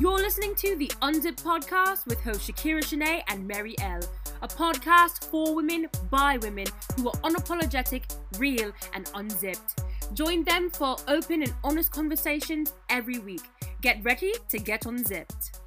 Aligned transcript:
You're 0.00 0.16
listening 0.16 0.54
to 0.54 0.76
the 0.76 0.90
Unzipped 1.02 1.44
podcast 1.44 2.06
with 2.06 2.22
host 2.22 2.50
Shakira 2.50 2.80
Shanae 2.80 3.22
and 3.28 3.46
Mary 3.46 3.74
L. 3.82 4.00
A 4.40 4.48
podcast 4.48 5.26
for 5.26 5.54
women 5.54 5.90
by 6.10 6.38
women 6.38 6.64
who 6.96 7.10
are 7.10 7.16
unapologetic, 7.16 8.04
real, 8.38 8.72
and 8.94 9.10
unzipped. 9.14 9.84
Join 10.14 10.42
them 10.44 10.70
for 10.70 10.96
open 11.06 11.42
and 11.42 11.52
honest 11.62 11.92
conversations 11.92 12.72
every 12.88 13.18
week. 13.18 13.42
Get 13.82 14.02
ready 14.02 14.32
to 14.48 14.58
get 14.58 14.86
unzipped. 14.86 15.60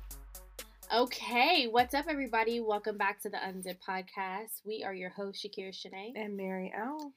Okay, 0.92 1.68
what's 1.70 1.94
up, 1.94 2.06
everybody? 2.10 2.60
Welcome 2.60 2.98
back 2.98 3.22
to 3.22 3.30
the 3.30 3.48
Unzipped 3.48 3.86
podcast. 3.88 4.62
We 4.66 4.84
are 4.84 4.96
your 4.96 5.12
host, 5.12 5.46
Shakira 5.46 5.70
Shanae. 5.70 6.14
And 6.16 6.36
Mary 6.36 6.74
L. 6.76 7.14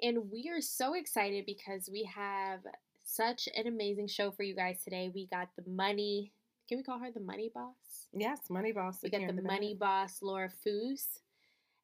And 0.00 0.30
we 0.32 0.50
are 0.50 0.62
so 0.62 0.94
excited 0.94 1.44
because 1.44 1.90
we 1.92 2.04
have 2.04 2.60
such 3.04 3.50
an 3.54 3.66
amazing 3.66 4.08
show 4.08 4.30
for 4.30 4.44
you 4.44 4.56
guys 4.56 4.82
today. 4.82 5.10
We 5.14 5.26
got 5.26 5.48
the 5.58 5.70
money. 5.70 6.32
Can 6.68 6.78
we 6.78 6.84
call 6.84 6.98
her 6.98 7.10
the 7.10 7.20
money 7.20 7.50
boss? 7.54 7.74
Yes, 8.12 8.38
money 8.48 8.72
boss. 8.72 8.98
We 9.02 9.10
got 9.10 9.26
the 9.26 9.42
money 9.42 9.74
boss, 9.74 10.20
Laura 10.22 10.50
Foos. 10.64 11.04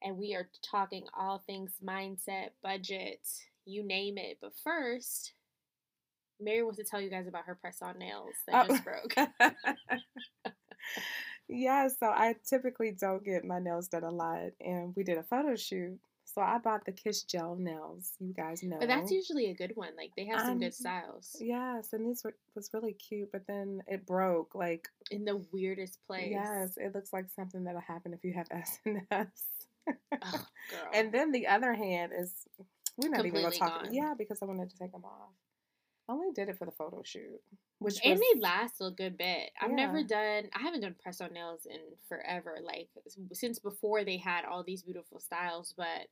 And 0.03 0.17
we 0.17 0.33
are 0.33 0.49
talking 0.63 1.05
all 1.15 1.37
things 1.37 1.73
mindset, 1.85 2.49
budget, 2.63 3.27
you 3.65 3.83
name 3.83 4.17
it. 4.17 4.39
But 4.41 4.53
first, 4.63 5.33
Mary 6.39 6.63
wants 6.63 6.79
to 6.79 6.83
tell 6.83 6.99
you 6.99 7.09
guys 7.09 7.27
about 7.27 7.45
her 7.45 7.53
press 7.55 7.83
on 7.83 7.99
nails 7.99 8.33
that 8.47 8.65
oh. 8.65 8.67
just 8.67 8.83
broke. 8.83 9.15
yeah, 11.47 11.87
so 11.87 12.07
I 12.07 12.35
typically 12.47 12.91
don't 12.99 13.23
get 13.23 13.45
my 13.45 13.59
nails 13.59 13.87
done 13.87 14.03
a 14.03 14.09
lot. 14.09 14.49
And 14.59 14.95
we 14.95 15.03
did 15.03 15.19
a 15.19 15.23
photo 15.23 15.55
shoot. 15.55 15.99
So 16.33 16.41
I 16.41 16.57
bought 16.59 16.85
the 16.85 16.91
Kiss 16.91 17.23
Gel 17.23 17.55
nails. 17.55 18.13
You 18.19 18.33
guys 18.33 18.63
know. 18.63 18.77
But 18.79 18.87
that's 18.87 19.11
usually 19.11 19.49
a 19.49 19.53
good 19.53 19.73
one. 19.75 19.89
Like 19.97 20.11
they 20.15 20.25
have 20.27 20.41
some 20.41 20.51
um, 20.51 20.59
good 20.59 20.73
styles. 20.73 21.35
Yes, 21.39 21.93
and 21.93 22.09
this 22.09 22.23
was 22.55 22.69
really 22.73 22.93
cute. 22.93 23.31
But 23.31 23.47
then 23.47 23.81
it 23.87 24.05
broke 24.05 24.55
like 24.55 24.87
in 25.09 25.25
the 25.25 25.43
weirdest 25.51 25.99
place. 26.07 26.29
Yes, 26.31 26.77
it 26.77 26.95
looks 26.95 27.11
like 27.11 27.25
something 27.29 27.63
that'll 27.65 27.81
happen 27.81 28.13
if 28.13 28.23
you 28.23 28.33
have 28.33 28.47
SNS. 28.49 29.27
oh, 30.21 30.45
and 30.93 31.11
then 31.11 31.31
the 31.31 31.47
other 31.47 31.73
hand 31.73 32.11
is 32.17 32.33
we're 32.97 33.09
not 33.09 33.21
Completely 33.21 33.41
even 33.41 33.59
gonna 33.59 33.71
talk. 33.71 33.83
Gone. 33.83 33.93
Yeah, 33.93 34.13
because 34.17 34.41
I 34.41 34.45
wanted 34.45 34.69
to 34.69 34.77
take 34.77 34.91
them 34.91 35.03
off. 35.03 35.31
I 36.11 36.13
only 36.13 36.33
did 36.33 36.49
it 36.49 36.57
for 36.57 36.65
the 36.65 36.71
photo 36.71 37.01
shoot. 37.03 37.39
Which 37.79 38.05
it 38.05 38.11
was, 38.11 38.19
they 38.19 38.39
last 38.39 38.75
a 38.81 38.91
good 38.91 39.17
bit. 39.17 39.51
I've 39.59 39.69
yeah. 39.71 39.75
never 39.75 40.03
done. 40.03 40.49
I 40.53 40.61
haven't 40.61 40.81
done 40.81 40.95
press 41.01 41.21
on 41.21 41.33
nails 41.33 41.65
in 41.65 41.79
forever. 42.07 42.57
Like 42.63 42.89
since 43.31 43.59
before 43.59 44.03
they 44.03 44.17
had 44.17 44.45
all 44.45 44.63
these 44.63 44.83
beautiful 44.83 45.19
styles. 45.19 45.73
But 45.75 46.07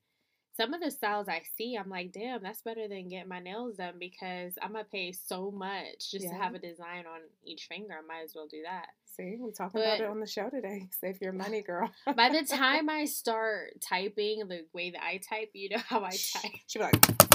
some 0.56 0.74
of 0.74 0.82
the 0.82 0.90
styles 0.90 1.28
I 1.28 1.42
see, 1.58 1.76
I'm 1.76 1.90
like, 1.90 2.12
damn, 2.12 2.42
that's 2.42 2.62
better 2.62 2.88
than 2.88 3.10
getting 3.10 3.30
my 3.30 3.40
nails 3.40 3.76
done 3.76 3.96
because 4.00 4.54
I'm 4.62 4.72
gonna 4.72 4.86
pay 4.86 5.12
so 5.12 5.52
much 5.52 6.12
just 6.12 6.26
yeah. 6.26 6.32
to 6.32 6.38
have 6.38 6.56
a 6.56 6.60
design 6.60 7.06
on 7.06 7.22
each 7.44 7.68
finger. 7.68 7.94
I 7.94 8.08
might 8.08 8.24
as 8.24 8.34
well 8.34 8.48
do 8.48 8.62
that. 8.64 8.88
See, 9.06 9.36
we 9.40 9.52
talked 9.52 9.76
about 9.76 10.00
it 10.00 10.06
on 10.06 10.22
the 10.22 10.28
show 10.28 10.50
today. 10.50 10.88
Save 11.02 11.22
your 11.22 11.34
money, 11.34 11.62
girl. 11.68 11.92
by 12.16 12.30
the 12.30 12.46
time 12.50 12.90
I 12.90 13.06
start 13.06 13.82
typing 13.82 14.48
the 14.48 14.66
way 14.74 14.92
that 14.92 15.04
I 15.04 15.18
type, 15.18 15.50
you 15.54 15.70
know 15.70 15.84
how 15.88 16.04
I 16.04 16.12
type. 16.12 16.52
She'll 16.68 16.82
be 16.82 16.86
like. 16.86 17.29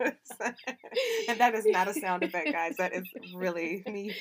and 1.28 1.38
that 1.40 1.54
is 1.54 1.66
not 1.66 1.88
a 1.88 1.94
sound 1.94 2.22
effect, 2.22 2.52
guys. 2.52 2.76
That 2.78 2.94
is 2.94 3.06
really 3.34 3.82
me 3.86 4.14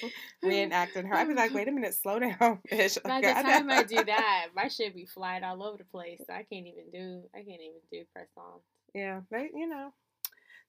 reenacting 0.43 1.07
her. 1.07 1.15
I'd 1.15 1.27
be 1.27 1.33
like, 1.33 1.53
wait 1.53 1.67
a 1.67 1.71
minute, 1.71 1.93
slow 1.93 2.19
down, 2.19 2.59
bitch. 2.71 3.01
By 3.03 3.21
the 3.21 3.27
time 3.27 3.69
I 3.69 3.83
do 3.83 4.03
that, 4.03 4.47
my 4.55 4.67
shit 4.67 4.95
be 4.95 5.05
flying 5.05 5.43
all 5.43 5.63
over 5.63 5.77
the 5.77 5.85
place. 5.85 6.19
So 6.25 6.33
I 6.33 6.43
can't 6.51 6.67
even 6.67 6.91
do. 6.91 7.23
I 7.33 7.37
can't 7.37 7.61
even 7.61 7.81
do 7.91 8.03
press 8.13 8.29
on. 8.37 8.59
Yeah, 8.93 9.21
but 9.29 9.47
you 9.53 9.67
know. 9.67 9.93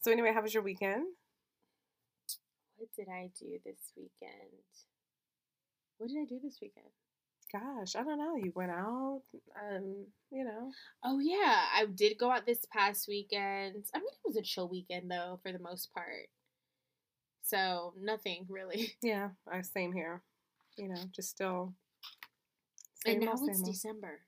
So 0.00 0.12
anyway, 0.12 0.32
how 0.32 0.42
was 0.42 0.54
your 0.54 0.62
weekend? 0.62 1.04
What 2.76 2.88
did 2.96 3.08
I 3.08 3.30
do 3.38 3.58
this 3.64 3.92
weekend? 3.96 4.64
What 5.98 6.08
did 6.08 6.18
I 6.18 6.24
do 6.24 6.40
this 6.42 6.58
weekend? 6.62 6.86
Gosh, 7.52 7.96
I 7.96 8.02
don't 8.02 8.18
know. 8.18 8.36
You 8.36 8.52
went 8.54 8.70
out, 8.70 9.22
um, 9.60 10.06
you 10.30 10.44
know. 10.44 10.70
Oh 11.04 11.18
yeah, 11.18 11.64
I 11.74 11.86
did 11.86 12.18
go 12.18 12.30
out 12.30 12.46
this 12.46 12.64
past 12.72 13.08
weekend. 13.08 13.84
I 13.94 13.98
mean, 13.98 14.08
it 14.08 14.26
was 14.26 14.36
a 14.36 14.42
chill 14.42 14.68
weekend 14.68 15.10
though, 15.10 15.38
for 15.42 15.52
the 15.52 15.58
most 15.58 15.92
part. 15.92 16.28
So 17.42 17.94
nothing 18.00 18.46
really. 18.48 18.94
Yeah, 19.02 19.30
I 19.50 19.62
same 19.62 19.92
here. 19.92 20.22
You 20.76 20.88
know, 20.88 21.00
just 21.14 21.30
still. 21.30 21.74
and 23.06 23.20
now 23.20 23.34
it's 23.34 23.62
December. 23.62 24.20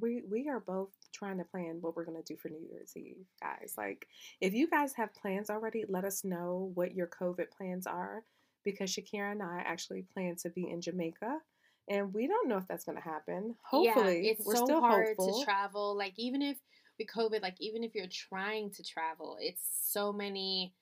We 0.00 0.22
we 0.28 0.48
are 0.48 0.60
both 0.60 0.90
trying 1.12 1.38
to 1.38 1.44
plan 1.44 1.78
what 1.80 1.96
we're 1.96 2.04
gonna 2.04 2.22
do 2.22 2.36
for 2.36 2.48
New 2.48 2.66
Year's 2.70 2.96
Eve, 2.96 3.26
guys. 3.40 3.74
Like, 3.76 4.06
if 4.40 4.54
you 4.54 4.68
guys 4.68 4.94
have 4.94 5.14
plans 5.14 5.50
already, 5.50 5.84
let 5.88 6.04
us 6.04 6.24
know 6.24 6.70
what 6.74 6.94
your 6.94 7.06
COVID 7.06 7.50
plans 7.56 7.86
are, 7.86 8.24
because 8.64 8.90
Shakira 8.90 9.32
and 9.32 9.42
I 9.42 9.62
actually 9.64 10.02
plan 10.14 10.36
to 10.36 10.50
be 10.50 10.68
in 10.68 10.80
Jamaica 10.80 11.40
and 11.88 12.14
we 12.14 12.26
don't 12.26 12.48
know 12.48 12.56
if 12.56 12.66
that's 12.66 12.84
going 12.84 12.98
to 12.98 13.04
happen. 13.04 13.54
Hopefully, 13.62 14.24
yeah, 14.24 14.32
it's 14.32 14.46
we're 14.46 14.56
so 14.56 14.64
still 14.64 14.80
hard 14.80 15.08
hopeful. 15.08 15.38
to 15.38 15.44
travel. 15.44 15.96
Like 15.96 16.14
even 16.16 16.42
if 16.42 16.56
with 16.98 17.08
COVID, 17.14 17.42
like 17.42 17.56
even 17.60 17.84
if 17.84 17.94
you're 17.94 18.06
trying 18.10 18.70
to 18.72 18.82
travel, 18.82 19.36
it's 19.40 19.62
so 19.82 20.12
many. 20.12 20.74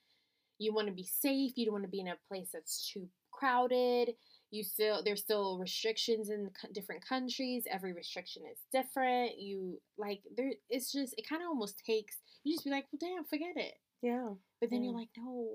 You 0.58 0.72
want 0.72 0.88
to 0.88 0.94
be 0.94 1.04
safe. 1.04 1.52
You 1.56 1.66
don't 1.66 1.72
want 1.72 1.84
to 1.84 1.90
be 1.90 2.00
in 2.00 2.08
a 2.08 2.16
place 2.28 2.50
that's 2.52 2.90
too 2.92 3.08
crowded. 3.32 4.14
You 4.50 4.62
still 4.62 5.02
there's 5.02 5.22
still 5.22 5.58
restrictions 5.58 6.30
in 6.30 6.50
different 6.72 7.06
countries. 7.06 7.64
Every 7.70 7.92
restriction 7.92 8.42
is 8.50 8.58
different. 8.72 9.38
You 9.38 9.80
like 9.98 10.20
there. 10.36 10.52
It's 10.69 10.92
just 10.92 11.14
it 11.16 11.28
kind 11.28 11.42
of 11.42 11.48
almost 11.48 11.82
takes. 11.84 12.19
You 12.44 12.54
just 12.54 12.64
be 12.64 12.70
like, 12.70 12.86
well, 12.92 12.98
damn, 13.00 13.24
forget 13.24 13.56
it. 13.56 13.74
Yeah. 14.02 14.28
But 14.60 14.70
then 14.70 14.82
yeah. 14.82 14.90
you're 14.90 14.98
like, 14.98 15.08
no. 15.16 15.48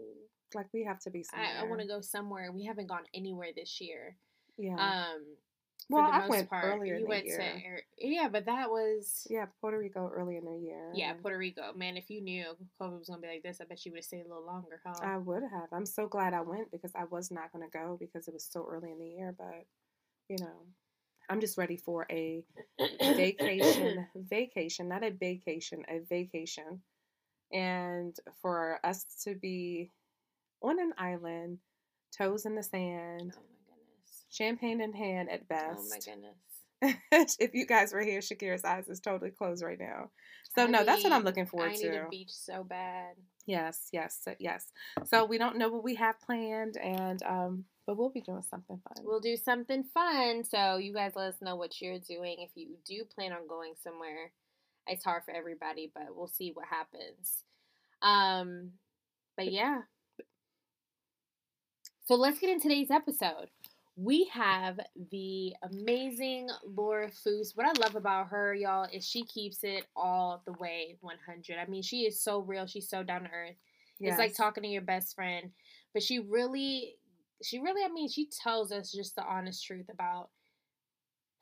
Like 0.56 0.68
we 0.74 0.84
have 0.86 1.00
to 1.02 1.12
be. 1.12 1.24
Somewhere. 1.24 1.48
I, 1.58 1.62
I 1.62 1.64
want 1.66 1.82
to 1.82 1.88
go 1.88 2.02
somewhere. 2.02 2.52
We 2.52 2.66
haven't 2.66 2.88
gone 2.88 3.04
anywhere 3.14 3.50
this 3.56 3.80
year. 3.80 4.16
Yeah. 4.58 4.76
Um, 4.76 5.22
well, 5.90 6.10
I 6.12 6.28
went 6.28 6.50
part. 6.50 6.66
earlier. 6.66 6.98
You 6.98 7.08
went 7.08 7.26
year. 7.26 7.82
to 7.98 8.08
yeah, 8.08 8.28
but 8.28 8.46
that 8.46 8.70
was 8.70 9.26
yeah 9.30 9.46
Puerto 9.62 9.78
Rico 9.78 10.10
early 10.14 10.36
in 10.36 10.44
the 10.44 10.58
year. 10.58 10.92
Yeah, 10.94 11.14
Puerto 11.14 11.38
Rico. 11.38 11.74
Man, 11.76 11.96
if 11.96 12.10
you 12.10 12.22
knew 12.22 12.46
COVID 12.82 13.00
was 13.00 13.08
gonna 13.08 13.22
be 13.22 13.28
like 13.28 13.44
this, 13.44 13.62
I 13.62 13.66
bet 13.66 13.86
you 13.86 13.92
would 13.94 14.00
have 14.00 14.06
stayed 14.06 14.26
a 14.26 14.28
little 14.28 14.46
longer, 14.46 14.82
huh? 14.86 14.96
I 15.02 15.18
would 15.18 15.44
have. 15.44 15.70
I'm 15.72 15.86
so 15.86 16.08
glad 16.08 16.34
I 16.34 16.42
went 16.42 16.72
because 16.72 16.92
I 16.94 17.06
was 17.06 17.32
not 17.32 17.54
gonna 17.54 17.70
go 17.72 17.96
because 18.00 18.28
it 18.28 18.34
was 18.34 18.48
so 18.52 18.68
early 18.70 18.92
in 18.92 19.00
the 19.00 19.08
year. 19.08 19.34
But 19.38 19.66
you 20.28 20.38
know, 20.44 20.66
I'm 21.30 21.40
just 21.40 21.58
ready 21.58 21.78
for 21.78 22.06
a 22.12 22.44
vacation. 23.02 24.08
vacation, 24.16 24.90
not 24.90 25.04
a 25.04 25.12
vacation, 25.12 25.84
a 25.88 26.00
vacation, 26.00 26.82
and 27.54 28.14
for 28.42 28.82
us 28.84 29.06
to 29.24 29.36
be 29.36 29.90
on 30.62 30.82
an 30.82 30.94
island, 30.98 31.60
toes 32.18 32.46
in 32.46 32.56
the 32.56 32.64
sand. 32.64 33.32
Oh 33.38 33.57
champagne 34.30 34.82
in 34.82 34.94
hand 34.94 35.30
at 35.30 35.48
best. 35.48 35.80
Oh 35.80 35.90
my 35.90 36.00
goodness. 36.00 36.38
if 37.40 37.54
you 37.54 37.66
guys 37.66 37.92
were 37.92 38.02
here, 38.02 38.20
Shakira's 38.20 38.64
eyes 38.64 38.88
is 38.88 39.00
totally 39.00 39.32
closed 39.32 39.64
right 39.64 39.80
now. 39.80 40.12
So 40.56 40.64
I 40.64 40.68
no, 40.68 40.84
that's 40.84 41.04
what 41.04 41.14
I'm 41.14 41.24
looking 41.24 41.46
forward 41.46 41.72
I 41.72 41.76
to. 41.76 41.88
I 41.88 41.92
need 41.92 41.98
a 41.98 42.10
beach 42.10 42.32
so 42.32 42.64
bad. 42.64 43.16
Yes, 43.46 43.90
yes, 43.92 44.28
yes. 44.40 44.66
So 45.06 45.26
we 45.26 45.38
don't 45.38 45.58
know 45.58 45.70
what 45.70 45.84
we 45.84 45.96
have 45.96 46.20
planned, 46.20 46.78
and 46.78 47.22
um, 47.24 47.66
but 47.86 47.98
we'll 47.98 48.10
be 48.10 48.22
doing 48.22 48.44
something 48.44 48.80
fun. 48.84 49.06
We'll 49.06 49.20
do 49.20 49.38
something 49.38 49.84
fun. 49.94 50.44
So 50.44 50.78
you 50.78 50.94
guys 50.94 51.14
let 51.16 51.30
us 51.30 51.42
know 51.42 51.56
what 51.56 51.82
you're 51.82 52.00
doing 52.00 52.38
if 52.40 52.52
you 52.56 52.76
do 52.86 53.04
plan 53.06 53.32
on 53.32 53.48
going 53.48 53.74
somewhere. 53.82 54.32
It's 54.86 55.04
hard 55.04 55.24
for 55.24 55.34
everybody, 55.34 55.92
but 55.94 56.16
we'll 56.16 56.28
see 56.28 56.52
what 56.54 56.66
happens. 56.68 57.44
Um, 58.02 58.72
but 59.36 59.52
yeah. 59.52 59.82
So 62.06 62.16
let's 62.16 62.40
get 62.40 62.50
in 62.50 62.62
today's 62.62 62.90
episode 62.90 63.50
we 63.98 64.26
have 64.32 64.80
the 65.10 65.54
amazing 65.64 66.50
Laura 66.64 67.10
Foos. 67.10 67.56
What 67.56 67.66
I 67.66 67.82
love 67.82 67.96
about 67.96 68.28
her, 68.28 68.54
y'all, 68.54 68.88
is 68.94 69.04
she 69.04 69.26
keeps 69.26 69.64
it 69.64 69.86
all 69.96 70.44
the 70.46 70.54
way 70.54 70.98
100. 71.02 71.58
I 71.58 71.66
mean, 71.66 71.82
she 71.82 72.02
is 72.02 72.22
so 72.22 72.40
real. 72.40 72.68
She's 72.68 72.88
so 72.88 73.02
down 73.02 73.24
to 73.24 73.30
earth. 73.32 73.56
Yes. 74.00 74.12
It's 74.12 74.20
like 74.20 74.36
talking 74.36 74.62
to 74.62 74.70
your 74.70 74.84
best 74.84 75.16
friend. 75.16 75.50
But 75.94 76.04
she 76.04 76.20
really, 76.20 76.94
she 77.42 77.58
really, 77.58 77.84
I 77.84 77.92
mean, 77.92 78.08
she 78.08 78.30
tells 78.44 78.72
us 78.72 78.92
just 78.92 79.16
the 79.16 79.24
honest 79.24 79.66
truth 79.66 79.88
about 79.92 80.30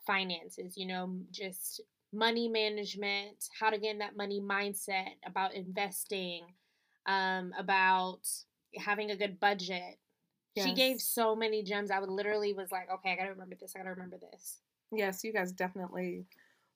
finances, 0.07 0.77
you 0.77 0.87
know, 0.87 1.13
just 1.31 1.81
money 2.13 2.47
management, 2.47 3.49
how 3.59 3.69
to 3.69 3.77
get 3.77 3.91
in 3.91 3.99
that 3.99 4.15
money 4.15 4.39
mindset, 4.39 5.09
about 5.27 5.53
investing, 5.55 6.45
um, 7.05 7.51
about 7.59 8.21
having 8.77 9.11
a 9.11 9.17
good 9.17 9.41
budget, 9.41 9.97
Yes. 10.55 10.67
She 10.67 10.73
gave 10.73 11.01
so 11.01 11.35
many 11.35 11.63
gems. 11.63 11.91
I 11.91 11.99
would 11.99 12.09
literally 12.09 12.53
was 12.53 12.71
like, 12.71 12.89
okay, 12.89 13.11
I 13.11 13.15
gotta 13.15 13.31
remember 13.31 13.55
this. 13.59 13.73
I 13.75 13.79
gotta 13.79 13.91
remember 13.91 14.17
this. 14.17 14.59
Yes, 14.91 15.23
you 15.23 15.33
guys 15.33 15.51
definitely 15.51 16.25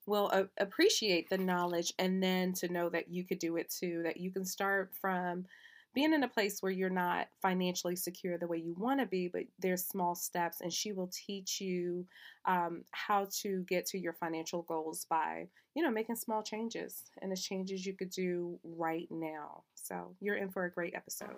will 0.06 0.30
uh, 0.32 0.44
appreciate 0.58 1.30
the 1.30 1.38
knowledge, 1.38 1.92
and 1.98 2.22
then 2.22 2.52
to 2.54 2.68
know 2.68 2.88
that 2.90 3.08
you 3.08 3.24
could 3.24 3.38
do 3.38 3.56
it 3.56 3.70
too. 3.70 4.02
That 4.04 4.18
you 4.18 4.30
can 4.30 4.44
start 4.44 4.92
from 5.00 5.46
being 5.94 6.12
in 6.12 6.22
a 6.22 6.28
place 6.28 6.62
where 6.62 6.70
you're 6.70 6.88
not 6.88 7.28
financially 7.42 7.96
secure 7.96 8.38
the 8.38 8.46
way 8.46 8.58
you 8.58 8.74
want 8.78 9.00
to 9.00 9.06
be, 9.06 9.28
but 9.28 9.42
there's 9.58 9.84
small 9.84 10.14
steps, 10.14 10.60
and 10.60 10.72
she 10.72 10.92
will 10.92 11.10
teach 11.12 11.60
you 11.60 12.06
um, 12.44 12.84
how 12.92 13.26
to 13.40 13.64
get 13.68 13.86
to 13.86 13.98
your 13.98 14.12
financial 14.12 14.62
goals 14.62 15.06
by, 15.08 15.48
you 15.74 15.82
know, 15.82 15.90
making 15.90 16.16
small 16.16 16.42
changes, 16.42 17.04
and 17.22 17.32
the 17.32 17.36
changes 17.36 17.86
you 17.86 17.94
could 17.94 18.10
do 18.10 18.58
right 18.62 19.08
now. 19.10 19.62
So 19.74 20.14
you're 20.20 20.36
in 20.36 20.50
for 20.50 20.64
a 20.64 20.70
great 20.70 20.94
episode. 20.94 21.36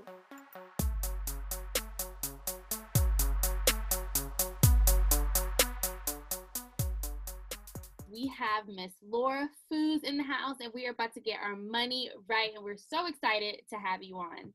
We 8.13 8.31
have 8.39 8.69
Miss 8.69 8.93
Laura 9.03 9.49
Foos 9.73 10.05
in 10.05 10.19
the 10.19 10.23
house, 10.23 10.57
and 10.61 10.71
we 10.75 10.87
are 10.87 10.91
about 10.91 11.15
to 11.15 11.21
get 11.21 11.39
our 11.43 11.57
money 11.57 12.11
right. 12.29 12.51
And 12.55 12.63
we're 12.63 12.77
so 12.77 13.07
excited 13.07 13.61
to 13.71 13.77
have 13.77 14.03
you 14.03 14.19
on. 14.19 14.53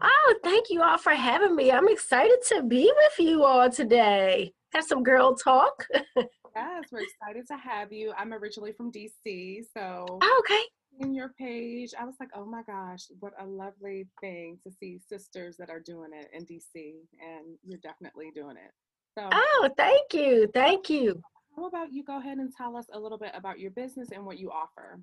Oh, 0.00 0.34
thank 0.44 0.70
you 0.70 0.82
all 0.82 0.98
for 0.98 1.12
having 1.12 1.56
me. 1.56 1.72
I'm 1.72 1.88
excited 1.88 2.38
to 2.50 2.62
be 2.62 2.92
with 2.94 3.26
you 3.26 3.42
all 3.42 3.68
today. 3.68 4.52
Have 4.72 4.84
some 4.84 5.02
girl 5.02 5.34
talk. 5.34 5.86
yes, 6.16 6.84
we're 6.92 7.00
excited 7.00 7.46
to 7.48 7.56
have 7.56 7.92
you. 7.92 8.12
I'm 8.16 8.32
originally 8.32 8.72
from 8.72 8.92
DC, 8.92 9.64
so 9.76 10.06
oh, 10.22 10.42
okay. 10.44 10.62
In 11.00 11.14
your 11.14 11.30
page, 11.38 11.94
I 11.98 12.04
was 12.04 12.14
like, 12.20 12.28
oh 12.36 12.44
my 12.44 12.62
gosh, 12.62 13.06
what 13.18 13.32
a 13.40 13.46
lovely 13.46 14.06
thing 14.20 14.58
to 14.64 14.70
see 14.70 15.00
sisters 15.08 15.56
that 15.56 15.68
are 15.68 15.80
doing 15.80 16.10
it 16.14 16.28
in 16.32 16.44
DC, 16.44 16.92
and 17.20 17.56
you're 17.66 17.80
definitely 17.82 18.30
doing 18.34 18.56
it. 18.56 18.70
So, 19.18 19.28
oh, 19.32 19.70
thank 19.76 20.14
you, 20.14 20.48
thank 20.54 20.88
you. 20.88 21.20
How 21.56 21.66
about 21.66 21.92
you 21.92 22.02
go 22.04 22.18
ahead 22.18 22.38
and 22.38 22.52
tell 22.54 22.76
us 22.76 22.86
a 22.92 22.98
little 22.98 23.18
bit 23.18 23.32
about 23.34 23.58
your 23.60 23.70
business 23.70 24.10
and 24.12 24.24
what 24.26 24.38
you 24.38 24.50
offer? 24.50 25.00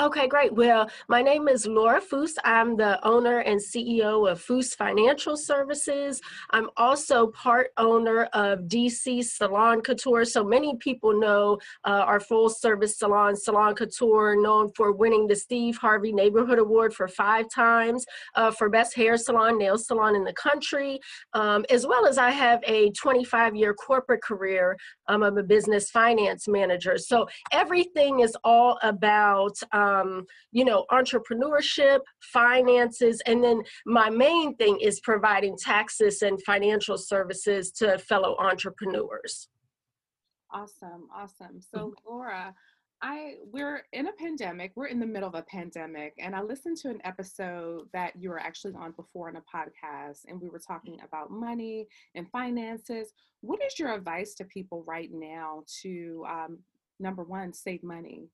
Okay, 0.00 0.28
great. 0.28 0.54
Well, 0.54 0.88
my 1.08 1.22
name 1.22 1.48
is 1.48 1.66
Laura 1.66 2.00
Foos. 2.00 2.34
I'm 2.44 2.76
the 2.76 3.04
owner 3.04 3.40
and 3.40 3.60
CEO 3.60 4.30
of 4.30 4.40
Foos 4.40 4.76
Financial 4.76 5.36
Services. 5.36 6.20
I'm 6.50 6.70
also 6.76 7.26
part 7.26 7.72
owner 7.78 8.26
of 8.32 8.60
DC 8.68 9.24
Salon 9.24 9.80
Couture. 9.80 10.24
So 10.24 10.44
many 10.44 10.76
people 10.76 11.18
know 11.18 11.58
uh, 11.84 12.04
our 12.06 12.20
full 12.20 12.48
service 12.48 12.96
salon, 12.96 13.34
Salon 13.34 13.74
Couture, 13.74 14.40
known 14.40 14.70
for 14.76 14.92
winning 14.92 15.26
the 15.26 15.34
Steve 15.34 15.76
Harvey 15.78 16.12
Neighborhood 16.12 16.60
Award 16.60 16.94
for 16.94 17.08
five 17.08 17.46
times 17.52 18.06
uh, 18.36 18.52
for 18.52 18.68
best 18.68 18.94
hair 18.94 19.16
salon, 19.16 19.58
nail 19.58 19.76
salon 19.76 20.14
in 20.14 20.22
the 20.22 20.34
country, 20.34 21.00
um, 21.32 21.64
as 21.70 21.88
well 21.88 22.06
as 22.06 22.18
I 22.18 22.30
have 22.30 22.60
a 22.68 22.92
25 22.92 23.56
year 23.56 23.74
corporate 23.74 24.22
career. 24.22 24.76
Um, 25.08 25.24
I'm 25.24 25.38
a 25.38 25.42
business 25.42 25.90
finance 25.90 26.46
manager. 26.46 26.98
So 26.98 27.26
everything 27.50 28.20
is 28.20 28.36
all 28.44 28.78
about. 28.84 29.58
Um, 29.72 29.87
um, 29.88 30.26
you 30.52 30.64
know, 30.64 30.84
entrepreneurship, 30.90 32.00
finances, 32.20 33.22
and 33.26 33.42
then 33.42 33.62
my 33.86 34.10
main 34.10 34.56
thing 34.56 34.78
is 34.80 35.00
providing 35.00 35.56
taxes 35.56 36.22
and 36.22 36.42
financial 36.42 36.98
services 36.98 37.70
to 37.72 37.98
fellow 37.98 38.36
entrepreneurs. 38.38 39.48
Awesome, 40.50 41.08
awesome. 41.14 41.60
So, 41.60 41.78
mm-hmm. 41.78 42.10
Laura, 42.10 42.54
I 43.00 43.34
we're 43.52 43.82
in 43.92 44.08
a 44.08 44.12
pandemic. 44.12 44.72
We're 44.74 44.86
in 44.86 44.98
the 44.98 45.06
middle 45.06 45.28
of 45.28 45.34
a 45.34 45.42
pandemic, 45.42 46.14
and 46.18 46.34
I 46.34 46.42
listened 46.42 46.78
to 46.78 46.88
an 46.88 47.00
episode 47.04 47.86
that 47.92 48.14
you 48.18 48.30
were 48.30 48.40
actually 48.40 48.74
on 48.74 48.92
before 48.92 49.28
in 49.28 49.36
a 49.36 49.42
podcast, 49.42 50.20
and 50.26 50.40
we 50.40 50.48
were 50.48 50.58
talking 50.58 50.98
about 51.04 51.30
money 51.30 51.86
and 52.14 52.28
finances. 52.30 53.12
What 53.40 53.60
is 53.64 53.78
your 53.78 53.92
advice 53.92 54.34
to 54.34 54.44
people 54.44 54.84
right 54.86 55.10
now 55.12 55.62
to 55.82 56.24
um, 56.28 56.58
number 56.98 57.22
one, 57.22 57.52
save 57.52 57.82
money, 57.82 58.28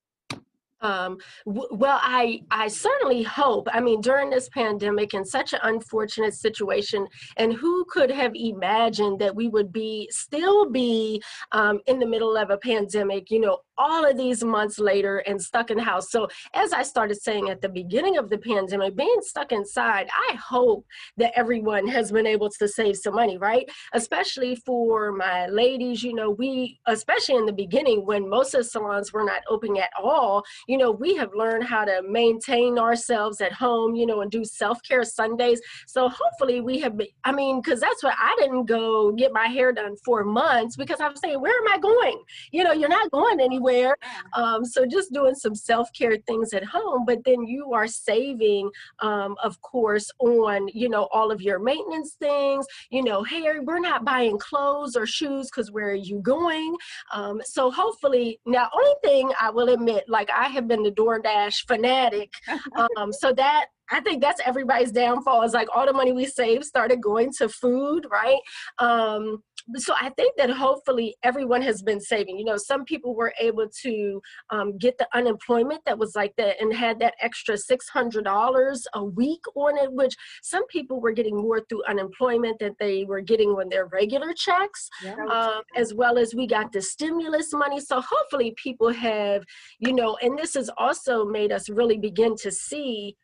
um, 0.85 1.19
w- 1.47 1.69
well, 1.73 1.99
I 2.03 2.43
I 2.51 2.69
certainly 2.69 3.23
hope. 3.23 3.67
I 3.73 3.81
mean, 3.81 4.01
during 4.01 4.31
this 4.31 4.49
pandemic 4.51 5.15
and 5.15 5.27
such 5.27 5.53
an 5.55 5.61
unfortunate 5.63 6.35
situation, 6.35 7.09
and 7.39 7.53
who 7.53 7.85
could 7.87 8.11
have 8.11 8.33
imagined 8.35 9.19
that 9.21 9.35
we 9.35 9.49
would 9.49 9.73
be 9.73 10.09
still 10.13 10.71
be 10.71 11.23
um, 11.53 11.81
in 11.87 11.99
the 11.99 12.07
middle 12.07 12.37
of 12.37 12.51
a 12.51 12.59
pandemic? 12.59 13.31
You 13.31 13.41
know, 13.41 13.59
all 13.79 14.09
of 14.09 14.17
these 14.17 14.45
months 14.45 14.79
later 14.79 15.19
and 15.19 15.41
stuck 15.41 15.71
in 15.71 15.77
the 15.77 15.83
house. 15.83 16.11
So, 16.11 16.29
as 16.55 16.73
I 16.73 16.83
started 16.83 17.21
saying 17.21 17.51
at 17.51 17.61
the 17.61 17.69
beginning 17.69 18.17
of 18.17 18.31
the 18.31 18.39
pandemic, 18.39 18.97
being 18.97 19.21
stuck 19.21 19.53
inside, 19.53 20.09
I 20.31 20.35
hope 20.37 20.87
that 21.17 21.33
everyone 21.37 21.87
has 21.89 22.13
been 22.13 22.27
able 22.27 22.51
to 22.51 22.69
save 22.69 22.97
some 22.97 23.15
money, 23.15 23.39
right? 23.39 23.69
Especially 23.93 24.57
for 24.57 25.13
my 25.13 25.47
ladies, 25.47 26.03
you 26.03 26.15
know, 26.15 26.31
we, 26.31 26.79
especially 26.87 27.37
in 27.37 27.47
the 27.47 27.53
beginning 27.53 28.07
when 28.07 28.29
most 28.29 28.55
of 28.55 28.67
salons 28.67 29.13
were 29.13 29.25
not 29.25 29.43
open 29.49 29.77
at 29.77 29.91
all, 30.01 30.45
you 30.69 30.79
know, 30.79 30.91
we 30.91 31.15
have 31.17 31.31
learned 31.35 31.65
how 31.65 31.85
to 31.85 32.03
maintain 32.09 32.79
ourselves 32.79 33.41
at 33.41 33.53
home, 33.53 33.95
you 33.95 34.07
know, 34.07 34.21
and 34.21 34.31
do 34.31 34.45
self 34.45 34.83
care 34.83 35.05
Sundays. 35.05 35.61
So, 35.87 36.09
hopefully, 36.09 36.61
we 36.61 36.79
have, 36.81 36.97
been, 36.97 37.09
I 37.25 37.33
mean, 37.33 37.61
because 37.61 37.81
that's 37.81 38.03
what 38.03 38.15
I 38.19 38.37
didn't 38.39 38.67
go 38.67 39.13
get 39.13 39.33
my 39.33 39.47
hair 39.47 39.73
done 39.73 39.97
for 40.05 40.25
months 40.25 40.77
because 40.77 41.01
I 41.01 41.09
was 41.09 41.21
saying, 41.21 41.41
where 41.41 41.57
am 41.57 41.73
I 41.73 41.79
going? 41.79 42.23
You 42.53 42.65
know, 42.65 42.73
you're 42.73 42.89
not 42.89 43.11
going 43.11 43.41
anywhere 43.41 43.64
anywhere. 43.65 43.97
Um, 44.35 44.65
so 44.65 44.87
just 44.87 45.13
doing 45.13 45.35
some 45.35 45.55
self 45.55 45.89
care 45.97 46.17
things 46.27 46.53
at 46.53 46.65
home, 46.65 47.05
but 47.07 47.19
then 47.25 47.47
you 47.47 47.73
are 47.73 47.87
saving, 47.87 48.71
um, 49.01 49.37
of 49.43 49.61
course, 49.63 50.11
on 50.19 50.69
you 50.73 50.89
know 50.89 51.09
all 51.13 51.31
of 51.31 51.41
your 51.41 51.59
maintenance 51.59 52.17
things. 52.21 52.67
You 52.91 53.03
know, 53.03 53.23
hey, 53.23 53.43
we're 53.61 53.79
not 53.79 54.05
buying 54.05 54.39
clothes 54.39 54.97
or 54.97 55.07
shoes 55.07 55.51
because 55.51 55.71
where 55.71 55.91
are 55.91 55.95
you 55.95 56.21
going? 56.21 56.77
Um, 57.13 57.41
so 57.45 57.71
hopefully, 57.71 58.41
now 58.47 58.69
only 58.75 58.95
thing 59.03 59.31
I 59.41 59.51
will 59.51 59.69
admit, 59.69 60.05
like 60.09 60.31
I 60.31 60.49
have 60.49 60.69
been 60.69 60.83
the 60.83 60.91
DoorDash 60.91 61.67
fanatic, 61.67 62.33
um, 62.97 63.13
so 63.13 63.33
that 63.33 63.67
I 63.91 64.01
think 64.01 64.23
that's 64.23 64.41
everybody's 64.45 64.93
downfall 64.93 65.43
is 65.43 65.53
like 65.53 65.69
all 65.75 65.87
the 65.87 65.93
money 65.93 66.13
we 66.13 66.25
saved 66.25 66.65
started 66.65 67.03
going 67.03 67.33
to 67.39 67.49
food, 67.49 68.07
right? 68.11 68.41
Um, 68.79 69.43
so 69.77 69.95
I 70.01 70.11
think 70.11 70.37
that 70.37 70.51
hopefully 70.51 71.17
everyone 71.23 71.63
has 71.63 71.83
been 71.83 72.01
saving. 72.01 72.39
You 72.39 72.45
know, 72.45 72.57
some 72.57 72.85
people 72.85 73.15
were 73.15 73.33
able 73.41 73.67
to 73.83 74.21
um, 74.51 74.77
get 74.79 74.99
the 74.99 75.09
unemployment 75.15 75.81
that 75.87 75.99
was 75.99 76.15
like 76.15 76.35
that 76.37 76.61
and 76.61 76.75
had 76.75 76.99
that 77.01 77.15
extra 77.21 77.57
$600 77.57 78.83
a 78.95 79.05
week 79.05 79.41
on 79.55 79.79
it, 79.79 79.93
which 79.93 80.15
some 80.43 80.67
people 80.67 81.01
were 81.01 81.13
getting 81.13 81.37
more 81.37 81.61
through 81.69 81.83
unemployment 81.89 82.59
than 82.59 82.75
they 82.79 83.05
were 83.05 83.21
getting 83.21 83.51
on 83.51 83.69
their 83.71 83.87
regular 83.87 84.35
checks, 84.35 84.89
yeah. 85.03 85.15
um, 85.31 85.63
as 85.77 85.95
well 85.95 86.19
as 86.19 86.35
we 86.35 86.47
got 86.47 86.71
the 86.73 86.83
stimulus 86.83 87.53
money. 87.53 87.81
So 87.81 88.01
hopefully 88.01 88.55
people 88.63 88.93
have, 88.93 89.43
you 89.79 89.93
know, 89.93 90.17
and 90.21 90.39
this 90.39 90.55
has 90.55 90.71
also 90.77 91.25
made 91.25 91.53
us 91.53 91.71
really 91.71 91.99
begin 91.99 92.37
to 92.43 92.51
see 92.51 93.17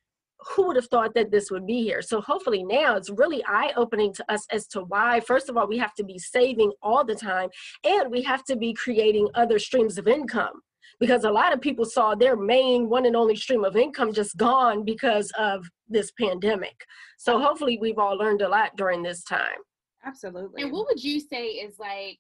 who 0.48 0.66
would 0.66 0.76
have 0.76 0.87
thought 0.87 1.14
that 1.14 1.31
this 1.31 1.50
would 1.50 1.66
be 1.66 1.82
here? 1.82 2.02
So 2.02 2.20
hopefully 2.20 2.62
now 2.64 2.96
it's 2.96 3.10
really 3.10 3.44
eye 3.46 3.72
opening 3.76 4.12
to 4.14 4.32
us 4.32 4.46
as 4.50 4.66
to 4.69 4.82
why, 4.82 5.20
first 5.20 5.48
of 5.48 5.56
all, 5.56 5.66
we 5.66 5.78
have 5.78 5.94
to 5.94 6.04
be 6.04 6.19
saving 6.19 6.72
all 6.82 7.04
the 7.04 7.14
time 7.14 7.50
and 7.84 8.10
we 8.10 8.22
have 8.22 8.44
to 8.44 8.56
be 8.56 8.72
creating 8.75 9.28
other 9.34 9.58
streams 9.58 9.98
of 9.98 10.08
income 10.08 10.60
because 10.98 11.25
a 11.25 11.31
lot 11.31 11.52
of 11.52 11.60
people 11.60 11.84
saw 11.84 12.14
their 12.14 12.37
main 12.37 12.88
one 12.88 13.06
and 13.06 13.16
only 13.16 13.37
stream 13.37 13.64
of 13.64 13.76
income 13.76 14.12
just 14.12 14.37
gone 14.37 14.84
because 14.84 15.32
of 15.38 15.66
this 15.88 16.12
pandemic. 16.12 16.85
So 17.18 17.38
hopefully 17.38 17.78
we've 17.80 17.99
all 17.99 18.16
learned 18.16 18.42
a 18.42 18.49
lot 18.49 18.76
during 18.76 19.02
this 19.02 19.25
time. 19.25 19.59
Absolutely. 20.04 20.62
And 20.62 20.73
what 20.73 20.87
would 20.87 21.02
you 21.02 21.20
say 21.20 21.47
is 21.47 21.78
like, 21.78 22.18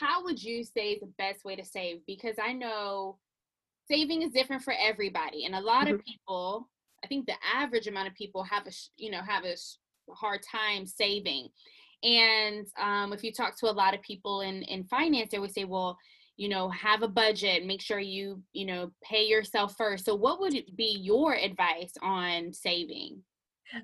how 0.00 0.22
would 0.24 0.42
you 0.42 0.64
say 0.64 0.98
the 0.98 1.10
best 1.18 1.44
way 1.44 1.56
to 1.56 1.64
save? 1.64 1.98
Because 2.06 2.36
I 2.42 2.52
know 2.52 3.18
saving 3.90 4.22
is 4.22 4.30
different 4.30 4.62
for 4.62 4.74
everybody 4.78 5.44
and 5.44 5.54
a 5.54 5.60
lot 5.60 5.86
mm-hmm. 5.86 5.94
of 5.94 6.04
people 6.04 6.68
I 7.04 7.06
think 7.06 7.26
the 7.26 7.34
average 7.54 7.86
amount 7.86 8.08
of 8.08 8.14
people 8.14 8.42
have 8.44 8.66
a 8.66 8.72
you 8.96 9.10
know 9.10 9.20
have 9.22 9.44
a 9.44 9.54
hard 10.12 10.40
time 10.42 10.86
saving. 10.86 11.48
And 12.02 12.66
um, 12.80 13.12
if 13.12 13.24
you 13.24 13.32
talk 13.32 13.58
to 13.58 13.70
a 13.70 13.72
lot 13.72 13.94
of 13.94 14.02
people 14.02 14.42
in 14.42 14.62
in 14.62 14.84
finance, 14.84 15.30
they 15.30 15.38
would 15.38 15.52
say, 15.52 15.64
well, 15.64 15.98
you 16.36 16.48
know, 16.48 16.68
have 16.70 17.02
a 17.02 17.08
budget, 17.08 17.66
make 17.66 17.80
sure 17.80 17.98
you 17.98 18.42
you 18.52 18.66
know 18.66 18.92
pay 19.02 19.26
yourself 19.26 19.74
first. 19.76 20.04
So, 20.04 20.14
what 20.14 20.40
would 20.40 20.54
be 20.76 20.98
your 21.00 21.34
advice 21.34 21.92
on 22.02 22.52
saving? 22.52 23.22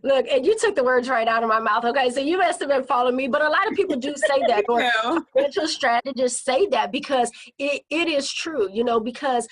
Look, 0.02 0.26
and 0.30 0.46
you 0.46 0.56
took 0.58 0.74
the 0.74 0.84
words 0.84 1.08
right 1.08 1.28
out 1.28 1.42
of 1.42 1.48
my 1.48 1.60
mouth. 1.60 1.84
Okay, 1.84 2.10
so 2.10 2.20
you 2.20 2.38
must 2.38 2.60
have 2.60 2.68
been 2.68 2.84
following 2.84 3.16
me, 3.16 3.28
but 3.28 3.42
a 3.42 3.48
lot 3.48 3.68
of 3.68 3.74
people 3.74 3.96
do 3.96 4.14
say 4.16 4.42
that, 4.48 4.64
or 4.68 4.82
financial 5.34 5.68
strategists 5.68 6.44
say 6.44 6.66
that 6.68 6.90
because 6.90 7.30
it, 7.58 7.82
it 7.90 8.08
is 8.08 8.32
true, 8.32 8.68
you 8.72 8.84
know, 8.84 9.00
because 9.00 9.46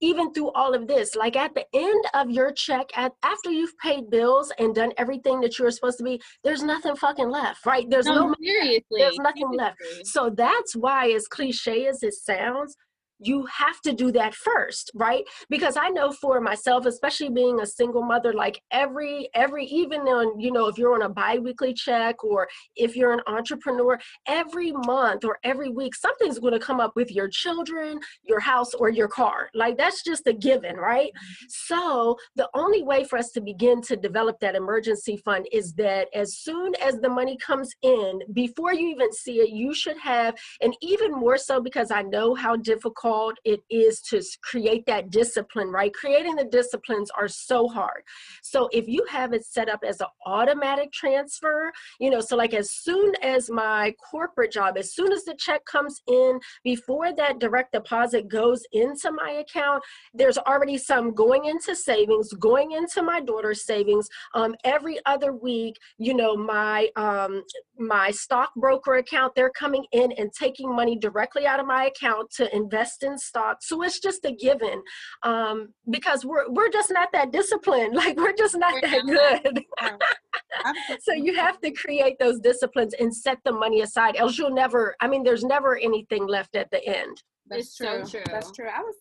even 0.00 0.32
through 0.32 0.50
all 0.52 0.74
of 0.74 0.86
this, 0.86 1.14
like 1.14 1.36
at 1.36 1.54
the 1.54 1.64
end 1.72 2.04
of 2.14 2.30
your 2.30 2.52
check, 2.52 2.86
at 2.96 3.12
after 3.22 3.50
you've 3.50 3.76
paid 3.78 4.10
bills 4.10 4.52
and 4.58 4.74
done 4.74 4.92
everything 4.98 5.40
that 5.40 5.58
you're 5.58 5.70
supposed 5.70 5.98
to 5.98 6.04
be, 6.04 6.20
there's 6.44 6.62
nothing 6.62 6.94
fucking 6.94 7.30
left, 7.30 7.64
right? 7.64 7.88
There's 7.88 8.06
no, 8.06 8.28
no 8.28 8.34
seriously, 8.42 8.82
there's 8.98 9.18
nothing 9.18 9.48
seriously. 9.52 9.56
left. 9.56 10.06
So 10.06 10.30
that's 10.30 10.76
why, 10.76 11.10
as 11.10 11.26
cliche 11.26 11.86
as 11.86 12.02
it 12.02 12.14
sounds, 12.14 12.76
you 13.22 13.46
have 13.46 13.80
to 13.80 13.92
do 13.92 14.10
that 14.12 14.34
first 14.34 14.90
right? 14.94 15.24
Because 15.48 15.76
i 15.76 15.88
know 15.88 16.12
for 16.12 16.40
myself 16.40 16.86
especially 16.86 17.30
being 17.30 17.60
a 17.60 17.66
single 17.66 18.02
mother 18.02 18.32
like 18.32 18.60
every 18.70 19.28
every 19.34 19.64
even 19.66 20.00
on 20.02 20.40
you 20.40 20.52
know 20.52 20.66
if 20.66 20.78
you're 20.78 20.94
on 20.94 21.02
a 21.02 21.08
biweekly 21.08 21.74
check 21.74 22.22
or 22.24 22.48
if 22.76 22.96
you're 22.96 23.12
an 23.12 23.20
entrepreneur 23.26 23.98
every 24.26 24.72
month 24.72 25.24
or 25.24 25.38
every 25.44 25.68
week 25.68 25.94
something's 25.94 26.38
going 26.38 26.52
to 26.52 26.58
come 26.58 26.80
up 26.80 26.92
with 26.96 27.10
your 27.10 27.28
children 27.28 27.98
your 28.24 28.40
house 28.40 28.74
or 28.74 28.88
your 28.88 29.08
car. 29.08 29.48
Like 29.54 29.76
that's 29.76 30.02
just 30.02 30.26
a 30.26 30.32
given 30.32 30.76
right? 30.76 31.10
Mm-hmm. 31.12 31.44
so 31.48 32.16
the 32.36 32.48
only 32.54 32.82
way 32.82 33.04
for 33.04 33.18
us 33.18 33.30
to 33.32 33.40
begin 33.40 33.80
to 33.82 33.96
develop 33.96 34.38
that 34.40 34.54
emergency 34.54 35.16
fund 35.16 35.46
is 35.52 35.72
that 35.74 36.08
as 36.14 36.38
soon 36.38 36.74
as 36.76 36.94
the 37.00 37.08
money 37.08 37.36
comes 37.36 37.70
in 37.82 38.20
before 38.32 38.72
you 38.72 38.88
even 38.88 39.12
see 39.12 39.36
it 39.40 39.50
you 39.50 39.74
should 39.74 39.98
have 39.98 40.34
and 40.60 40.76
even 40.80 41.12
more 41.12 41.36
so 41.36 41.60
because 41.60 41.90
i 41.90 42.02
know 42.02 42.34
how 42.34 42.56
difficult 42.56 43.11
difficult 43.12 43.38
it 43.44 43.60
is 43.70 44.00
to 44.00 44.22
create 44.42 44.84
that 44.86 45.10
discipline, 45.10 45.68
right? 45.68 45.92
Creating 45.92 46.36
the 46.36 46.44
disciplines 46.44 47.10
are 47.18 47.28
so 47.28 47.68
hard. 47.68 48.02
So 48.42 48.68
if 48.72 48.86
you 48.88 49.04
have 49.10 49.32
it 49.32 49.44
set 49.44 49.68
up 49.68 49.80
as 49.86 50.00
an 50.00 50.06
automatic 50.26 50.92
transfer, 50.92 51.72
you 52.00 52.10
know, 52.10 52.20
so 52.20 52.36
like 52.36 52.54
as 52.54 52.70
soon 52.72 53.12
as 53.22 53.50
my 53.50 53.94
corporate 54.10 54.52
job, 54.52 54.76
as 54.78 54.94
soon 54.94 55.12
as 55.12 55.24
the 55.24 55.34
check 55.38 55.64
comes 55.64 56.00
in, 56.06 56.38
before 56.64 57.14
that 57.14 57.38
direct 57.38 57.72
deposit 57.72 58.28
goes 58.28 58.62
into 58.72 59.10
my 59.12 59.42
account, 59.46 59.82
there's 60.14 60.38
already 60.38 60.78
some 60.78 61.14
going 61.14 61.46
into 61.46 61.74
savings, 61.74 62.32
going 62.34 62.72
into 62.72 63.02
my 63.02 63.20
daughter's 63.20 63.64
savings. 63.64 64.08
Um, 64.34 64.54
every 64.64 64.98
other 65.06 65.32
week, 65.32 65.76
you 65.98 66.14
know, 66.14 66.36
my 66.36 66.88
um, 66.96 67.42
my 67.78 68.10
stockbroker 68.10 68.96
account, 68.96 69.34
they're 69.34 69.50
coming 69.50 69.84
in 69.92 70.12
and 70.12 70.30
taking 70.32 70.74
money 70.74 70.96
directly 70.96 71.46
out 71.46 71.58
of 71.58 71.66
my 71.66 71.84
account 71.84 72.30
to 72.30 72.54
invest 72.54 73.01
in 73.02 73.18
stock. 73.18 73.58
So 73.62 73.82
it's 73.82 74.00
just 74.00 74.24
a 74.24 74.32
given 74.32 74.82
um, 75.22 75.68
because 75.90 76.24
we're 76.24 76.50
we're 76.50 76.70
just 76.70 76.90
not 76.90 77.10
that 77.12 77.32
disciplined. 77.32 77.94
Like 78.02 78.16
we're 78.16 78.32
just 78.32 78.56
not 78.56 78.72
we're 78.74 78.80
that 78.80 79.06
not 79.06 79.42
good. 79.44 79.64
so 81.00 81.12
you 81.12 81.36
have 81.36 81.60
to 81.60 81.70
create 81.70 82.18
those 82.18 82.40
disciplines 82.40 82.94
and 82.98 83.14
set 83.14 83.38
the 83.44 83.52
money 83.52 83.82
aside, 83.82 84.16
else 84.16 84.36
you'll 84.38 84.54
never. 84.54 84.96
I 85.00 85.06
mean, 85.06 85.22
there's 85.22 85.44
never 85.44 85.76
anything 85.76 86.26
left 86.26 86.56
at 86.56 86.70
the 86.72 86.84
end. 86.84 87.22
That's 87.48 87.66
it's 87.66 87.76
true. 87.76 88.04
So 88.04 88.10
true. 88.10 88.24
That's 88.26 88.50
true. 88.50 88.66
I 88.66 88.80
was 88.80 88.96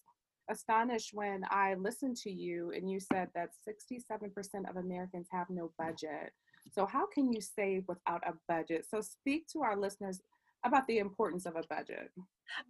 astonished 0.51 1.11
when 1.13 1.43
I 1.49 1.75
listened 1.75 2.17
to 2.17 2.31
you 2.31 2.71
and 2.75 2.89
you 2.89 2.99
said 2.99 3.29
that 3.33 3.49
67% 3.67 4.69
of 4.69 4.77
Americans 4.77 5.27
have 5.31 5.49
no 5.49 5.71
budget. 5.77 6.31
So, 6.71 6.85
how 6.85 7.07
can 7.07 7.31
you 7.33 7.41
save 7.41 7.83
without 7.87 8.21
a 8.27 8.33
budget? 8.47 8.85
So, 8.87 9.01
speak 9.01 9.47
to 9.53 9.61
our 9.61 9.75
listeners 9.75 10.21
about 10.63 10.87
the 10.87 10.99
importance 10.99 11.45
of 11.45 11.55
a 11.55 11.63
budget. 11.69 12.11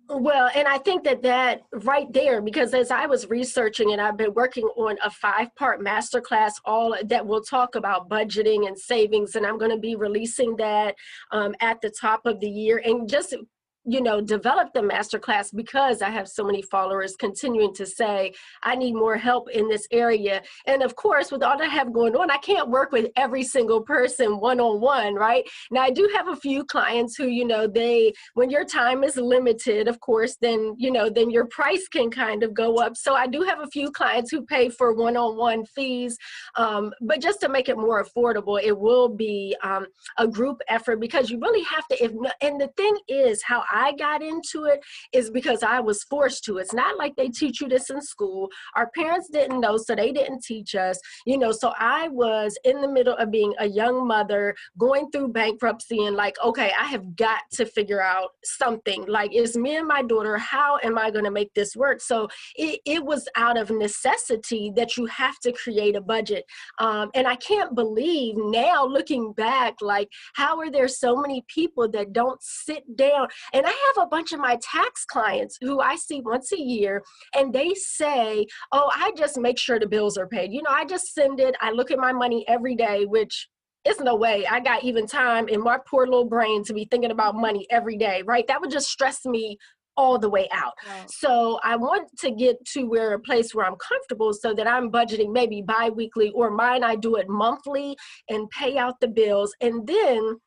Well, 0.09 0.49
and 0.55 0.67
I 0.67 0.77
think 0.77 1.03
that 1.05 1.23
that 1.23 1.61
right 1.83 2.11
there, 2.13 2.41
because 2.41 2.73
as 2.73 2.91
I 2.91 3.05
was 3.05 3.29
researching 3.29 3.91
and 3.91 4.01
I've 4.01 4.17
been 4.17 4.33
working 4.33 4.65
on 4.77 4.97
a 5.03 5.09
five 5.09 5.53
part 5.55 5.81
masterclass, 5.81 6.53
all 6.65 6.95
that 7.03 7.25
will 7.25 7.41
talk 7.41 7.75
about 7.75 8.09
budgeting 8.09 8.67
and 8.67 8.77
savings, 8.77 9.35
and 9.35 9.45
I'm 9.45 9.57
going 9.57 9.71
to 9.71 9.79
be 9.79 9.95
releasing 9.95 10.55
that 10.57 10.95
um, 11.31 11.55
at 11.61 11.81
the 11.81 11.89
top 11.89 12.25
of 12.25 12.39
the 12.39 12.49
year. 12.49 12.81
And 12.85 13.09
just 13.09 13.35
you 13.85 14.01
know 14.01 14.21
develop 14.21 14.71
the 14.73 14.79
masterclass 14.79 15.53
because 15.55 16.01
i 16.01 16.09
have 16.09 16.27
so 16.27 16.43
many 16.43 16.61
followers 16.61 17.15
continuing 17.15 17.73
to 17.73 17.85
say 17.85 18.31
i 18.63 18.75
need 18.75 18.93
more 18.93 19.17
help 19.17 19.49
in 19.49 19.67
this 19.67 19.87
area. 19.91 20.41
And 20.67 20.83
of 20.83 20.95
course 20.95 21.31
with 21.31 21.41
all 21.41 21.57
that 21.57 21.67
i 21.67 21.73
have 21.73 21.91
going 21.91 22.15
on 22.15 22.29
i 22.29 22.37
can't 22.37 22.69
work 22.69 22.91
with 22.91 23.09
every 23.15 23.43
single 23.43 23.81
person 23.81 24.39
one-on-one 24.39 25.15
right? 25.15 25.43
Now 25.71 25.81
i 25.81 25.89
do 25.89 26.09
have 26.15 26.27
a 26.27 26.35
few 26.35 26.63
clients 26.63 27.15
who 27.15 27.27
you 27.27 27.45
know 27.45 27.65
they 27.67 28.13
when 28.35 28.49
your 28.49 28.65
time 28.65 29.03
is 29.03 29.17
limited 29.17 29.87
of 29.87 29.99
course 29.99 30.37
then 30.39 30.75
you 30.77 30.91
know 30.91 31.09
then 31.09 31.31
your 31.31 31.45
price 31.45 31.87
can 31.87 32.11
kind 32.11 32.43
of 32.43 32.53
go 32.53 32.75
up. 32.77 32.95
So 32.95 33.15
i 33.15 33.25
do 33.25 33.41
have 33.41 33.61
a 33.61 33.67
few 33.67 33.91
clients 33.91 34.29
who 34.29 34.43
pay 34.45 34.69
for 34.69 34.93
one-on-one 34.93 35.65
fees 35.65 36.17
um, 36.55 36.93
but 37.01 37.19
just 37.19 37.41
to 37.41 37.49
make 37.49 37.67
it 37.67 37.77
more 37.77 38.03
affordable 38.03 38.61
it 38.61 38.77
will 38.77 39.09
be 39.09 39.55
um, 39.63 39.87
a 40.19 40.27
group 40.27 40.61
effort 40.67 40.99
because 40.99 41.31
you 41.31 41.39
really 41.39 41.63
have 41.63 41.87
to 41.87 42.03
if 42.03 42.11
and 42.41 42.61
the 42.61 42.67
thing 42.77 42.95
is 43.07 43.41
how 43.41 43.63
I 43.71 43.93
got 43.93 44.21
into 44.21 44.65
it 44.65 44.81
is 45.13 45.29
because 45.29 45.63
I 45.63 45.79
was 45.79 46.03
forced 46.03 46.43
to. 46.45 46.57
It's 46.57 46.73
not 46.73 46.97
like 46.97 47.15
they 47.15 47.29
teach 47.29 47.61
you 47.61 47.67
this 47.67 47.89
in 47.89 48.01
school. 48.01 48.49
Our 48.75 48.89
parents 48.95 49.29
didn't 49.29 49.59
know, 49.59 49.77
so 49.77 49.95
they 49.95 50.11
didn't 50.11 50.43
teach 50.43 50.75
us. 50.75 50.99
You 51.25 51.37
know, 51.37 51.51
so 51.51 51.73
I 51.79 52.07
was 52.09 52.57
in 52.63 52.81
the 52.81 52.87
middle 52.87 53.15
of 53.15 53.31
being 53.31 53.53
a 53.59 53.67
young 53.67 54.07
mother 54.07 54.55
going 54.77 55.09
through 55.11 55.29
bankruptcy 55.29 56.05
and 56.05 56.15
like, 56.15 56.35
okay, 56.43 56.71
I 56.79 56.85
have 56.85 57.15
got 57.15 57.41
to 57.53 57.65
figure 57.65 58.01
out 58.01 58.29
something. 58.43 59.05
Like, 59.07 59.31
it's 59.33 59.55
me 59.55 59.77
and 59.77 59.87
my 59.87 60.03
daughter. 60.03 60.37
How 60.37 60.77
am 60.83 60.97
I 60.97 61.11
going 61.11 61.25
to 61.25 61.31
make 61.31 61.53
this 61.53 61.75
work? 61.75 62.01
So 62.01 62.27
it, 62.55 62.79
it 62.85 63.03
was 63.03 63.27
out 63.35 63.57
of 63.57 63.69
necessity 63.69 64.71
that 64.75 64.97
you 64.97 65.05
have 65.07 65.39
to 65.39 65.51
create 65.51 65.95
a 65.95 66.01
budget. 66.01 66.45
Um, 66.79 67.09
and 67.13 67.27
I 67.27 67.35
can't 67.35 67.75
believe 67.75 68.35
now 68.37 68.85
looking 68.85 69.33
back, 69.33 69.75
like, 69.81 70.09
how 70.33 70.59
are 70.59 70.71
there 70.71 70.87
so 70.87 71.15
many 71.15 71.43
people 71.47 71.89
that 71.89 72.13
don't 72.13 72.41
sit 72.41 72.83
down? 72.95 73.27
And 73.53 73.60
and 73.61 73.67
I 73.67 73.93
have 73.95 74.07
a 74.07 74.09
bunch 74.09 74.31
of 74.31 74.39
my 74.39 74.57
tax 74.59 75.05
clients 75.05 75.55
who 75.61 75.81
I 75.81 75.95
see 75.95 76.19
once 76.21 76.51
a 76.51 76.59
year, 76.59 77.03
and 77.35 77.53
they 77.53 77.75
say, 77.75 78.47
Oh, 78.71 78.89
I 78.91 79.11
just 79.15 79.37
make 79.37 79.59
sure 79.59 79.79
the 79.79 79.85
bills 79.85 80.17
are 80.17 80.27
paid. 80.27 80.51
You 80.51 80.63
know, 80.63 80.71
I 80.71 80.83
just 80.83 81.13
send 81.13 81.39
it, 81.39 81.55
I 81.61 81.69
look 81.69 81.91
at 81.91 81.99
my 81.99 82.11
money 82.11 82.43
every 82.47 82.75
day, 82.75 83.05
which 83.05 83.47
it's 83.85 83.99
no 83.99 84.15
way 84.15 84.47
I 84.47 84.61
got 84.61 84.83
even 84.83 85.05
time 85.05 85.47
in 85.47 85.61
my 85.61 85.77
poor 85.87 86.07
little 86.07 86.25
brain 86.25 86.63
to 86.63 86.73
be 86.73 86.85
thinking 86.89 87.11
about 87.11 87.35
money 87.35 87.67
every 87.69 87.97
day, 87.97 88.23
right? 88.25 88.47
That 88.47 88.61
would 88.61 88.71
just 88.71 88.89
stress 88.89 89.25
me 89.25 89.59
all 89.95 90.17
the 90.17 90.29
way 90.29 90.47
out. 90.51 90.73
Right. 90.87 91.11
So 91.11 91.59
I 91.63 91.75
want 91.75 92.09
to 92.21 92.31
get 92.31 92.57
to 92.73 92.85
where 92.85 93.13
a 93.13 93.19
place 93.19 93.53
where 93.53 93.67
I'm 93.67 93.75
comfortable 93.75 94.33
so 94.33 94.55
that 94.55 94.67
I'm 94.67 94.91
budgeting 94.91 95.31
maybe 95.31 95.61
bi-weekly 95.61 96.31
or 96.31 96.49
mine 96.49 96.83
I 96.83 96.95
do 96.95 97.17
it 97.17 97.29
monthly 97.29 97.95
and 98.27 98.49
pay 98.49 98.79
out 98.79 98.99
the 99.01 99.07
bills 99.07 99.53
and 99.61 99.85
then 99.85 100.39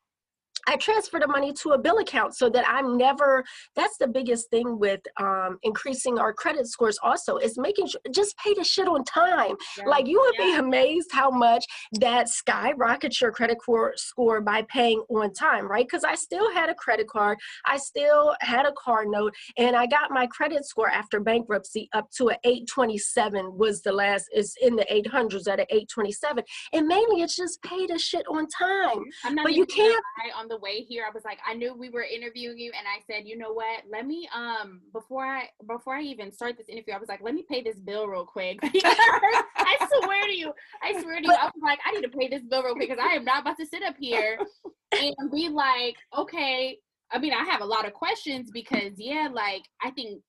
I 0.67 0.77
transfer 0.77 1.19
the 1.19 1.27
money 1.27 1.53
to 1.53 1.71
a 1.71 1.77
bill 1.77 1.99
account 1.99 2.35
so 2.35 2.49
that 2.49 2.65
I'm 2.67 2.97
never, 2.97 3.43
that's 3.75 3.97
the 3.97 4.07
biggest 4.07 4.49
thing 4.49 4.79
with 4.79 5.01
um, 5.19 5.59
increasing 5.63 6.17
our 6.17 6.33
credit 6.33 6.67
scores 6.67 6.97
also 7.01 7.37
is 7.37 7.57
making 7.57 7.87
sure, 7.87 8.01
just 8.11 8.37
pay 8.37 8.53
the 8.53 8.63
shit 8.63 8.87
on 8.87 9.03
time. 9.03 9.55
Yeah. 9.77 9.85
Like 9.85 10.07
you 10.07 10.19
would 10.19 10.35
yeah. 10.39 10.61
be 10.61 10.67
amazed 10.67 11.09
how 11.11 11.29
much 11.29 11.65
that 11.99 12.29
skyrockets 12.29 13.21
your 13.21 13.31
credit 13.31 13.57
score 13.95 14.41
by 14.41 14.63
paying 14.63 15.03
on 15.09 15.33
time, 15.33 15.69
right? 15.69 15.85
Because 15.85 16.03
I 16.03 16.15
still 16.15 16.51
had 16.53 16.69
a 16.69 16.75
credit 16.75 17.07
card, 17.07 17.37
I 17.65 17.77
still 17.77 18.35
had 18.41 18.65
a 18.65 18.73
car 18.73 19.05
note, 19.05 19.33
and 19.57 19.75
I 19.75 19.85
got 19.85 20.11
my 20.11 20.27
credit 20.27 20.65
score 20.65 20.89
after 20.89 21.19
bankruptcy 21.19 21.89
up 21.93 22.09
to 22.17 22.29
an 22.29 22.37
827 22.43 23.57
was 23.57 23.81
the 23.81 23.91
last, 23.91 24.29
is 24.33 24.55
in 24.61 24.75
the 24.75 24.85
800s 24.91 25.47
at 25.47 25.59
an 25.59 25.65
827. 25.69 26.43
And 26.73 26.87
mainly 26.87 27.21
it's 27.21 27.35
just 27.35 27.61
pay 27.61 27.85
the 27.85 27.97
shit 27.97 28.25
on 28.27 28.47
time. 28.47 29.03
but 29.43 29.53
you 29.53 29.65
can't. 29.65 30.03
On 30.37 30.47
the 30.47 30.54
the 30.55 30.61
way 30.61 30.81
here, 30.81 31.03
I 31.07 31.13
was 31.13 31.23
like, 31.25 31.39
I 31.47 31.53
knew 31.53 31.73
we 31.73 31.89
were 31.89 32.03
interviewing 32.03 32.57
you, 32.57 32.71
and 32.77 32.87
I 32.87 33.01
said, 33.05 33.27
you 33.27 33.37
know 33.37 33.53
what? 33.53 33.83
Let 33.91 34.05
me 34.05 34.27
um 34.35 34.81
before 34.93 35.25
I 35.25 35.49
before 35.67 35.95
I 35.95 36.01
even 36.01 36.31
start 36.31 36.57
this 36.57 36.69
interview, 36.69 36.93
I 36.93 36.99
was 36.99 37.09
like, 37.09 37.21
let 37.21 37.33
me 37.33 37.45
pay 37.47 37.61
this 37.61 37.79
bill 37.79 38.07
real 38.07 38.25
quick. 38.25 38.59
I 38.63 39.87
swear 40.03 40.25
to 40.25 40.35
you, 40.35 40.53
I 40.81 41.01
swear 41.01 41.19
to 41.19 41.25
you, 41.25 41.31
I 41.33 41.45
was 41.45 41.61
like, 41.61 41.79
I 41.85 41.91
need 41.91 42.03
to 42.03 42.17
pay 42.17 42.27
this 42.27 42.43
bill 42.43 42.63
real 42.63 42.75
quick 42.75 42.89
because 42.89 43.03
I 43.03 43.15
am 43.15 43.25
not 43.25 43.41
about 43.41 43.57
to 43.57 43.65
sit 43.65 43.83
up 43.83 43.95
here 43.99 44.39
and 44.93 45.31
be 45.31 45.49
like, 45.49 45.95
okay. 46.17 46.77
I 47.11 47.19
mean, 47.19 47.33
I 47.33 47.43
have 47.43 47.61
a 47.61 47.65
lot 47.65 47.85
of 47.85 47.93
questions 47.93 48.49
because 48.51 48.93
yeah, 48.97 49.29
like 49.31 49.63
I 49.81 49.91
think 49.91 50.21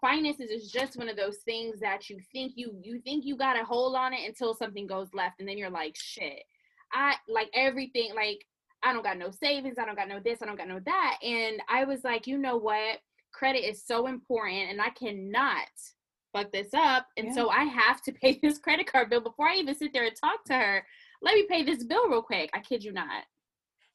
finances 0.00 0.50
is 0.50 0.70
just 0.70 0.98
one 0.98 1.08
of 1.08 1.16
those 1.16 1.38
things 1.44 1.80
that 1.80 2.10
you 2.10 2.18
think 2.32 2.52
you 2.56 2.74
you 2.82 3.00
think 3.00 3.24
you 3.24 3.36
got 3.36 3.58
a 3.58 3.64
hold 3.64 3.96
on 3.96 4.12
it 4.12 4.26
until 4.26 4.52
something 4.52 4.86
goes 4.86 5.08
left 5.14 5.40
and 5.40 5.48
then 5.48 5.56
you're 5.56 5.70
like 5.70 5.96
shit 5.96 6.42
i 6.92 7.14
like 7.26 7.48
everything 7.54 8.14
like 8.14 8.44
I 8.84 8.92
don't 8.92 9.02
got 9.02 9.18
no 9.18 9.30
savings, 9.30 9.76
I 9.78 9.84
don't 9.84 9.96
got 9.96 10.08
no 10.08 10.20
this, 10.20 10.42
I 10.42 10.46
don't 10.46 10.58
got 10.58 10.68
no 10.68 10.80
that. 10.84 11.18
And 11.22 11.60
I 11.68 11.84
was 11.84 12.04
like, 12.04 12.26
you 12.26 12.38
know 12.38 12.56
what? 12.56 12.98
Credit 13.32 13.68
is 13.68 13.82
so 13.84 14.06
important 14.06 14.70
and 14.70 14.80
I 14.80 14.90
cannot 14.90 15.68
fuck 16.34 16.52
this 16.52 16.74
up. 16.74 17.06
And 17.16 17.28
yeah. 17.28 17.34
so 17.34 17.48
I 17.48 17.64
have 17.64 18.02
to 18.02 18.12
pay 18.22 18.38
this 18.42 18.58
credit 18.58 18.90
card 18.90 19.10
bill 19.10 19.20
before 19.20 19.48
I 19.48 19.54
even 19.56 19.74
sit 19.74 19.92
there 19.92 20.04
and 20.04 20.16
talk 20.16 20.44
to 20.46 20.54
her. 20.54 20.86
Let 21.22 21.34
me 21.34 21.46
pay 21.48 21.62
this 21.62 21.84
bill 21.84 22.08
real 22.08 22.22
quick. 22.22 22.50
I 22.52 22.60
kid 22.60 22.84
you 22.84 22.92
not. 22.92 23.24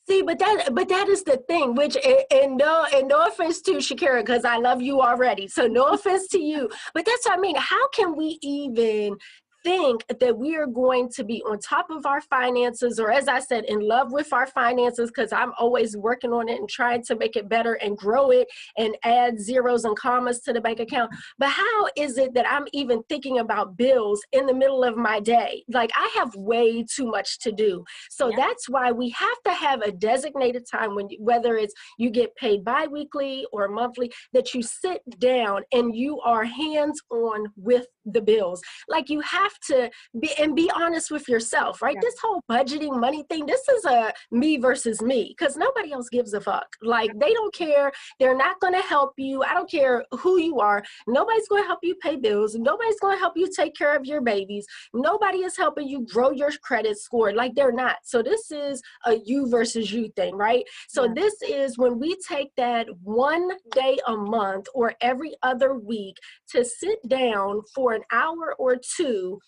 See, 0.08 0.24
but 0.24 0.39
that 0.39 0.74
but 0.74 0.89
that 0.89 1.08
is 1.08 1.24
the 1.24 1.38
thing. 1.48 1.75
Which 1.75 1.96
and 2.31 2.58
no 2.58 2.88
and 2.91 3.08
no 3.08 3.27
offense 3.27 3.62
to 3.62 3.74
Shakira, 3.74 4.25
because 4.25 4.43
I 4.43 4.58
love 4.58 4.81
you 4.81 5.01
already. 5.01 5.48
So 5.48 5.67
no 5.67 5.86
offense 5.89 6.27
to 6.29 6.39
you. 6.39 6.67
But 6.96 7.05
that's 7.05 7.27
what 7.27 7.38
I 7.38 7.39
mean. 7.39 7.55
How 7.55 7.88
can 7.89 8.15
we 8.15 8.39
even 8.41 9.17
think 9.63 10.05
that 10.19 10.37
we 10.37 10.55
are 10.55 10.67
going 10.67 11.09
to 11.09 11.23
be 11.23 11.41
on 11.43 11.59
top 11.59 11.89
of 11.89 12.05
our 12.05 12.21
finances, 12.21 12.99
or 12.99 13.11
as 13.11 13.27
I 13.27 13.39
said, 13.39 13.65
in 13.65 13.79
love 13.79 14.11
with 14.11 14.31
our 14.33 14.47
finances, 14.47 15.09
because 15.09 15.31
I'm 15.33 15.51
always 15.57 15.97
working 15.97 16.31
on 16.31 16.49
it 16.49 16.59
and 16.59 16.69
trying 16.69 17.03
to 17.03 17.15
make 17.15 17.35
it 17.35 17.49
better 17.49 17.73
and 17.73 17.97
grow 17.97 18.31
it 18.31 18.47
and 18.77 18.95
add 19.03 19.39
zeros 19.39 19.85
and 19.85 19.97
commas 19.97 20.39
to 20.41 20.53
the 20.53 20.61
bank 20.61 20.79
account. 20.79 21.11
But 21.37 21.49
how 21.49 21.87
is 21.95 22.17
it 22.17 22.33
that 22.33 22.49
I'm 22.49 22.65
even 22.73 23.03
thinking 23.09 23.39
about 23.39 23.77
bills 23.77 24.21
in 24.31 24.45
the 24.45 24.53
middle 24.53 24.83
of 24.83 24.95
my 24.95 25.19
day? 25.19 25.63
Like 25.69 25.91
I 25.95 26.09
have 26.15 26.33
way 26.35 26.83
too 26.83 27.05
much 27.05 27.39
to 27.39 27.51
do. 27.51 27.83
So 28.09 28.29
yeah. 28.29 28.37
that's 28.37 28.69
why 28.69 28.91
we 28.91 29.09
have 29.09 29.41
to 29.45 29.53
have 29.53 29.81
a 29.81 29.91
designated 29.91 30.65
time 30.69 30.95
when, 30.95 31.09
whether 31.19 31.57
it's 31.57 31.73
you 31.97 32.09
get 32.09 32.35
paid 32.35 32.63
biweekly 32.63 33.45
or 33.51 33.67
monthly, 33.67 34.11
that 34.33 34.53
you 34.53 34.61
sit 34.61 35.01
down 35.19 35.63
and 35.71 35.95
you 35.95 36.19
are 36.21 36.43
hands 36.43 37.01
on 37.11 37.47
with 37.55 37.87
the 38.05 38.21
bills. 38.21 38.61
Like 38.87 39.09
you 39.09 39.19
have 39.21 39.49
to 39.68 39.89
be 40.20 40.32
and 40.39 40.56
be 40.56 40.70
honest 40.75 41.12
with 41.12 41.27
yourself, 41.27 41.82
right? 41.82 41.96
Yeah. 41.96 42.01
This 42.01 42.15
whole 42.22 42.44
budgeting 42.50 43.00
money 43.00 43.24
thing, 43.29 43.46
this 43.46 43.68
is 43.70 43.86
a 43.86 44.13
me 44.32 44.58
versus 44.58 45.01
me 45.01 45.36
because 45.38 45.58
nobody 45.58 45.91
else 45.91 46.10
gives 46.10 46.34
a 46.34 46.41
fuck. 46.41 46.68
Like 46.82 47.12
they 47.20 47.34
don't 47.34 47.53
care. 47.53 47.91
They're 48.20 48.38
not 48.38 48.60
going 48.60 48.74
to 48.74 48.82
help 48.82 49.13
you. 49.18 49.44
I 49.44 49.53
don't 49.53 49.70
care 49.70 50.03
who 50.12 50.39
you 50.39 50.60
are. 50.60 50.84
Nobody's 51.08 51.48
going 51.48 51.63
to 51.63 51.68
help 51.68 51.79
you 51.84 51.96
pay 51.96 52.15
bills. 52.15 52.56
Nobody's 52.56 53.00
going 53.00 53.15
to 53.15 53.20
help 53.20 53.34
you 53.36 53.50
take 53.56 53.75
care 53.75 53.96
of 53.96 54.06
your 54.06 54.22
babies. 54.22 54.65
Nobody 54.94 55.39
is 55.39 55.58
helping 55.58 55.88
you 55.88 56.06
grow 56.12 56.32
your 56.32 56.51
credit 56.63 56.98
score. 56.98 57.34
Like 57.34 57.56
they're 57.56 57.72
not. 57.72 57.98
So 58.03 58.22
this 58.22 58.51
is 58.51 58.82
a 59.06 59.18
you 59.25 59.50
versus 59.50 59.91
you 59.91 60.10
thing, 60.15 60.36
right? 60.36 60.63
So 60.88 61.06
yeah. 61.06 61.13
this 61.15 61.41
is 61.41 61.77
when 61.77 62.00
we 62.00 62.15
take 62.27 62.51
that 62.58 62.88
one 63.03 63.50
day 63.72 63.98
a 64.08 64.15
month 64.15 64.68
or 64.74 64.94
every 65.01 65.34
other 65.44 65.75
week 65.75 66.18
to 66.50 66.63
sit 66.65 67.00
down 67.08 67.62
for 67.74 67.94
an 67.94 68.01
hour 68.12 68.56
or 68.58 68.77
two 68.77 69.38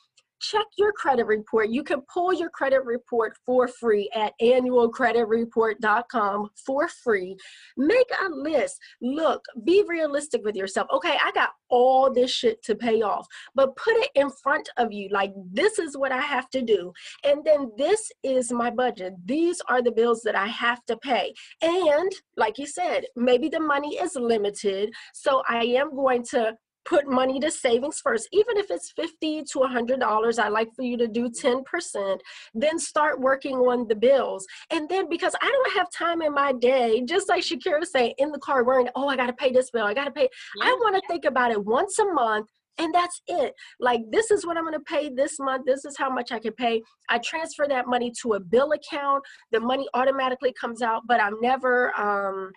check 0.42 0.66
your 0.78 0.92
credit 0.92 1.26
report. 1.26 1.70
You 1.70 1.84
can 1.84 2.02
pull 2.14 2.34
your 2.34 2.50
credit 2.50 2.84
report 2.84 3.38
for 3.46 3.68
free 3.68 4.10
at 4.14 4.34
annualcreditreport.com 4.42 6.50
for 6.66 6.88
free. 6.88 7.38
Make 7.78 8.10
a 8.22 8.30
list. 8.30 8.80
Look, 9.02 9.44
be 9.64 9.84
realistic 9.88 10.44
with 10.44 10.56
yourself. 10.56 10.88
Okay, 10.92 11.18
I 11.24 11.32
got 11.32 11.52
all 11.70 12.14
this 12.14 12.32
shit 12.32 12.62
to 12.64 12.76
pay 12.76 13.02
off, 13.02 13.26
but 13.56 13.76
put 13.78 13.96
it 13.96 14.10
in 14.16 14.30
front 14.44 14.68
of 14.78 14.92
you. 14.92 15.08
Like, 15.12 15.32
this 15.52 15.80
is 15.80 15.98
what 15.98 16.12
I 16.12 16.22
have 16.22 16.50
to 16.50 16.62
do. 16.62 16.92
And 17.24 17.46
then 17.46 17.72
this 17.78 18.12
is 18.24 18.52
my 18.52 18.70
budget. 18.70 19.14
These 19.26 19.62
are 19.70 19.82
the 19.82 19.92
bills 19.92 20.22
that 20.24 20.36
I 20.36 20.48
have 20.48 20.84
to 20.86 20.98
pay. 20.98 21.34
And 21.62 22.12
like 22.36 22.58
you 22.58 22.66
said, 22.66 23.06
maybe 23.16 23.50
the 23.50 23.60
money 23.60 23.98
is 23.98 24.16
limited. 24.16 24.92
So 25.14 25.44
I 25.48 25.64
am 25.64 25.96
going 25.96 26.24
to 26.32 26.56
put 26.86 27.08
money 27.08 27.40
to 27.40 27.52
savings 27.52 28.00
first. 28.00 28.28
Even 28.32 28.58
if 28.58 28.72
it's 28.72 28.92
50 28.92 29.44
to 29.44 29.60
100 29.60 30.00
dollars 30.00 30.40
i 30.40 30.48
like 30.48 30.70
for 30.76 30.84
you 30.84 30.98
to 30.98 31.08
do 31.08 31.30
10% 31.30 32.20
then 32.54 32.80
start 32.80 33.20
working 33.20 33.56
on 33.56 33.88
the 33.88 33.96
bills. 33.96 34.46
And 34.70 34.88
then 34.90 35.10
because 35.10 35.36
i 35.42 35.50
don't 35.50 35.74
have 35.78 35.92
time 35.92 36.22
in 36.22 36.34
my 36.34 36.54
day 36.54 37.04
just 37.06 37.30
like 37.30 37.44
shakira 37.44 37.86
saying 37.86 38.14
in 38.18 38.32
the 38.32 38.40
car 38.40 38.64
worrying 38.64 38.90
oh 38.96 39.08
i 39.08 39.16
gotta 39.16 39.34
pay 39.34 39.52
this 39.52 39.70
bill 39.72 39.86
i 39.86 39.94
gotta 39.94 40.12
pay 40.12 40.28
yeah. 40.58 40.66
i 40.66 40.78
want 40.82 40.96
to 40.96 41.02
think 41.08 41.26
about 41.26 41.52
it 41.52 41.64
once 41.64 41.98
a 42.00 42.06
month 42.06 42.48
and 42.78 42.96
that's 42.96 43.22
it. 43.28 43.54
Like 43.80 44.02
this 44.12 44.32
is 44.32 44.46
what 44.46 44.58
i'm 44.58 44.64
going 44.64 44.74
to 44.74 44.80
pay 44.82 45.10
this 45.10 45.40
month 45.40 45.66
this 45.66 45.86
is 45.86 45.98
how 45.98 46.10
much 46.10 46.32
i 46.32 46.40
can 46.40 46.54
pay. 46.54 46.82
I 47.10 47.20
transfer 47.20 47.68
that 47.68 47.88
money 47.88 48.12
to 48.22 48.34
a 48.34 48.40
bill 48.40 48.72
account 48.72 49.24
the 49.52 49.60
money 49.60 49.88
automatically 49.94 50.54
comes 50.60 50.82
out 50.82 51.04
but 51.08 51.22
i'm 51.22 51.40
never 51.42 51.98
um 52.00 52.52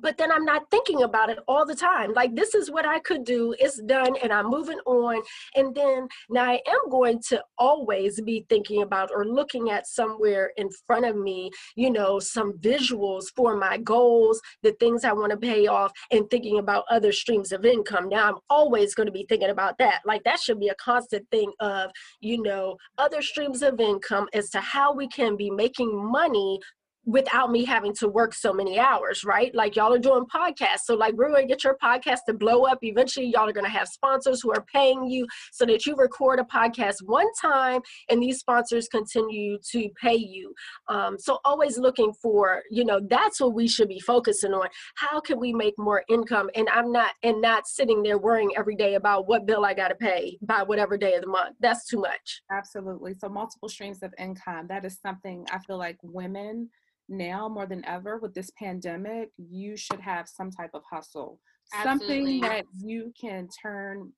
but 0.00 0.16
then 0.18 0.30
I'm 0.30 0.44
not 0.44 0.70
thinking 0.70 1.02
about 1.02 1.30
it 1.30 1.38
all 1.48 1.66
the 1.66 1.74
time. 1.74 2.12
Like 2.12 2.34
this 2.34 2.54
is 2.54 2.70
what 2.70 2.86
I 2.86 2.98
could 3.00 3.24
do. 3.24 3.54
It's 3.58 3.80
done 3.82 4.16
and 4.22 4.32
I'm 4.32 4.48
moving 4.48 4.78
on. 4.86 5.22
And 5.54 5.74
then 5.74 6.08
now 6.30 6.44
I 6.44 6.60
am 6.66 6.90
going 6.90 7.20
to 7.28 7.42
always 7.58 8.20
be 8.20 8.46
thinking 8.48 8.82
about 8.82 9.10
or 9.14 9.24
looking 9.24 9.70
at 9.70 9.86
somewhere 9.86 10.52
in 10.56 10.68
front 10.86 11.04
of 11.04 11.16
me, 11.16 11.50
you 11.76 11.90
know, 11.90 12.18
some 12.18 12.54
visuals 12.54 13.26
for 13.36 13.56
my 13.56 13.78
goals, 13.78 14.40
the 14.62 14.72
things 14.72 15.04
I 15.04 15.12
want 15.12 15.32
to 15.32 15.38
pay 15.38 15.66
off 15.66 15.92
and 16.10 16.28
thinking 16.30 16.58
about 16.58 16.84
other 16.90 17.12
streams 17.12 17.52
of 17.52 17.64
income. 17.64 18.08
Now 18.08 18.28
I'm 18.28 18.38
always 18.50 18.94
going 18.94 19.06
to 19.06 19.12
be 19.12 19.26
thinking 19.28 19.50
about 19.50 19.78
that. 19.78 20.00
Like 20.04 20.24
that 20.24 20.40
should 20.40 20.60
be 20.60 20.68
a 20.68 20.74
constant 20.76 21.26
thing 21.30 21.52
of, 21.60 21.90
you 22.20 22.42
know, 22.42 22.76
other 22.98 23.22
streams 23.22 23.62
of 23.62 23.80
income 23.80 24.28
as 24.32 24.50
to 24.50 24.60
how 24.60 24.94
we 24.94 25.08
can 25.08 25.36
be 25.36 25.50
making 25.50 25.90
money 26.10 26.60
without 27.04 27.50
me 27.50 27.64
having 27.64 27.92
to 27.94 28.08
work 28.08 28.32
so 28.32 28.52
many 28.52 28.78
hours, 28.78 29.24
right? 29.24 29.52
Like 29.54 29.74
y'all 29.74 29.92
are 29.92 29.98
doing 29.98 30.24
podcasts. 30.24 30.84
So 30.84 30.94
like 30.94 31.14
we're 31.14 31.30
gonna 31.30 31.46
get 31.46 31.64
your 31.64 31.76
podcast 31.82 32.20
to 32.28 32.34
blow 32.34 32.64
up. 32.64 32.78
Eventually 32.82 33.26
y'all 33.26 33.48
are 33.48 33.52
gonna 33.52 33.68
have 33.68 33.88
sponsors 33.88 34.40
who 34.40 34.52
are 34.52 34.64
paying 34.72 35.04
you 35.06 35.26
so 35.50 35.66
that 35.66 35.84
you 35.84 35.96
record 35.96 36.38
a 36.38 36.44
podcast 36.44 36.96
one 37.04 37.26
time 37.40 37.80
and 38.08 38.22
these 38.22 38.38
sponsors 38.38 38.86
continue 38.88 39.58
to 39.72 39.88
pay 40.00 40.14
you. 40.14 40.54
Um, 40.88 41.18
so 41.18 41.38
always 41.44 41.76
looking 41.76 42.12
for, 42.22 42.62
you 42.70 42.84
know, 42.84 43.00
that's 43.08 43.40
what 43.40 43.54
we 43.54 43.66
should 43.66 43.88
be 43.88 44.00
focusing 44.00 44.52
on. 44.52 44.68
How 44.94 45.20
can 45.20 45.40
we 45.40 45.52
make 45.52 45.74
more 45.78 46.04
income? 46.08 46.50
And 46.54 46.68
I'm 46.68 46.92
not 46.92 47.12
and 47.24 47.40
not 47.40 47.66
sitting 47.66 48.02
there 48.02 48.18
worrying 48.18 48.52
every 48.56 48.76
day 48.76 48.94
about 48.94 49.26
what 49.26 49.46
bill 49.46 49.64
I 49.64 49.74
gotta 49.74 49.96
pay 49.96 50.38
by 50.42 50.62
whatever 50.62 50.96
day 50.96 51.14
of 51.14 51.22
the 51.22 51.28
month. 51.28 51.56
That's 51.58 51.86
too 51.86 51.98
much. 51.98 52.42
Absolutely. 52.50 53.14
So 53.14 53.28
multiple 53.28 53.68
streams 53.68 54.02
of 54.02 54.14
income. 54.18 54.66
That 54.68 54.84
is 54.84 54.98
something 55.04 55.46
I 55.50 55.58
feel 55.58 55.78
like 55.78 55.96
women 56.02 56.70
now 57.12 57.48
more 57.48 57.66
than 57.66 57.84
ever 57.84 58.18
with 58.18 58.34
this 58.34 58.50
pandemic, 58.58 59.30
you 59.36 59.76
should 59.76 60.00
have 60.00 60.28
some 60.28 60.50
type 60.50 60.70
of 60.74 60.82
hustle. 60.90 61.38
Absolutely. 61.72 62.40
Something 62.40 62.40
that 62.40 62.64
you 62.82 63.12
can 63.20 63.48
turn 63.62 64.12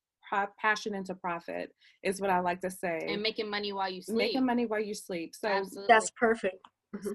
passion 0.59 0.95
into 0.95 1.15
profit 1.15 1.73
is 2.03 2.21
what 2.21 2.31
I 2.31 2.41
like 2.41 2.61
to 2.63 2.71
say. 2.71 3.07
And 3.09 3.23
making 3.23 3.49
money 3.49 3.73
while 3.73 3.91
you 3.91 4.03
sleep. 4.03 4.17
Making 4.17 4.47
money 4.47 4.67
while 4.67 4.81
you 4.81 4.95
sleep. 4.95 5.35
So 5.35 5.49
Absolutely. 5.49 5.87
that's 5.89 6.11
perfect. 6.19 6.67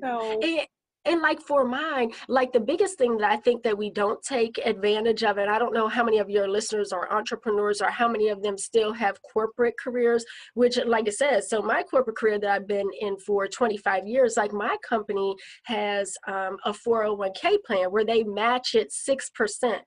So 0.01 0.39
and, 0.41 0.67
and 1.05 1.21
like 1.21 1.41
for 1.41 1.65
mine 1.65 2.11
like 2.27 2.51
the 2.51 2.59
biggest 2.59 2.97
thing 2.97 3.17
that 3.17 3.31
i 3.31 3.37
think 3.37 3.63
that 3.63 3.77
we 3.77 3.89
don't 3.89 4.21
take 4.23 4.59
advantage 4.65 5.23
of 5.23 5.37
and 5.37 5.49
i 5.49 5.57
don't 5.57 5.73
know 5.73 5.87
how 5.87 6.03
many 6.03 6.17
of 6.19 6.29
your 6.29 6.47
listeners 6.47 6.91
are 6.91 7.11
entrepreneurs 7.11 7.81
or 7.81 7.89
how 7.89 8.07
many 8.07 8.29
of 8.29 8.41
them 8.43 8.57
still 8.57 8.91
have 8.91 9.17
corporate 9.33 9.75
careers 9.81 10.25
which 10.53 10.77
like 10.85 11.07
i 11.07 11.11
said 11.11 11.43
so 11.43 11.61
my 11.61 11.83
corporate 11.83 12.17
career 12.17 12.39
that 12.39 12.51
i've 12.51 12.67
been 12.67 12.89
in 13.01 13.17
for 13.17 13.47
25 13.47 14.07
years 14.07 14.37
like 14.37 14.53
my 14.53 14.75
company 14.87 15.35
has 15.63 16.15
um, 16.27 16.57
a 16.65 16.73
401k 16.73 17.57
plan 17.65 17.91
where 17.91 18.05
they 18.05 18.23
match 18.23 18.75
it 18.75 18.91
6% 18.91 19.79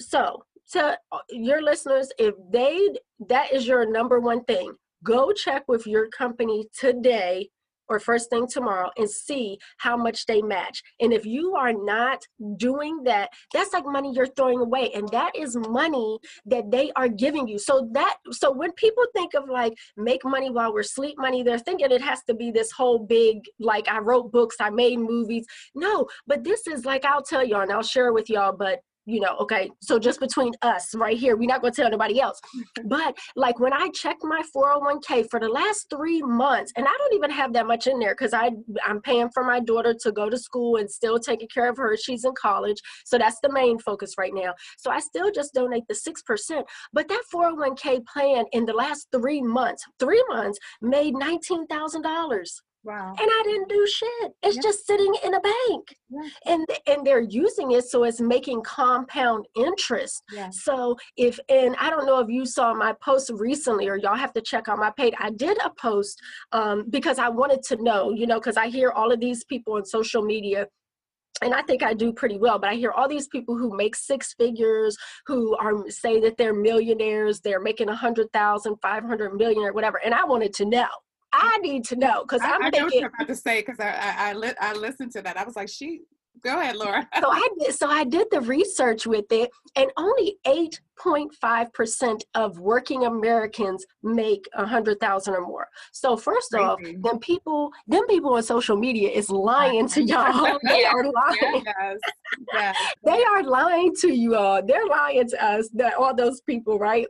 so 0.00 0.42
to 0.72 0.98
uh, 1.12 1.18
your 1.30 1.62
listeners 1.62 2.10
if 2.18 2.34
they 2.50 2.88
that 3.28 3.52
is 3.52 3.66
your 3.66 3.90
number 3.90 4.20
one 4.20 4.44
thing. 4.44 4.72
Go 5.04 5.32
check 5.32 5.64
with 5.68 5.86
your 5.86 6.08
company 6.08 6.68
today 6.78 7.50
or 7.88 7.98
first 7.98 8.30
thing 8.30 8.46
tomorrow 8.46 8.90
and 8.96 9.08
see 9.08 9.58
how 9.78 9.96
much 9.96 10.26
they 10.26 10.42
match. 10.42 10.82
And 11.00 11.12
if 11.12 11.26
you 11.26 11.54
are 11.54 11.72
not 11.72 12.22
doing 12.56 13.02
that, 13.04 13.30
that's 13.52 13.72
like 13.72 13.84
money 13.86 14.12
you're 14.14 14.26
throwing 14.26 14.60
away. 14.60 14.90
And 14.94 15.08
that 15.08 15.32
is 15.36 15.56
money 15.56 16.18
that 16.46 16.70
they 16.70 16.92
are 16.96 17.08
giving 17.08 17.48
you. 17.48 17.58
So 17.58 17.88
that 17.92 18.16
so 18.32 18.52
when 18.52 18.72
people 18.72 19.04
think 19.14 19.34
of 19.34 19.48
like 19.48 19.74
make 19.96 20.24
money 20.24 20.50
while 20.50 20.72
we're 20.72 20.82
sleep 20.82 21.16
money, 21.18 21.42
they're 21.42 21.58
thinking 21.58 21.90
it 21.90 22.02
has 22.02 22.22
to 22.24 22.34
be 22.34 22.50
this 22.50 22.72
whole 22.72 22.98
big, 22.98 23.38
like 23.58 23.88
I 23.88 23.98
wrote 23.98 24.32
books, 24.32 24.56
I 24.60 24.70
made 24.70 24.98
movies. 24.98 25.46
No, 25.74 26.06
but 26.26 26.44
this 26.44 26.66
is 26.66 26.84
like 26.84 27.04
I'll 27.04 27.22
tell 27.22 27.44
y'all 27.44 27.62
and 27.62 27.72
I'll 27.72 27.82
share 27.82 28.12
with 28.12 28.28
y'all, 28.30 28.56
but 28.56 28.80
you 29.08 29.20
know, 29.20 29.36
okay, 29.40 29.70
so 29.80 29.98
just 29.98 30.20
between 30.20 30.52
us 30.60 30.94
right 30.94 31.16
here, 31.16 31.34
we're 31.34 31.48
not 31.48 31.62
gonna 31.62 31.72
tell 31.72 31.86
anybody 31.86 32.20
else. 32.20 32.38
But 32.84 33.16
like 33.36 33.58
when 33.58 33.72
I 33.72 33.88
checked 33.94 34.22
my 34.22 34.42
401k 34.54 35.30
for 35.30 35.40
the 35.40 35.48
last 35.48 35.88
three 35.88 36.20
months, 36.20 36.72
and 36.76 36.86
I 36.86 36.94
don't 36.98 37.14
even 37.14 37.30
have 37.30 37.54
that 37.54 37.66
much 37.66 37.86
in 37.86 37.98
there 37.98 38.14
because 38.14 38.34
I 38.34 38.50
I'm 38.84 39.00
paying 39.00 39.30
for 39.30 39.42
my 39.44 39.60
daughter 39.60 39.94
to 40.02 40.12
go 40.12 40.28
to 40.28 40.36
school 40.36 40.76
and 40.76 40.90
still 40.90 41.18
taking 41.18 41.48
care 41.48 41.70
of 41.70 41.78
her. 41.78 41.96
She's 41.96 42.24
in 42.24 42.34
college, 42.34 42.80
so 43.06 43.16
that's 43.16 43.38
the 43.42 43.50
main 43.50 43.78
focus 43.78 44.14
right 44.18 44.34
now. 44.34 44.54
So 44.76 44.90
I 44.90 45.00
still 45.00 45.32
just 45.32 45.54
donate 45.54 45.88
the 45.88 45.94
six 45.94 46.22
percent. 46.22 46.66
But 46.92 47.08
that 47.08 47.22
401k 47.34 48.04
plan 48.06 48.44
in 48.52 48.66
the 48.66 48.74
last 48.74 49.08
three 49.10 49.40
months, 49.40 49.84
three 49.98 50.22
months 50.28 50.58
made 50.82 51.14
nineteen 51.14 51.66
thousand 51.66 52.02
dollars. 52.02 52.60
Wow. 52.84 53.14
And 53.18 53.28
I 53.30 53.42
didn't 53.44 53.68
do 53.68 53.86
shit. 53.86 54.32
It's 54.42 54.56
yeah. 54.56 54.62
just 54.62 54.86
sitting 54.86 55.12
in 55.24 55.34
a 55.34 55.40
bank. 55.40 55.96
And 56.46 56.66
and 56.86 57.06
they're 57.06 57.20
using 57.20 57.72
it 57.72 57.84
so 57.84 58.04
it's 58.04 58.20
making 58.20 58.62
compound 58.62 59.46
interest. 59.56 60.22
So 60.50 60.96
if 61.16 61.38
and 61.48 61.76
I 61.78 61.90
don't 61.90 62.06
know 62.06 62.20
if 62.20 62.28
you 62.28 62.46
saw 62.46 62.72
my 62.74 62.94
post 63.02 63.30
recently 63.34 63.88
or 63.88 63.96
y'all 63.96 64.14
have 64.14 64.32
to 64.34 64.40
check 64.40 64.68
out 64.68 64.78
my 64.78 64.90
page. 64.96 65.14
I 65.18 65.30
did 65.30 65.58
a 65.64 65.70
post 65.70 66.20
um, 66.52 66.86
because 66.88 67.18
I 67.18 67.28
wanted 67.28 67.62
to 67.64 67.82
know, 67.82 68.12
you 68.12 68.26
know, 68.26 68.38
because 68.38 68.56
I 68.56 68.68
hear 68.68 68.90
all 68.90 69.12
of 69.12 69.20
these 69.20 69.44
people 69.44 69.74
on 69.74 69.84
social 69.84 70.22
media 70.22 70.66
and 71.42 71.54
I 71.54 71.62
think 71.62 71.82
I 71.82 71.94
do 71.94 72.12
pretty 72.12 72.38
well, 72.38 72.58
but 72.58 72.70
I 72.70 72.74
hear 72.74 72.90
all 72.90 73.08
these 73.08 73.28
people 73.28 73.56
who 73.56 73.76
make 73.76 73.94
six 73.94 74.34
figures, 74.34 74.96
who 75.26 75.56
are 75.56 75.88
say 75.88 76.20
that 76.20 76.36
they're 76.36 76.54
millionaires, 76.54 77.40
they're 77.40 77.60
making 77.60 77.88
a 77.88 77.94
hundred 77.94 78.32
thousand, 78.32 78.76
five 78.82 79.04
hundred 79.04 79.34
million, 79.34 79.62
or 79.62 79.72
whatever. 79.72 80.00
And 80.04 80.14
I 80.14 80.24
wanted 80.24 80.52
to 80.54 80.64
know. 80.64 80.88
I 81.32 81.58
need 81.58 81.84
to 81.86 81.96
know 81.96 82.22
because 82.22 82.40
I'm 82.42 82.62
I, 82.62 82.70
I 82.74 82.82
what 82.82 82.94
you're 82.94 83.08
about 83.08 83.28
to 83.28 83.36
say 83.36 83.60
because 83.60 83.80
I 83.80 83.90
I, 83.90 84.30
I, 84.30 84.32
li- 84.32 84.54
I 84.60 84.72
listened 84.74 85.12
to 85.12 85.22
that. 85.22 85.36
I 85.36 85.44
was 85.44 85.56
like, 85.56 85.68
she 85.68 86.02
go 86.42 86.58
ahead, 86.60 86.76
Laura. 86.76 87.08
so 87.20 87.30
I 87.30 87.48
did 87.58 87.74
so 87.74 87.88
I 87.88 88.04
did 88.04 88.28
the 88.30 88.40
research 88.40 89.06
with 89.06 89.30
it, 89.30 89.50
and 89.76 89.90
only 89.96 90.38
eight 90.46 90.80
0.5% 91.04 92.20
of 92.34 92.58
working 92.58 93.04
Americans 93.04 93.84
make 94.02 94.48
a 94.54 94.66
hundred 94.66 95.00
thousand 95.00 95.34
or 95.34 95.46
more. 95.46 95.68
So 95.92 96.16
first 96.16 96.50
Crazy. 96.50 96.64
off, 96.64 96.78
then 96.82 97.18
people, 97.18 97.70
them 97.86 98.06
people 98.06 98.34
on 98.34 98.42
social 98.42 98.76
media 98.76 99.10
is 99.10 99.30
lying 99.30 99.88
to 99.90 100.02
y'all. 100.04 100.58
they 100.62 100.84
are 100.84 101.04
lying. 101.04 101.64
Yes. 101.64 101.98
Yes. 102.52 102.76
they 103.04 103.22
are 103.24 103.42
lying 103.42 103.94
to 104.00 104.12
you 104.12 104.36
all. 104.36 104.64
They're 104.64 104.86
lying 104.86 105.28
to 105.28 105.44
us. 105.44 105.68
That 105.74 105.94
all 105.94 106.14
those 106.14 106.40
people, 106.42 106.78
right? 106.78 107.06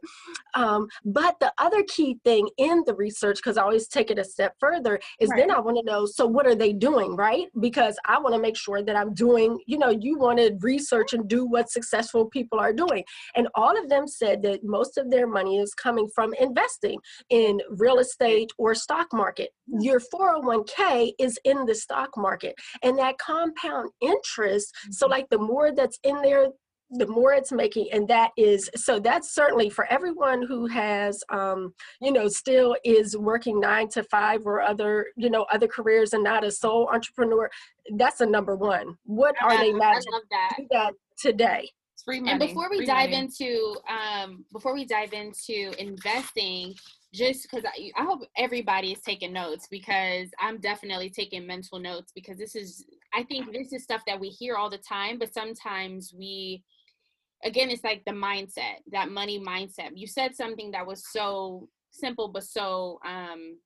Um, 0.55 0.89
but 1.05 1.39
the 1.41 1.53
other 1.59 1.83
key 1.85 2.19
thing 2.25 2.49
in 2.59 2.83
the 2.87 2.95
research, 2.95 3.37
because 3.37 3.57
I 3.57 3.63
always 3.63 3.89
take 3.89 4.11
it 4.11 4.19
a 4.19 4.25
step 4.25 4.55
further, 4.59 4.99
is 5.21 5.31
right. 5.31 5.39
then 5.39 5.51
I 5.51 5.61
want 5.61 5.79
to 5.79 5.85
know. 5.85 6.07
So 6.07 6.27
what 6.27 6.47
are 6.47 6.55
they 6.55 6.73
doing, 6.73 7.17
right? 7.17 7.47
Because 7.61 7.97
I 8.07 8.19
want 8.19 8.35
to 8.35 8.41
make 8.41 8.57
sure 8.57 8.83
that 8.83 8.97
I'm 8.97 9.15
doing. 9.15 9.59
You 9.67 9.79
know, 9.79 9.91
you 9.91 10.19
want 10.19 10.39
to 10.39 10.57
research 10.61 11.13
and 11.13 11.29
do 11.29 11.47
what 11.47 11.71
successful 11.71 12.27
people 12.27 12.59
are 12.59 12.73
doing, 12.73 13.05
and 13.35 13.49
all 13.55 13.78
of 13.83 13.89
them 13.89 14.07
said 14.07 14.43
that 14.43 14.65
most 14.65 14.99
of 14.99 15.11
their 15.11 15.27
money 15.27 15.59
is 15.59 15.75
coming 15.75 16.09
from 16.15 16.35
investing 16.35 16.99
in 17.31 17.61
real 17.71 17.99
estate 17.99 18.51
or 18.59 18.75
stock 18.75 19.09
market. 19.13 19.51
Your 19.81 20.01
401k 20.01 21.13
is 21.19 21.39
in 21.45 21.65
the 21.67 21.75
stock 21.75 22.11
market, 22.17 22.55
and 22.83 22.99
that 22.99 23.19
compound 23.19 23.91
interest. 24.01 24.75
So, 24.91 25.07
mm-hmm. 25.07 25.13
like 25.13 25.29
the 25.31 25.39
more 25.39 25.75
that's 25.75 25.99
in 26.05 26.21
there, 26.23 26.49
the 26.91 27.07
more 27.07 27.33
it's 27.35 27.53
making 27.53 27.87
and 27.93 28.09
that 28.09 28.31
is 28.37 28.71
so 28.75 28.99
that's 28.99 29.35
certainly 29.35 29.69
for 29.69 29.85
everyone 29.93 30.43
who 30.43 30.67
has 30.67 31.23
um 31.29 31.75
you 32.01 32.11
know 32.11 32.29
still 32.29 32.75
is 32.83 33.17
working 33.17 33.61
nine 33.61 33.89
to 33.89 34.03
five 34.05 34.47
or 34.47 34.63
other 34.63 35.07
you 35.17 35.29
know 35.29 35.45
other 35.53 35.69
careers 35.69 36.15
and 36.15 36.25
not 36.25 36.45
a 36.45 36.51
sole 36.51 36.89
entrepreneur 36.91 37.51
that's 37.97 38.23
a 38.23 38.27
number 38.27 38.57
one 38.57 38.97
what 39.05 39.35
are 39.43 39.59
they 39.59 39.73
managing 39.73 40.13
that. 40.31 40.57
that 40.71 40.93
today 41.19 41.69
free 42.09 42.21
money. 42.21 42.33
and 42.33 42.41
before 42.41 42.71
we 42.71 42.87
dive 42.87 43.11
money. 43.11 43.25
into 43.25 43.77
um 43.89 44.45
before 44.53 44.73
we 44.73 44.87
dive 44.87 45.13
into 45.13 45.73
investing 45.79 46.75
just 47.13 47.43
because 47.43 47.65
I, 47.65 47.91
I 48.01 48.05
hope 48.05 48.21
everybody 48.37 48.93
is 48.93 49.01
taking 49.01 49.33
notes 49.33 49.69
because 49.71 50.29
i'm 50.41 50.59
definitely 50.59 51.11
taking 51.11 51.47
mental 51.47 51.79
notes 51.79 52.13
because 52.15 52.39
this 52.39 52.55
is 52.57 52.87
i 53.15 53.23
think 53.25 53.53
this 53.53 53.73
is 53.75 53.83
stuff 53.83 54.03
that 54.07 54.19
we 54.19 54.29
hear 54.29 54.57
all 54.57 54.71
the 54.71 54.79
time 54.79 55.19
but 55.19 55.35
sometimes 55.35 56.15
we 56.17 56.65
again 57.45 57.71
it's 57.71 57.85
like 57.85 58.03
the 58.07 58.13
mindset 58.13 58.77
that 58.91 59.11
money 59.11 59.39
mindset 59.39 59.91
you 59.95 60.07
said 60.07 60.35
something 60.35 60.71
that 60.71 60.87
was 60.87 61.05
so 61.13 61.69
simple 61.91 62.29
but 62.29 62.45
so 62.45 62.99
um 63.07 63.59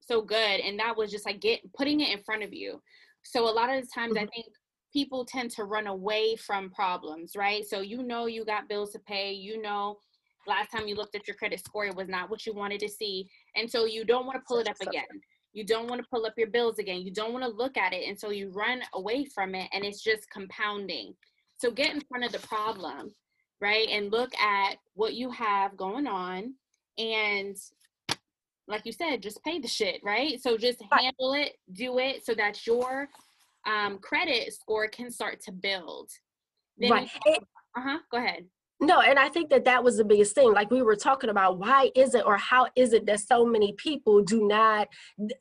so 0.00 0.22
good 0.22 0.60
and 0.60 0.78
that 0.78 0.96
was 0.96 1.10
just 1.10 1.26
like 1.26 1.40
get 1.40 1.60
putting 1.74 2.00
it 2.00 2.16
in 2.16 2.22
front 2.24 2.42
of 2.42 2.54
you 2.54 2.80
so 3.22 3.44
a 3.44 3.52
lot 3.52 3.68
of 3.68 3.82
the 3.82 3.90
times 3.94 4.14
mm-hmm. 4.14 4.24
i 4.24 4.28
think 4.34 4.46
people 4.96 5.26
tend 5.26 5.50
to 5.50 5.64
run 5.64 5.86
away 5.88 6.34
from 6.36 6.70
problems 6.70 7.36
right? 7.36 7.66
So 7.66 7.80
you 7.82 8.02
know 8.02 8.24
you 8.24 8.46
got 8.46 8.66
bills 8.66 8.92
to 8.92 8.98
pay 8.98 9.30
you 9.30 9.60
know 9.60 9.98
last 10.46 10.70
time 10.70 10.88
you 10.88 10.94
looked 10.94 11.14
at 11.14 11.26
your 11.28 11.36
credit 11.36 11.60
score 11.60 11.84
it 11.84 11.94
was 11.94 12.08
not 12.08 12.30
what 12.30 12.46
you 12.46 12.54
wanted 12.54 12.80
to 12.80 12.88
see 12.88 13.28
and 13.56 13.70
so 13.70 13.84
you 13.84 14.06
don't 14.06 14.24
want 14.24 14.38
to 14.38 14.44
pull 14.48 14.58
it 14.58 14.68
up 14.68 14.80
again. 14.80 15.20
You 15.52 15.64
don't 15.64 15.88
want 15.88 16.00
to 16.00 16.06
pull 16.10 16.24
up 16.24 16.32
your 16.38 16.48
bills 16.48 16.78
again. 16.78 17.02
You 17.02 17.12
don't 17.12 17.34
want 17.34 17.44
to 17.44 17.50
look 17.50 17.76
at 17.76 17.92
it 17.92 18.08
and 18.08 18.18
so 18.18 18.30
you 18.30 18.50
run 18.50 18.80
away 18.94 19.26
from 19.26 19.54
it 19.54 19.68
and 19.74 19.84
it's 19.84 20.02
just 20.02 20.30
compounding. 20.30 21.14
So 21.58 21.70
get 21.70 21.94
in 21.94 22.00
front 22.08 22.24
of 22.24 22.32
the 22.32 22.46
problem, 22.46 23.12
right? 23.60 23.88
And 23.88 24.10
look 24.10 24.34
at 24.38 24.76
what 24.94 25.12
you 25.12 25.30
have 25.30 25.76
going 25.76 26.06
on 26.06 26.54
and 26.96 27.56
like 28.68 28.84
you 28.84 28.92
said, 28.92 29.22
just 29.22 29.44
pay 29.44 29.60
the 29.60 29.68
shit, 29.68 30.00
right? 30.02 30.40
So 30.42 30.56
just 30.56 30.82
handle 30.90 31.34
it, 31.34 31.52
do 31.72 31.98
it 31.98 32.24
so 32.24 32.34
that 32.34 32.66
your 32.66 33.08
um, 33.66 33.98
credit 33.98 34.52
score 34.52 34.88
can 34.88 35.10
start 35.10 35.40
to 35.42 35.52
build. 35.52 36.10
Then 36.78 36.90
right. 36.90 37.08
Uh 37.26 37.80
huh. 37.80 37.98
Go 38.10 38.18
ahead. 38.18 38.46
No, 38.78 39.00
and 39.00 39.18
I 39.18 39.30
think 39.30 39.48
that 39.50 39.64
that 39.64 39.82
was 39.82 39.96
the 39.96 40.04
biggest 40.04 40.34
thing. 40.34 40.52
Like 40.52 40.70
we 40.70 40.82
were 40.82 40.96
talking 40.96 41.30
about, 41.30 41.58
why 41.58 41.90
is 41.94 42.14
it 42.14 42.26
or 42.26 42.36
how 42.36 42.66
is 42.76 42.92
it 42.92 43.06
that 43.06 43.20
so 43.20 43.46
many 43.46 43.72
people 43.78 44.22
do 44.22 44.46
not, 44.46 44.88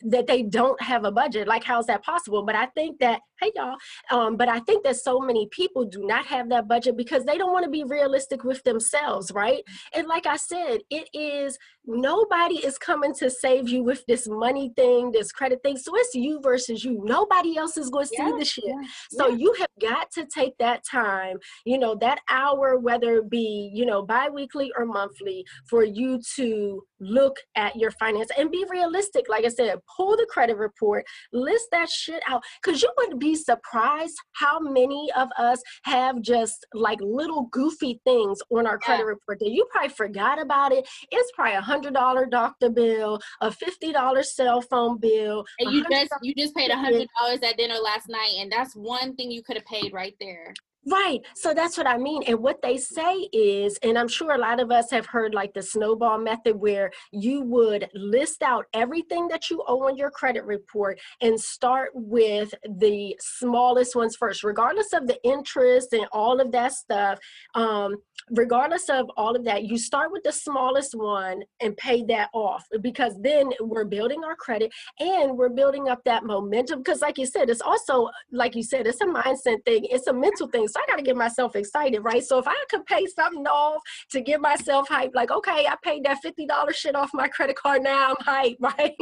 that 0.03 0.25
they 0.25 0.41
don't 0.41 0.81
have 0.81 1.03
a 1.03 1.11
budget? 1.11 1.45
Like, 1.45 1.63
how's 1.63 1.85
that 1.87 2.01
possible? 2.01 2.43
But 2.43 2.55
I 2.55 2.67
think 2.67 2.99
that, 2.99 3.19
hey, 3.41 3.51
y'all, 3.55 3.75
um, 4.11 4.37
but 4.37 4.49
I 4.49 4.59
think 4.59 4.83
that 4.83 4.97
so 4.97 5.19
many 5.19 5.47
people 5.51 5.85
do 5.85 6.05
not 6.05 6.25
have 6.25 6.49
that 6.49 6.67
budget 6.67 6.97
because 6.97 7.25
they 7.25 7.37
don't 7.37 7.51
want 7.51 7.65
to 7.65 7.71
be 7.71 7.83
realistic 7.83 8.43
with 8.43 8.63
themselves, 8.63 9.31
right? 9.31 9.63
And 9.93 10.07
like 10.07 10.25
I 10.25 10.37
said, 10.37 10.79
it 10.89 11.09
is 11.13 11.57
nobody 11.87 12.55
is 12.55 12.77
coming 12.77 13.13
to 13.15 13.29
save 13.29 13.69
you 13.69 13.83
with 13.83 14.05
this 14.07 14.27
money 14.27 14.71
thing, 14.75 15.11
this 15.11 15.31
credit 15.31 15.61
thing. 15.63 15.77
So 15.77 15.91
it's 15.95 16.15
you 16.15 16.39
versus 16.41 16.83
you. 16.83 17.01
Nobody 17.03 17.57
else 17.57 17.77
is 17.77 17.89
going 17.89 18.07
to 18.07 18.15
yeah, 18.17 18.25
see 18.25 18.39
the 18.39 18.45
shit. 18.45 18.63
Yeah, 18.67 18.87
so 19.11 19.27
yeah. 19.27 19.37
you 19.37 19.55
have 19.59 19.69
got 19.81 20.11
to 20.11 20.25
take 20.25 20.57
that 20.57 20.83
time, 20.89 21.37
you 21.65 21.77
know, 21.77 21.95
that 21.95 22.19
hour, 22.29 22.77
whether 22.77 23.17
it 23.17 23.29
be, 23.29 23.71
you 23.73 23.85
know, 23.85 24.01
bi-weekly 24.01 24.71
or 24.77 24.85
monthly 24.85 25.45
for 25.69 25.83
you 25.83 26.19
to 26.35 26.83
look 26.99 27.37
at 27.55 27.75
your 27.75 27.91
finance 27.91 28.29
and 28.37 28.51
be 28.51 28.65
realistic. 28.69 29.25
Like 29.29 29.45
I 29.45 29.49
said, 29.49 29.79
pull 29.95 30.15
the 30.15 30.27
credit 30.29 30.57
report, 30.57 31.05
list 31.33 31.67
that 31.71 31.89
shit 31.89 32.23
out. 32.27 32.43
Cause 32.63 32.81
you 32.81 32.91
would 32.97 33.19
be 33.19 33.24
surprised 33.33 34.15
how 34.33 34.59
many 34.59 35.09
of 35.15 35.29
us 35.37 35.61
have 35.83 36.21
just 36.21 36.65
like 36.73 36.99
little 37.01 37.47
goofy 37.51 37.99
things 38.05 38.39
on 38.49 38.67
our 38.67 38.77
credit 38.77 39.05
report 39.05 39.39
that 39.39 39.49
you 39.49 39.65
probably 39.71 39.89
forgot 39.89 40.39
about 40.39 40.71
it. 40.71 40.87
It's 41.11 41.31
probably 41.35 41.55
a 41.55 41.61
hundred 41.61 41.93
dollar 41.93 42.25
doctor 42.25 42.69
bill, 42.69 43.19
a 43.41 43.51
fifty 43.51 43.91
dollar 43.91 44.23
cell 44.23 44.61
phone 44.61 44.99
bill. 44.99 45.45
And 45.59 45.71
you 45.71 45.83
just 45.89 46.11
you 46.21 46.35
just 46.35 46.55
paid 46.55 46.69
a 46.69 46.75
hundred 46.75 47.07
dollars 47.19 47.39
at 47.41 47.57
dinner 47.57 47.75
last 47.75 48.09
night 48.09 48.35
and 48.39 48.51
that's 48.51 48.75
one 48.75 49.15
thing 49.15 49.31
you 49.31 49.41
could 49.41 49.55
have 49.55 49.65
paid 49.65 49.93
right 49.93 50.15
there. 50.19 50.53
Right. 50.87 51.21
So 51.33 51.55
that's 51.55 51.77
what 51.77 51.87
I 51.87 51.97
mean. 51.97 52.21
And 52.27 52.39
what 52.39 52.61
they 52.61 52.77
say 52.77 53.27
is, 53.33 53.77
and 53.81 53.97
I'm 53.97 54.07
sure 54.07 54.33
a 54.33 54.37
lot 54.37 54.59
of 54.59 54.69
us 54.69 54.91
have 54.91 55.07
heard 55.07 55.33
like 55.33 55.51
the 55.55 55.63
snowball 55.63 56.19
method 56.19 56.55
where 56.55 56.91
you 57.11 57.41
would 57.41 57.89
list 57.95 58.43
out 58.43 58.65
everything 58.71 59.27
that 59.29 59.49
you 59.49 59.63
owe 59.67 59.87
on 59.87 59.97
your 59.97 60.11
credit 60.11 60.45
report 60.45 60.99
and 61.21 61.39
start 61.39 61.89
with 61.95 62.53
the 62.77 63.15
smallest 63.19 63.95
ones 63.95 64.15
first, 64.15 64.43
regardless 64.43 64.93
of 64.93 65.07
the 65.07 65.17
interest 65.23 65.91
and 65.93 66.05
all 66.11 66.39
of 66.39 66.51
that 66.51 66.73
stuff. 66.73 67.17
Um, 67.55 67.95
regardless 68.29 68.87
of 68.87 69.09
all 69.17 69.35
of 69.35 69.43
that, 69.45 69.63
you 69.63 69.79
start 69.79 70.11
with 70.11 70.21
the 70.23 70.31
smallest 70.31 70.93
one 70.93 71.41
and 71.61 71.75
pay 71.77 72.03
that 72.03 72.29
off 72.31 72.63
because 72.81 73.13
then 73.21 73.49
we're 73.59 73.85
building 73.85 74.23
our 74.23 74.35
credit 74.35 74.71
and 74.99 75.35
we're 75.35 75.49
building 75.49 75.89
up 75.89 76.03
that 76.05 76.25
momentum. 76.25 76.79
Because, 76.79 77.01
like 77.01 77.17
you 77.17 77.25
said, 77.25 77.49
it's 77.49 77.61
also, 77.61 78.07
like 78.31 78.55
you 78.55 78.63
said, 78.63 78.85
it's 78.85 79.01
a 79.01 79.05
mindset 79.05 79.65
thing, 79.65 79.87
it's 79.89 80.05
a 80.05 80.13
mental 80.13 80.47
thing. 80.47 80.67
So 80.75 80.81
I 80.81 80.91
got 80.91 80.97
to 80.97 81.03
get 81.03 81.15
myself 81.15 81.55
excited, 81.55 82.01
right? 82.01 82.21
So 82.21 82.37
if 82.37 82.49
I 82.49 82.65
could 82.69 82.85
pay 82.85 83.05
something 83.05 83.47
off 83.47 83.81
to 84.11 84.19
get 84.19 84.41
myself 84.41 84.89
hyped, 84.89 85.15
like, 85.15 85.31
okay, 85.31 85.65
I 85.67 85.77
paid 85.81 86.03
that 86.03 86.17
$50 86.21 86.73
shit 86.73 86.95
off 86.95 87.11
my 87.13 87.29
credit 87.29 87.55
card 87.55 87.81
now, 87.81 88.09
I'm 88.09 88.15
hyped, 88.17 88.57
right? 88.59 88.93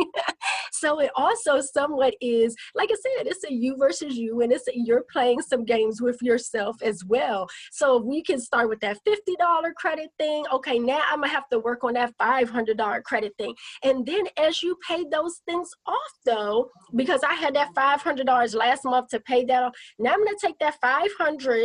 so 0.71 0.99
it 0.99 1.09
also 1.15 1.62
somewhat 1.62 2.13
is, 2.21 2.55
like 2.75 2.91
I 2.91 2.95
said, 2.95 3.25
it's 3.25 3.43
a 3.45 3.51
you 3.51 3.75
versus 3.75 4.15
you, 4.15 4.41
and 4.41 4.51
it's 4.53 4.67
a, 4.67 4.71
you're 4.75 5.03
playing 5.12 5.41
some 5.41 5.65
games 5.65 5.99
with 5.99 6.21
yourself 6.21 6.75
as 6.83 7.03
well. 7.05 7.47
So 7.71 7.97
we 7.97 8.21
can 8.21 8.39
start 8.39 8.69
with 8.69 8.79
that 8.81 8.99
$50 9.07 9.73
credit 9.75 10.12
thing. 10.19 10.45
Okay, 10.53 10.77
now 10.77 11.01
I'm 11.09 11.21
gonna 11.21 11.29
have 11.29 11.49
to 11.49 11.59
work 11.59 11.83
on 11.83 11.93
that 11.93 12.13
$500 12.21 13.03
credit 13.03 13.33
thing. 13.39 13.55
And 13.81 14.05
then 14.05 14.25
as 14.38 14.62
you 14.62 14.77
pay 14.88 15.05
those 15.12 15.41
things 15.47 15.71
off 15.88 15.97
though, 16.23 16.69
because 16.95 17.21
I 17.23 17.33
had 17.33 17.55
that 17.55 17.73
$500 17.73 18.53
last 18.53 18.86
month 18.86 19.07
to 19.09 19.19
pay 19.21 19.43
that 19.45 19.63
off, 19.63 19.73
now 19.97 20.13
I'm 20.13 20.23
gonna 20.23 20.38
take 20.39 20.59
that 20.59 20.75
500 20.79 21.62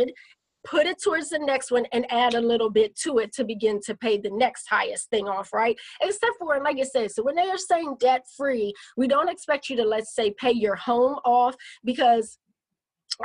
put 0.65 0.85
it 0.85 1.01
towards 1.01 1.29
the 1.29 1.39
next 1.39 1.71
one 1.71 1.85
and 1.93 2.05
add 2.11 2.33
a 2.33 2.41
little 2.41 2.69
bit 2.69 2.95
to 2.95 3.19
it 3.19 3.33
to 3.33 3.43
begin 3.43 3.79
to 3.85 3.95
pay 3.95 4.17
the 4.17 4.29
next 4.29 4.67
highest 4.69 5.09
thing 5.09 5.27
off, 5.27 5.53
right? 5.53 5.77
Except 6.01 6.33
for, 6.37 6.61
like 6.61 6.77
I 6.79 6.83
said, 6.83 7.11
so 7.11 7.23
when 7.23 7.35
they 7.35 7.49
are 7.49 7.57
saying 7.57 7.95
debt 7.99 8.25
free, 8.35 8.73
we 8.97 9.07
don't 9.07 9.29
expect 9.29 9.69
you 9.69 9.77
to, 9.77 9.83
let's 9.83 10.13
say, 10.13 10.33
pay 10.37 10.51
your 10.51 10.75
home 10.75 11.15
off 11.25 11.55
because 11.85 12.37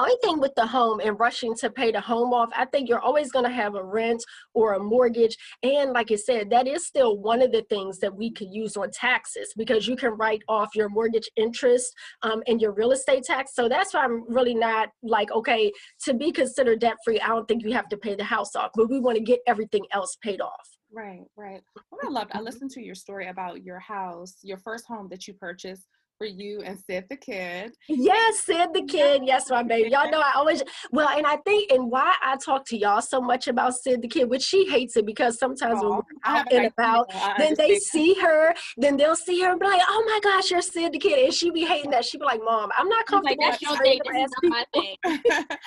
only 0.03 0.17
thing 0.23 0.41
with 0.41 0.55
the 0.57 0.67
home 0.67 1.01
and 1.01 1.19
rushing 1.19 1.55
to 1.57 1.71
pay 1.71 1.93
the 1.93 2.01
home 2.01 2.33
off, 2.33 2.51
I 2.57 2.65
think 2.65 2.89
you're 2.89 3.01
always 3.01 3.31
going 3.31 3.45
to 3.45 3.51
have 3.51 3.75
a 3.75 3.85
rent 3.85 4.25
or 4.53 4.75
a 4.75 4.81
mortgage. 4.81 5.37
And 5.63 5.93
like 5.93 6.11
I 6.11 6.17
said, 6.17 6.51
that 6.51 6.67
is 6.67 6.87
still 6.87 7.19
one 7.19 7.41
of 7.41 7.53
the 7.53 7.63
things 7.71 7.99
that 8.01 8.15
we 8.15 8.33
could 8.33 8.49
use 8.51 8.77
on 8.77 8.91
taxes 8.93 9.53
because 9.57 9.87
you 9.87 9.97
can 9.97 10.11
write 10.11 10.43
off 10.49 10.71
your 10.75 10.89
mortgage 10.89 11.29
interest 11.37 11.93
um, 12.23 12.43
and 12.47 12.61
your 12.61 12.73
real 12.73 12.93
estate 12.93 13.25
tax. 13.25 13.55
So 13.55 13.69
that's 13.69 13.95
why 13.95 14.05
I'm 14.05 14.25
really 14.29 14.55
not 14.55 14.89
like, 15.03 15.31
okay, 15.31 15.71
to 16.05 16.15
be 16.15 16.33
considered 16.33 16.81
debt 16.81 16.97
free, 17.05 17.21
I 17.21 17.29
don't 17.29 17.47
think 17.47 17.63
you 17.63 17.73
have 17.73 17.89
to 17.91 17.97
pay 17.97 18.15
the 18.15 18.25
house 18.25 18.57
off, 18.57 18.71
but 18.75 18.91
we 18.91 18.99
want 18.99 19.17
to 19.19 19.23
get 19.23 19.41
everything 19.47 19.85
else 19.93 20.17
paid 20.23 20.41
off. 20.41 20.69
Right, 20.93 21.23
right. 21.37 21.61
What 21.91 22.05
I 22.05 22.09
loved, 22.09 22.31
I 22.35 22.41
listened 22.41 22.71
to 22.73 22.83
your 22.83 22.95
story 22.95 23.29
about 23.29 23.65
your 23.65 23.81
house, 23.81 24.37
your 24.43 24.59
first 24.59 24.87
home 24.87 25.09
that 25.11 25.27
you 25.27 25.35
purchased 25.35 25.87
for 26.19 26.27
you 26.27 26.63
and 26.63 26.79
Sid 26.79 27.07
the 27.09 27.17
Kid. 27.17 27.73
Yes, 27.89 28.41
Sid 28.45 28.69
the 28.73 28.83
Kid. 28.83 29.23
Yes, 29.25 29.51
my 29.51 29.63
baby. 29.63 29.91
Y'all 29.91 30.11
know 30.11 30.21
I 30.21 30.33
always 30.37 30.63
well, 30.91 31.09
and 31.09 31.27
I 31.27 31.37
think 31.39 31.71
and 31.71 31.91
why 31.91 32.15
I 32.23 32.37
talk 32.37 32.65
to 32.67 32.77
y'all 32.77 33.03
so 33.03 33.21
much 33.21 33.49
about 33.49 33.75
Sid 33.75 34.03
the 34.03 34.09
Kid, 34.09 34.31
which 34.31 34.43
she 34.43 34.69
hates 34.69 34.97
it 34.97 35.07
because 35.07 35.39
sometimes 35.39 35.81
oh, 35.83 35.91
when 35.91 35.99
we're 35.99 36.03
out 36.25 36.53
and 36.53 36.67
about, 36.67 37.11
then 37.39 37.55
they 37.57 37.77
see 37.79 38.15
her, 38.15 38.55
then 38.77 38.97
they'll 38.97 39.17
see 39.17 39.41
her 39.43 39.51
and 39.51 39.61
be 39.61 39.67
like, 39.67 39.83
"Oh 39.89 40.05
my 40.07 40.21
gosh, 40.23 40.51
you're 40.51 40.63
Sid 40.63 40.93
the 40.93 40.99
Kid," 40.99 41.25
and 41.25 41.35
she 41.35 41.51
be 41.51 41.65
hating 41.65 41.91
that. 41.91 42.05
She 42.05 42.19
be 42.19 42.25
like, 42.25 42.41
"Mom, 42.45 42.71
I'm 42.77 42.89
not 42.89 43.07
comfortable." 43.07 43.43
Like, 43.43 43.59
That's 43.59 43.63
your 43.63 43.77
thing. 43.79 44.01
This 44.05 44.25
is 44.25 44.31
not 44.43 44.67
my 44.73 44.81
thing. 44.81 45.45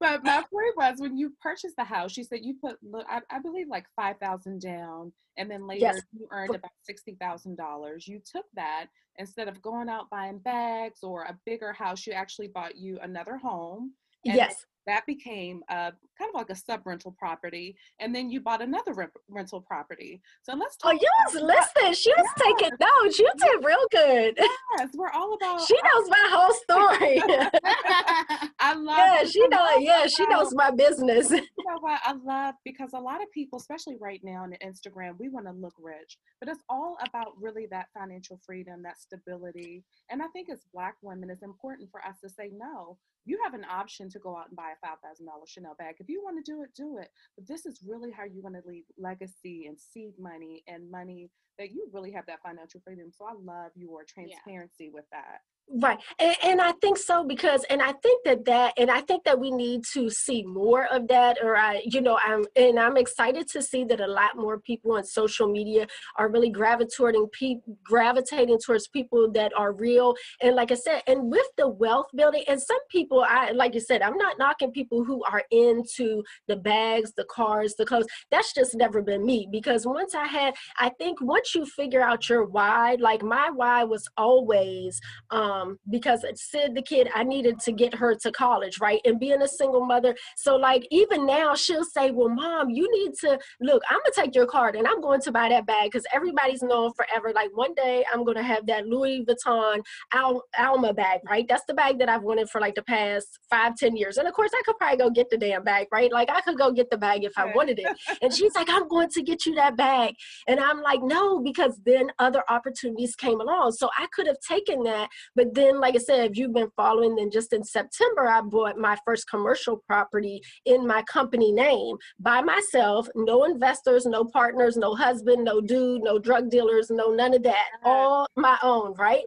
but 0.00 0.24
my 0.24 0.42
point 0.50 0.76
was 0.76 0.98
when 0.98 1.16
you 1.16 1.32
purchased 1.40 1.76
the 1.76 1.84
house, 1.84 2.12
she 2.12 2.24
said 2.24 2.40
you 2.42 2.54
put, 2.60 2.78
I, 3.08 3.20
I 3.30 3.38
believe, 3.38 3.68
like 3.68 3.84
five 3.94 4.16
thousand 4.18 4.60
down, 4.60 5.12
and 5.36 5.50
then 5.50 5.66
later 5.66 5.80
yes. 5.80 6.00
you 6.12 6.26
earned 6.30 6.54
about 6.54 6.72
sixty 6.82 7.16
thousand 7.20 7.56
dollars. 7.56 8.08
You 8.08 8.20
took 8.20 8.46
that 8.54 8.86
instead 9.18 9.48
of 9.48 9.60
going 9.60 9.88
out 9.88 10.10
buying 10.10 10.38
bags 10.38 11.00
or 11.02 11.24
a 11.24 11.38
bigger 11.44 11.72
house, 11.72 12.06
you 12.06 12.12
actually 12.12 12.48
bought 12.48 12.76
you 12.76 12.98
another 13.02 13.36
home. 13.36 13.92
yes 14.24 14.64
that 14.86 15.06
became 15.06 15.62
a 15.68 15.92
kind 16.18 16.28
of 16.28 16.34
like 16.34 16.50
a 16.50 16.54
sub 16.54 16.86
rental 16.86 17.14
property, 17.18 17.76
and 17.98 18.14
then 18.14 18.30
you 18.30 18.40
bought 18.40 18.62
another 18.62 18.92
rent- 18.92 19.10
rental 19.28 19.60
property. 19.60 20.20
So 20.42 20.54
let's 20.54 20.76
oh, 20.82 20.90
talk. 20.90 21.00
Oh, 21.00 21.00
you 21.00 21.10
was 21.26 21.34
listening. 21.34 21.94
She 21.94 22.10
was 22.10 22.26
yes. 22.36 22.56
taking 22.58 22.76
notes. 22.80 23.18
You 23.18 23.30
did 23.38 23.64
real 23.64 23.86
good. 23.90 24.38
Yes, 24.78 24.88
we're 24.94 25.10
all 25.10 25.34
about. 25.34 25.66
She 25.66 25.74
knows 25.74 26.08
my 26.08 26.28
whole 26.30 26.54
story. 26.54 27.22
I 28.60 28.74
love. 28.74 28.98
Yeah, 28.98 29.24
she 29.24 29.48
knows. 29.48 29.70
Yeah, 29.80 30.06
she 30.06 30.26
knows 30.26 30.54
my 30.54 30.70
business. 30.70 31.32
Know 31.70 31.78
what 31.80 32.00
I 32.04 32.12
love 32.12 32.54
because 32.64 32.90
a 32.94 32.98
lot 32.98 33.22
of 33.22 33.30
people, 33.32 33.58
especially 33.58 33.96
right 34.00 34.20
now 34.24 34.42
on 34.42 34.54
Instagram, 34.64 35.18
we 35.18 35.28
want 35.28 35.46
to 35.46 35.52
look 35.52 35.74
rich, 35.78 36.18
but 36.40 36.48
it's 36.48 36.62
all 36.68 36.96
about 37.06 37.32
really 37.40 37.66
that 37.70 37.86
financial 37.96 38.40
freedom, 38.44 38.82
that 38.82 39.00
stability. 39.00 39.84
And 40.10 40.22
I 40.22 40.26
think 40.28 40.50
as 40.50 40.60
Black 40.74 40.96
women, 41.02 41.30
it's 41.30 41.42
important 41.42 41.90
for 41.90 42.04
us 42.04 42.16
to 42.22 42.28
say 42.28 42.50
no. 42.52 42.98
You 43.24 43.38
have 43.44 43.54
an 43.54 43.66
option 43.70 44.08
to 44.10 44.18
go 44.18 44.36
out 44.36 44.48
and 44.48 44.56
buy 44.56 44.72
a 44.72 44.86
five 44.86 44.98
thousand 45.04 45.26
dollar 45.26 45.46
Chanel 45.46 45.76
bag. 45.78 45.96
If 45.98 46.08
you 46.08 46.22
want 46.24 46.44
to 46.44 46.50
do 46.52 46.62
it, 46.62 46.70
do 46.74 46.98
it. 46.98 47.08
But 47.36 47.46
this 47.46 47.66
is 47.66 47.80
really 47.86 48.10
how 48.10 48.24
you 48.24 48.42
want 48.42 48.56
to 48.56 48.62
leave 48.66 48.84
legacy 48.98 49.66
and 49.68 49.78
seed 49.78 50.14
money 50.18 50.64
and 50.66 50.90
money 50.90 51.30
that 51.60 51.72
you 51.72 51.86
really 51.92 52.10
have 52.10 52.24
that 52.26 52.40
financial 52.42 52.80
freedom. 52.82 53.12
So 53.12 53.26
I 53.26 53.34
love 53.34 53.70
your 53.76 54.02
transparency 54.04 54.84
yeah. 54.84 54.90
with 54.94 55.04
that. 55.12 55.42
Right. 55.72 55.98
And, 56.18 56.36
and, 56.42 56.60
I 56.60 56.72
think 56.72 56.98
so 56.98 57.24
because, 57.24 57.62
and 57.70 57.80
I 57.80 57.92
think 57.92 58.24
that 58.24 58.44
that, 58.46 58.74
and 58.76 58.90
I 58.90 59.02
think 59.02 59.22
that 59.22 59.38
we 59.38 59.52
need 59.52 59.84
to 59.92 60.10
see 60.10 60.42
more 60.42 60.86
of 60.86 61.06
that. 61.08 61.38
Or 61.40 61.56
I, 61.56 61.80
you 61.84 62.00
know, 62.00 62.18
I'm, 62.24 62.44
and 62.56 62.78
I'm 62.78 62.96
excited 62.96 63.48
to 63.50 63.62
see 63.62 63.84
that 63.84 64.00
a 64.00 64.06
lot 64.06 64.36
more 64.36 64.58
people 64.58 64.92
on 64.92 65.04
social 65.04 65.46
media 65.46 65.86
are 66.16 66.28
really 66.28 66.50
gravitating, 66.50 67.28
pe- 67.38 67.60
gravitating 67.84 68.58
towards 68.58 68.88
people 68.88 69.30
that 69.32 69.52
are 69.56 69.72
real. 69.72 70.16
And 70.42 70.56
like 70.56 70.72
I 70.72 70.74
said, 70.74 71.02
and 71.06 71.30
with 71.30 71.46
the 71.56 71.68
wealth 71.68 72.08
building, 72.16 72.42
and 72.48 72.60
some 72.60 72.80
people, 72.90 73.24
I, 73.28 73.52
like 73.52 73.74
you 73.74 73.80
said, 73.80 74.02
I'm 74.02 74.18
not 74.18 74.38
knocking 74.38 74.72
people 74.72 75.04
who 75.04 75.22
are 75.22 75.44
into 75.52 76.24
the 76.48 76.56
bags, 76.56 77.12
the 77.16 77.26
cars, 77.30 77.76
the 77.78 77.86
clothes. 77.86 78.08
That's 78.32 78.52
just 78.52 78.74
never 78.74 79.02
been 79.02 79.24
me 79.24 79.46
because 79.52 79.86
once 79.86 80.16
I 80.16 80.26
had, 80.26 80.54
I 80.78 80.88
think 80.98 81.20
once 81.20 81.49
you 81.54 81.64
figure 81.66 82.02
out 82.02 82.28
your 82.28 82.44
why, 82.44 82.96
like 83.00 83.22
my 83.22 83.50
why 83.50 83.84
was 83.84 84.08
always, 84.16 85.00
um, 85.30 85.78
because 85.90 86.24
Sid, 86.34 86.74
the 86.74 86.82
kid, 86.82 87.08
I 87.14 87.24
needed 87.24 87.58
to 87.60 87.72
get 87.72 87.94
her 87.94 88.14
to 88.14 88.32
college, 88.32 88.78
right? 88.80 89.00
And 89.04 89.18
being 89.18 89.42
a 89.42 89.48
single 89.48 89.84
mother. 89.84 90.14
So, 90.36 90.56
like, 90.56 90.86
even 90.90 91.26
now, 91.26 91.54
she'll 91.54 91.84
say, 91.84 92.10
Well, 92.10 92.28
mom, 92.28 92.70
you 92.70 92.90
need 92.92 93.12
to 93.20 93.38
look, 93.60 93.82
I'm 93.88 93.98
gonna 93.98 94.26
take 94.26 94.34
your 94.34 94.46
card 94.46 94.76
and 94.76 94.86
I'm 94.86 95.00
going 95.00 95.20
to 95.22 95.32
buy 95.32 95.48
that 95.48 95.66
bag 95.66 95.90
because 95.90 96.06
everybody's 96.12 96.62
known 96.62 96.92
forever. 96.94 97.32
Like, 97.34 97.50
one 97.54 97.74
day 97.74 98.04
I'm 98.12 98.24
gonna 98.24 98.42
have 98.42 98.66
that 98.66 98.86
Louis 98.86 99.24
Vuitton 99.24 99.80
Al- 100.14 100.44
Alma 100.58 100.92
bag, 100.92 101.20
right? 101.28 101.46
That's 101.48 101.64
the 101.66 101.74
bag 101.74 101.98
that 101.98 102.08
I've 102.08 102.22
wanted 102.22 102.48
for 102.50 102.60
like 102.60 102.74
the 102.74 102.82
past 102.82 103.38
five, 103.50 103.76
ten 103.76 103.96
years. 103.96 104.16
And 104.16 104.26
of 104.28 104.34
course, 104.34 104.50
I 104.54 104.62
could 104.64 104.76
probably 104.78 104.98
go 104.98 105.10
get 105.10 105.30
the 105.30 105.38
damn 105.38 105.64
bag, 105.64 105.86
right? 105.92 106.12
Like, 106.12 106.30
I 106.30 106.40
could 106.40 106.58
go 106.58 106.72
get 106.72 106.90
the 106.90 106.98
bag 106.98 107.24
if 107.24 107.32
I 107.36 107.52
wanted 107.54 107.78
it. 107.78 107.96
And 108.22 108.32
she's 108.32 108.54
like, 108.54 108.68
I'm 108.68 108.88
going 108.88 109.08
to 109.10 109.22
get 109.22 109.46
you 109.46 109.54
that 109.54 109.76
bag. 109.76 110.14
And 110.48 110.60
I'm 110.60 110.82
like, 110.82 111.02
No, 111.02 111.29
because 111.38 111.78
then 111.84 112.10
other 112.18 112.42
opportunities 112.48 113.14
came 113.14 113.40
along. 113.40 113.72
So 113.72 113.88
I 113.96 114.06
could 114.12 114.26
have 114.26 114.40
taken 114.40 114.82
that, 114.84 115.08
but 115.36 115.54
then, 115.54 115.80
like 115.80 115.94
I 115.94 115.98
said, 115.98 116.30
if 116.30 116.36
you've 116.36 116.52
been 116.52 116.70
following, 116.76 117.16
then 117.16 117.30
just 117.30 117.52
in 117.52 117.62
September, 117.62 118.26
I 118.26 118.40
bought 118.40 118.76
my 118.76 118.96
first 119.04 119.28
commercial 119.28 119.76
property 119.86 120.42
in 120.64 120.86
my 120.86 121.02
company 121.02 121.52
name 121.52 121.96
by 122.18 122.40
myself. 122.40 123.08
No 123.14 123.44
investors, 123.44 124.06
no 124.06 124.24
partners, 124.24 124.76
no 124.76 124.94
husband, 124.94 125.44
no 125.44 125.60
dude, 125.60 126.02
no 126.02 126.18
drug 126.18 126.50
dealers, 126.50 126.90
no 126.90 127.12
none 127.12 127.34
of 127.34 127.42
that. 127.44 127.66
All 127.84 128.26
my 128.36 128.58
own, 128.62 128.94
right? 128.94 129.24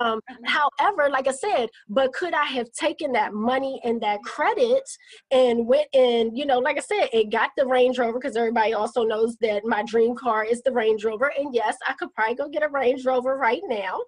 Um, 0.00 0.20
mm-hmm. 0.30 0.44
however, 0.44 1.08
like 1.10 1.28
I 1.28 1.32
said, 1.32 1.68
but 1.88 2.12
could 2.12 2.34
I 2.34 2.44
have 2.44 2.70
taken 2.72 3.12
that 3.12 3.34
money 3.34 3.80
and 3.84 4.00
that 4.02 4.22
credit 4.22 4.88
and 5.30 5.66
went 5.66 5.88
and, 5.94 6.36
you 6.36 6.46
know, 6.46 6.58
like 6.58 6.76
I 6.76 6.80
said, 6.80 7.08
it 7.12 7.30
got 7.30 7.50
the 7.56 7.66
Range 7.66 7.98
Rover 7.98 8.18
because 8.18 8.36
everybody 8.36 8.74
also 8.74 9.04
knows 9.04 9.36
that 9.40 9.64
my 9.64 9.82
dream 9.84 10.14
car 10.14 10.44
is 10.44 10.62
the 10.62 10.72
Range 10.72 11.04
Rover. 11.04 11.32
And 11.38 11.54
yes, 11.54 11.76
I 11.86 11.94
could 11.94 12.12
probably 12.14 12.34
go 12.34 12.48
get 12.48 12.62
a 12.62 12.68
Range 12.68 13.04
Rover 13.04 13.36
right 13.36 13.62
now. 13.66 14.00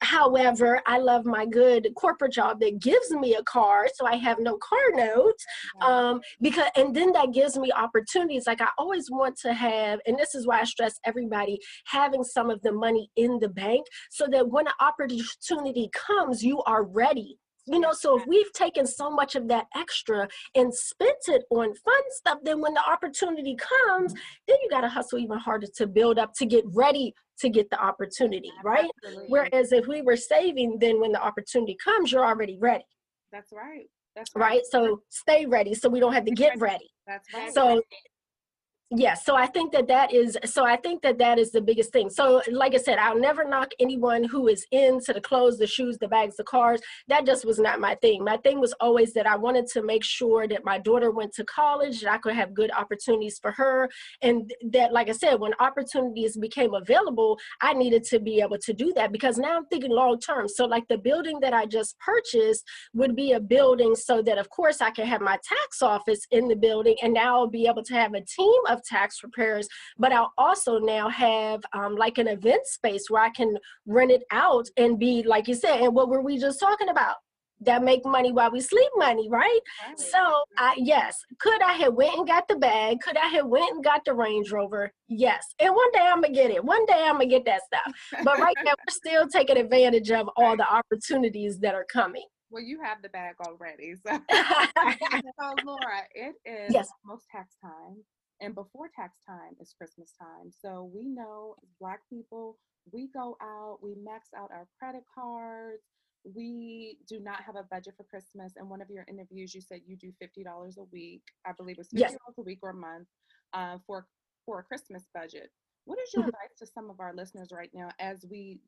However, 0.00 0.80
I 0.86 0.98
love 0.98 1.24
my 1.24 1.44
good 1.44 1.88
corporate 1.96 2.32
job 2.32 2.60
that 2.60 2.78
gives 2.80 3.10
me 3.10 3.34
a 3.34 3.42
car, 3.42 3.88
so 3.92 4.06
I 4.06 4.14
have 4.16 4.38
no 4.38 4.56
car 4.58 4.78
notes. 4.92 5.44
Um, 5.80 6.20
because 6.40 6.70
and 6.76 6.94
then 6.94 7.12
that 7.12 7.32
gives 7.32 7.58
me 7.58 7.72
opportunities. 7.72 8.46
Like 8.46 8.60
I 8.60 8.68
always 8.78 9.10
want 9.10 9.36
to 9.42 9.52
have, 9.52 9.98
and 10.06 10.16
this 10.16 10.34
is 10.36 10.46
why 10.46 10.60
I 10.60 10.64
stress 10.64 11.00
everybody 11.04 11.58
having 11.86 12.22
some 12.22 12.48
of 12.48 12.62
the 12.62 12.72
money 12.72 13.10
in 13.16 13.40
the 13.40 13.48
bank, 13.48 13.86
so 14.10 14.28
that 14.30 14.48
when 14.48 14.68
an 14.68 14.74
opportunity 14.80 15.90
comes, 15.92 16.44
you 16.44 16.62
are 16.62 16.84
ready 16.84 17.36
you 17.70 17.80
know 17.80 17.92
so 17.92 18.18
if 18.18 18.26
we've 18.26 18.52
taken 18.52 18.86
so 18.86 19.10
much 19.10 19.34
of 19.34 19.48
that 19.48 19.66
extra 19.76 20.28
and 20.54 20.74
spent 20.74 21.18
it 21.28 21.42
on 21.50 21.74
fun 21.74 22.02
stuff 22.10 22.38
then 22.42 22.60
when 22.60 22.74
the 22.74 22.90
opportunity 22.90 23.56
comes 23.56 24.12
then 24.46 24.56
you 24.62 24.68
got 24.70 24.82
to 24.82 24.88
hustle 24.88 25.18
even 25.18 25.38
harder 25.38 25.66
to 25.74 25.86
build 25.86 26.18
up 26.18 26.32
to 26.34 26.46
get 26.46 26.64
ready 26.72 27.14
to 27.38 27.48
get 27.48 27.70
the 27.70 27.80
opportunity, 27.80 28.50
right? 28.64 28.90
Absolutely. 29.04 29.26
Whereas 29.28 29.72
if 29.72 29.86
we 29.86 30.02
were 30.02 30.16
saving, 30.16 30.78
then 30.80 31.00
when 31.00 31.12
the 31.12 31.22
opportunity 31.22 31.76
comes, 31.82 32.10
you're 32.10 32.24
already 32.24 32.58
ready. 32.58 32.84
That's 33.32 33.52
right. 33.52 33.86
That's 34.16 34.30
right. 34.34 34.50
right. 34.50 34.62
So 34.70 35.02
stay 35.08 35.46
ready 35.46 35.74
so 35.74 35.88
we 35.88 36.00
don't 36.00 36.12
have 36.12 36.24
to 36.24 36.32
get 36.32 36.58
ready. 36.58 36.90
That's 37.06 37.32
right. 37.32 37.54
So 37.54 37.80
Yes, 38.90 39.26
so 39.26 39.36
I 39.36 39.44
think 39.44 39.70
that 39.72 39.86
that 39.88 40.14
is 40.14 40.38
so 40.46 40.64
I 40.64 40.76
think 40.76 41.02
that 41.02 41.18
that 41.18 41.38
is 41.38 41.52
the 41.52 41.60
biggest 41.60 41.92
thing. 41.92 42.08
So 42.08 42.40
like 42.50 42.74
I 42.74 42.78
said, 42.78 42.96
I'll 42.98 43.18
never 43.18 43.44
knock 43.44 43.68
anyone 43.78 44.24
who 44.24 44.48
is 44.48 44.66
into 44.72 45.12
the 45.12 45.20
clothes, 45.20 45.58
the 45.58 45.66
shoes, 45.66 45.98
the 45.98 46.08
bags, 46.08 46.36
the 46.36 46.44
cars. 46.44 46.80
That 47.06 47.26
just 47.26 47.44
was 47.44 47.58
not 47.58 47.80
my 47.80 47.96
thing. 47.96 48.24
My 48.24 48.38
thing 48.38 48.60
was 48.60 48.72
always 48.80 49.12
that 49.12 49.26
I 49.26 49.36
wanted 49.36 49.66
to 49.74 49.82
make 49.82 50.02
sure 50.02 50.48
that 50.48 50.64
my 50.64 50.78
daughter 50.78 51.10
went 51.10 51.34
to 51.34 51.44
college, 51.44 52.00
that 52.00 52.10
I 52.10 52.16
could 52.16 52.34
have 52.34 52.54
good 52.54 52.70
opportunities 52.72 53.38
for 53.38 53.52
her 53.52 53.90
and 54.22 54.50
that 54.70 54.94
like 54.94 55.10
I 55.10 55.12
said, 55.12 55.38
when 55.38 55.52
opportunities 55.60 56.38
became 56.38 56.72
available, 56.72 57.38
I 57.60 57.74
needed 57.74 58.04
to 58.04 58.18
be 58.18 58.40
able 58.40 58.58
to 58.58 58.72
do 58.72 58.94
that 58.94 59.12
because 59.12 59.36
now 59.36 59.54
I'm 59.58 59.66
thinking 59.66 59.90
long 59.90 60.18
term. 60.18 60.48
So 60.48 60.64
like 60.64 60.88
the 60.88 60.96
building 60.96 61.40
that 61.40 61.52
I 61.52 61.66
just 61.66 61.98
purchased 61.98 62.64
would 62.94 63.14
be 63.14 63.32
a 63.32 63.40
building 63.40 63.94
so 63.94 64.22
that 64.22 64.38
of 64.38 64.48
course 64.48 64.80
I 64.80 64.92
can 64.92 65.06
have 65.06 65.20
my 65.20 65.38
tax 65.44 65.82
office 65.82 66.26
in 66.30 66.48
the 66.48 66.56
building 66.56 66.96
and 67.02 67.12
now 67.12 67.40
I'll 67.40 67.48
be 67.48 67.66
able 67.66 67.84
to 67.84 67.92
have 67.92 68.14
a 68.14 68.24
team 68.24 68.60
of 68.66 68.77
tax 68.84 69.20
preparers, 69.20 69.68
but 69.98 70.12
I'll 70.12 70.32
also 70.38 70.78
now 70.78 71.08
have 71.08 71.60
um, 71.72 71.96
like 71.96 72.18
an 72.18 72.28
event 72.28 72.66
space 72.66 73.06
where 73.08 73.22
I 73.22 73.30
can 73.30 73.56
rent 73.86 74.10
it 74.10 74.24
out 74.30 74.68
and 74.76 74.98
be, 74.98 75.22
like 75.22 75.48
you 75.48 75.54
said, 75.54 75.80
and 75.80 75.94
what 75.94 76.08
were 76.08 76.22
we 76.22 76.38
just 76.38 76.60
talking 76.60 76.88
about? 76.88 77.16
that 77.60 77.82
make 77.82 78.04
money 78.04 78.32
while 78.32 78.50
we 78.50 78.60
sleep 78.60 78.90
money 78.96 79.28
right? 79.28 79.60
right 79.84 79.98
so 79.98 80.42
i 80.58 80.74
yes 80.76 81.18
could 81.38 81.60
i 81.62 81.72
have 81.72 81.94
went 81.94 82.16
and 82.16 82.26
got 82.26 82.46
the 82.46 82.56
bag 82.56 82.98
could 83.00 83.16
i 83.16 83.26
have 83.26 83.46
went 83.46 83.70
and 83.74 83.82
got 83.82 84.04
the 84.04 84.14
range 84.14 84.52
rover 84.52 84.92
yes 85.08 85.44
and 85.58 85.74
one 85.74 85.90
day 85.92 86.00
i'm 86.02 86.20
gonna 86.20 86.32
get 86.32 86.50
it 86.50 86.64
one 86.64 86.84
day 86.86 87.04
i'm 87.06 87.14
gonna 87.14 87.26
get 87.26 87.44
that 87.44 87.60
stuff 87.66 88.22
but 88.24 88.38
right 88.38 88.56
now 88.64 88.72
we're 88.86 88.94
still 88.94 89.26
taking 89.26 89.56
advantage 89.56 90.10
of 90.10 90.28
all 90.36 90.56
the 90.56 90.72
opportunities 90.72 91.58
that 91.58 91.74
are 91.74 91.86
coming 91.92 92.24
well, 92.50 92.62
you 92.62 92.80
have 92.82 93.02
the 93.02 93.10
bag 93.10 93.34
already. 93.46 93.94
So, 94.06 94.18
so 94.30 95.54
Laura, 95.64 96.00
it 96.14 96.34
is 96.46 96.72
yes. 96.72 96.88
almost 97.04 97.26
tax 97.30 97.56
time. 97.60 98.02
And 98.40 98.54
before 98.54 98.88
tax 98.94 99.18
time 99.26 99.54
is 99.60 99.74
Christmas 99.76 100.12
time. 100.20 100.50
So 100.50 100.90
we 100.94 101.08
know 101.08 101.56
as 101.62 101.68
Black 101.80 102.00
people, 102.10 102.58
we 102.92 103.08
go 103.12 103.36
out, 103.42 103.78
we 103.82 103.94
max 104.02 104.28
out 104.36 104.50
our 104.52 104.66
credit 104.78 105.02
cards. 105.14 105.82
We 106.24 106.98
do 107.08 107.20
not 107.20 107.42
have 107.44 107.56
a 107.56 107.64
budget 107.70 107.94
for 107.96 108.04
Christmas. 108.04 108.52
And 108.56 108.68
one 108.68 108.82
of 108.82 108.90
your 108.90 109.04
interviews, 109.08 109.54
you 109.54 109.60
said 109.60 109.80
you 109.86 109.96
do 109.96 110.12
$50 110.22 110.78
a 110.78 110.82
week. 110.92 111.22
I 111.46 111.52
believe 111.56 111.76
it's 111.78 111.92
$50 111.92 111.98
yes. 111.98 112.14
a 112.38 112.42
week 112.42 112.58
or 112.62 112.70
a 112.70 112.74
month 112.74 113.08
uh, 113.54 113.78
for, 113.86 114.06
for 114.46 114.60
a 114.60 114.62
Christmas 114.62 115.04
budget. 115.14 115.50
What 115.84 115.98
is 116.00 116.12
your 116.12 116.22
mm-hmm. 116.22 116.28
advice 116.28 116.58
to 116.58 116.66
some 116.66 116.90
of 116.90 117.00
our 117.00 117.14
listeners 117.14 117.48
right 117.52 117.70
now 117.72 117.88
as 117.98 118.24
we, 118.30 118.60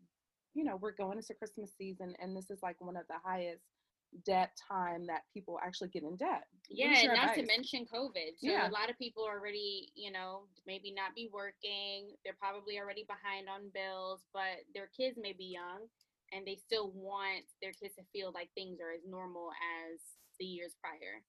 you 0.54 0.64
know, 0.64 0.76
we're 0.80 0.92
going 0.92 1.18
into 1.18 1.34
Christmas 1.34 1.72
season 1.76 2.14
and 2.20 2.36
this 2.36 2.50
is 2.50 2.60
like 2.62 2.76
one 2.80 2.96
of 2.96 3.06
the 3.08 3.16
highest 3.22 3.62
debt 4.26 4.52
time 4.68 5.06
that 5.06 5.22
people 5.32 5.58
actually 5.64 5.88
get 5.88 6.02
in 6.02 6.16
debt. 6.16 6.44
Yeah, 6.68 6.94
and 6.96 7.08
not 7.14 7.30
advice? 7.30 7.36
to 7.38 7.46
mention 7.46 7.86
COVID. 7.92 8.38
So 8.38 8.50
yeah. 8.50 8.68
a 8.68 8.72
lot 8.72 8.90
of 8.90 8.98
people 8.98 9.24
are 9.24 9.38
already, 9.38 9.90
you 9.94 10.12
know, 10.12 10.46
maybe 10.66 10.92
not 10.92 11.14
be 11.14 11.28
working. 11.32 12.14
They're 12.24 12.38
probably 12.38 12.78
already 12.78 13.06
behind 13.06 13.48
on 13.48 13.70
bills, 13.74 14.22
but 14.32 14.66
their 14.74 14.90
kids 14.96 15.18
may 15.20 15.32
be 15.32 15.54
young 15.54 15.86
and 16.32 16.46
they 16.46 16.56
still 16.56 16.92
want 16.94 17.44
their 17.62 17.72
kids 17.72 17.94
to 17.96 18.04
feel 18.12 18.30
like 18.34 18.50
things 18.54 18.78
are 18.80 18.92
as 18.94 19.02
normal 19.08 19.50
as 19.82 19.98
the 20.38 20.46
years 20.46 20.74
prior. 20.80 21.22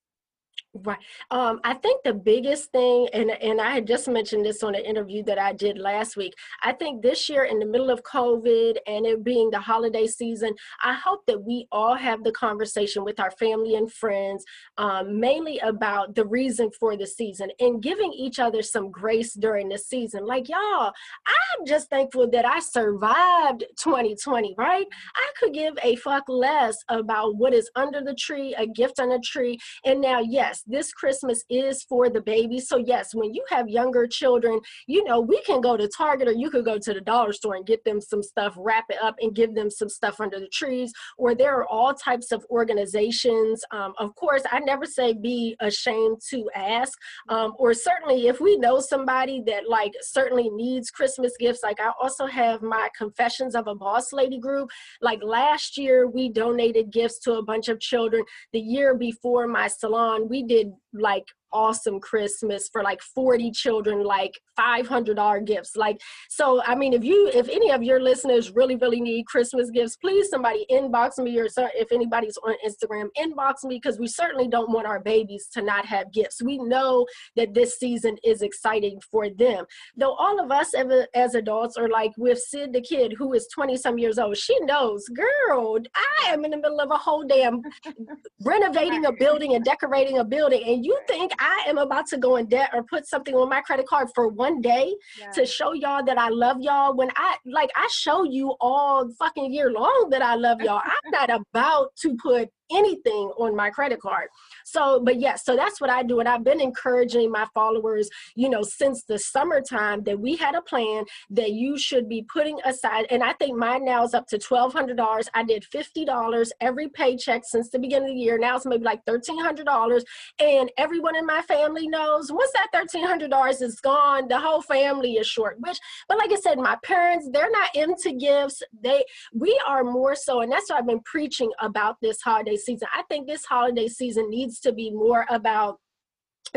Right. 0.73 0.99
Um, 1.31 1.59
I 1.65 1.73
think 1.73 2.01
the 2.03 2.13
biggest 2.13 2.71
thing, 2.71 3.09
and, 3.11 3.29
and 3.29 3.59
I 3.59 3.71
had 3.71 3.85
just 3.85 4.07
mentioned 4.07 4.45
this 4.45 4.63
on 4.63 4.73
an 4.73 4.85
interview 4.85 5.21
that 5.23 5.37
I 5.37 5.51
did 5.51 5.77
last 5.77 6.15
week. 6.15 6.33
I 6.63 6.71
think 6.71 7.01
this 7.01 7.27
year, 7.27 7.43
in 7.43 7.59
the 7.59 7.65
middle 7.65 7.89
of 7.89 8.03
COVID 8.03 8.77
and 8.87 9.05
it 9.05 9.21
being 9.21 9.49
the 9.49 9.59
holiday 9.59 10.07
season, 10.07 10.55
I 10.81 10.93
hope 10.93 11.25
that 11.27 11.43
we 11.43 11.67
all 11.73 11.95
have 11.95 12.23
the 12.23 12.31
conversation 12.31 13.03
with 13.03 13.19
our 13.19 13.31
family 13.31 13.75
and 13.75 13.91
friends, 13.91 14.45
um, 14.77 15.19
mainly 15.19 15.59
about 15.59 16.15
the 16.15 16.25
reason 16.25 16.71
for 16.79 16.95
the 16.95 17.07
season 17.07 17.49
and 17.59 17.83
giving 17.83 18.13
each 18.13 18.39
other 18.39 18.61
some 18.61 18.91
grace 18.91 19.33
during 19.33 19.67
the 19.67 19.77
season. 19.77 20.25
Like, 20.25 20.47
y'all, 20.47 20.93
I'm 21.27 21.65
just 21.65 21.89
thankful 21.89 22.29
that 22.31 22.45
I 22.45 22.59
survived 22.61 23.65
2020, 23.77 24.55
right? 24.57 24.87
I 25.15 25.31
could 25.37 25.53
give 25.53 25.77
a 25.83 25.97
fuck 25.97 26.23
less 26.29 26.77
about 26.87 27.35
what 27.35 27.53
is 27.53 27.69
under 27.75 27.99
the 28.01 28.15
tree, 28.15 28.55
a 28.57 28.65
gift 28.65 29.01
on 29.01 29.11
a 29.11 29.19
tree. 29.19 29.59
And 29.83 29.99
now, 29.99 30.21
yes, 30.21 30.60
this 30.67 30.91
Christmas 30.91 31.43
is 31.49 31.83
for 31.83 32.09
the 32.09 32.21
babies. 32.21 32.67
So, 32.67 32.77
yes, 32.77 33.13
when 33.13 33.33
you 33.33 33.43
have 33.49 33.67
younger 33.67 34.07
children, 34.07 34.59
you 34.87 35.03
know, 35.03 35.19
we 35.19 35.41
can 35.43 35.61
go 35.61 35.77
to 35.77 35.87
Target 35.87 36.27
or 36.27 36.33
you 36.33 36.49
could 36.49 36.65
go 36.65 36.77
to 36.77 36.93
the 36.93 37.01
dollar 37.01 37.33
store 37.33 37.55
and 37.55 37.65
get 37.65 37.83
them 37.83 38.01
some 38.01 38.23
stuff, 38.23 38.53
wrap 38.57 38.85
it 38.89 38.97
up, 39.01 39.15
and 39.21 39.35
give 39.35 39.55
them 39.55 39.69
some 39.69 39.89
stuff 39.89 40.19
under 40.19 40.39
the 40.39 40.49
trees. 40.49 40.91
Or 41.17 41.35
there 41.35 41.55
are 41.55 41.67
all 41.67 41.93
types 41.93 42.31
of 42.31 42.45
organizations. 42.49 43.63
Um, 43.71 43.93
of 43.99 44.15
course, 44.15 44.43
I 44.51 44.59
never 44.59 44.85
say 44.85 45.13
be 45.13 45.55
ashamed 45.59 46.19
to 46.29 46.49
ask. 46.55 46.97
Um, 47.29 47.53
or 47.57 47.73
certainly, 47.73 48.27
if 48.27 48.39
we 48.39 48.57
know 48.57 48.79
somebody 48.79 49.41
that 49.47 49.67
like 49.67 49.93
certainly 50.01 50.49
needs 50.49 50.89
Christmas 50.89 51.33
gifts, 51.39 51.61
like 51.63 51.79
I 51.79 51.91
also 52.01 52.25
have 52.25 52.61
my 52.61 52.89
Confessions 52.97 53.55
of 53.55 53.67
a 53.67 53.75
Boss 53.75 54.13
Lady 54.13 54.39
group. 54.39 54.69
Like 55.01 55.19
last 55.23 55.77
year, 55.77 56.07
we 56.07 56.29
donated 56.29 56.91
gifts 56.91 57.19
to 57.19 57.33
a 57.33 57.43
bunch 57.43 57.67
of 57.67 57.79
children. 57.79 58.23
The 58.53 58.59
year 58.59 58.95
before 58.95 59.47
my 59.47 59.67
salon, 59.67 60.27
we 60.29 60.43
did 60.51 60.73
like 60.93 61.27
awesome 61.53 61.99
Christmas 61.99 62.69
for 62.71 62.83
like 62.83 63.01
40 63.01 63.51
children, 63.51 64.03
like 64.03 64.39
$500 64.59 65.45
gifts. 65.45 65.75
Like, 65.75 65.99
so, 66.29 66.61
I 66.63 66.75
mean, 66.75 66.93
if 66.93 67.03
you, 67.03 67.29
if 67.33 67.49
any 67.49 67.71
of 67.71 67.83
your 67.83 67.99
listeners 67.99 68.51
really, 68.51 68.75
really 68.75 69.01
need 69.01 69.25
Christmas 69.25 69.69
gifts, 69.71 69.95
please 69.97 70.29
somebody 70.29 70.65
inbox 70.71 71.17
me 71.17 71.37
or 71.39 71.47
if 71.57 71.91
anybody's 71.91 72.37
on 72.37 72.55
Instagram, 72.65 73.07
inbox 73.17 73.63
me 73.63 73.79
because 73.81 73.99
we 73.99 74.07
certainly 74.07 74.47
don't 74.47 74.71
want 74.71 74.87
our 74.87 74.99
babies 74.99 75.47
to 75.53 75.61
not 75.61 75.85
have 75.85 76.11
gifts. 76.11 76.41
We 76.41 76.57
know 76.57 77.05
that 77.35 77.53
this 77.53 77.77
season 77.79 78.17
is 78.23 78.41
exciting 78.41 78.99
for 79.11 79.29
them. 79.29 79.65
Though 79.95 80.15
all 80.15 80.39
of 80.39 80.51
us 80.51 80.73
as 81.15 81.35
adults 81.35 81.77
are 81.77 81.89
like 81.89 82.11
with 82.17 82.39
Sid 82.39 82.73
the 82.73 82.81
kid 82.81 83.13
who 83.17 83.33
is 83.33 83.47
20 83.53 83.77
some 83.77 83.97
years 83.97 84.19
old, 84.19 84.37
she 84.37 84.57
knows, 84.61 85.05
girl, 85.09 85.77
I 85.95 86.29
am 86.29 86.45
in 86.45 86.51
the 86.51 86.57
middle 86.57 86.79
of 86.79 86.91
a 86.91 86.97
whole 86.97 87.23
damn 87.25 87.61
renovating 88.43 89.05
a 89.05 89.11
building 89.11 89.55
and 89.55 89.63
decorating 89.63 90.19
a 90.19 90.23
building. 90.23 90.63
And 90.65 90.85
you 90.85 90.97
think 91.07 91.31
I 91.41 91.65
am 91.67 91.79
about 91.79 92.05
to 92.07 92.17
go 92.17 92.35
in 92.35 92.45
debt 92.45 92.69
or 92.71 92.83
put 92.83 93.07
something 93.07 93.33
on 93.33 93.49
my 93.49 93.61
credit 93.61 93.87
card 93.87 94.09
for 94.13 94.27
one 94.27 94.61
day 94.61 94.95
yeah. 95.19 95.31
to 95.31 95.45
show 95.45 95.73
y'all 95.73 96.05
that 96.05 96.17
I 96.17 96.29
love 96.29 96.57
y'all 96.61 96.95
when 96.95 97.09
I 97.15 97.35
like 97.45 97.71
I 97.75 97.87
show 97.91 98.23
you 98.23 98.55
all 98.61 99.09
fucking 99.17 99.51
year 99.51 99.71
long 99.71 100.09
that 100.11 100.21
I 100.21 100.35
love 100.35 100.61
y'all. 100.61 100.81
I'm 100.85 101.11
not 101.11 101.29
about 101.31 101.95
to 102.03 102.15
put 102.21 102.49
anything 102.73 103.31
on 103.37 103.55
my 103.55 103.69
credit 103.69 104.01
card. 104.01 104.29
So, 104.65 105.01
but 105.03 105.19
yes, 105.19 105.31
yeah, 105.31 105.35
so 105.35 105.55
that's 105.55 105.79
what 105.81 105.89
I 105.89 106.03
do. 106.03 106.19
And 106.19 106.29
I've 106.29 106.43
been 106.43 106.61
encouraging 106.61 107.31
my 107.31 107.47
followers, 107.53 108.09
you 108.35 108.49
know, 108.49 108.63
since 108.63 109.03
the 109.03 109.17
summertime 109.19 110.03
that 110.03 110.19
we 110.19 110.35
had 110.35 110.55
a 110.55 110.61
plan 110.61 111.05
that 111.29 111.51
you 111.51 111.77
should 111.77 112.07
be 112.09 112.25
putting 112.31 112.59
aside. 112.65 113.05
And 113.09 113.23
I 113.23 113.33
think 113.33 113.57
mine 113.57 113.85
now 113.85 114.03
is 114.03 114.13
up 114.13 114.27
to 114.27 114.37
$1,200. 114.37 115.27
I 115.33 115.43
did 115.43 115.65
$50 115.73 116.49
every 116.59 116.89
paycheck 116.89 117.43
since 117.45 117.69
the 117.69 117.79
beginning 117.79 118.09
of 118.09 118.15
the 118.15 118.21
year. 118.21 118.37
Now 118.37 118.55
it's 118.55 118.65
maybe 118.65 118.83
like 118.83 119.03
$1,300. 119.05 120.03
And 120.39 120.71
everyone 120.77 121.15
in 121.15 121.25
my 121.25 121.41
family 121.43 121.87
knows 121.87 122.31
once 122.31 122.51
that 122.53 122.67
$1,300 122.73 123.61
is 123.61 123.79
gone, 123.79 124.27
the 124.27 124.39
whole 124.39 124.61
family 124.61 125.13
is 125.13 125.27
short, 125.27 125.57
which, 125.59 125.79
but 126.07 126.17
like 126.17 126.31
I 126.31 126.35
said, 126.35 126.57
my 126.57 126.77
parents, 126.83 127.29
they're 127.31 127.51
not 127.51 127.75
into 127.75 128.13
gifts. 128.13 128.61
They, 128.83 129.03
we 129.33 129.59
are 129.67 129.83
more 129.83 130.15
so, 130.15 130.41
and 130.41 130.51
that's 130.51 130.69
why 130.69 130.77
I've 130.77 130.87
been 130.87 131.01
preaching 131.01 131.51
about 131.59 131.97
this 132.01 132.21
holiday 132.21 132.57
season. 132.65 132.87
I 132.93 133.03
think 133.03 133.27
this 133.27 133.45
holiday 133.45 133.87
season 133.87 134.29
needs 134.29 134.59
to 134.61 134.71
be 134.71 134.91
more 134.91 135.25
about 135.29 135.77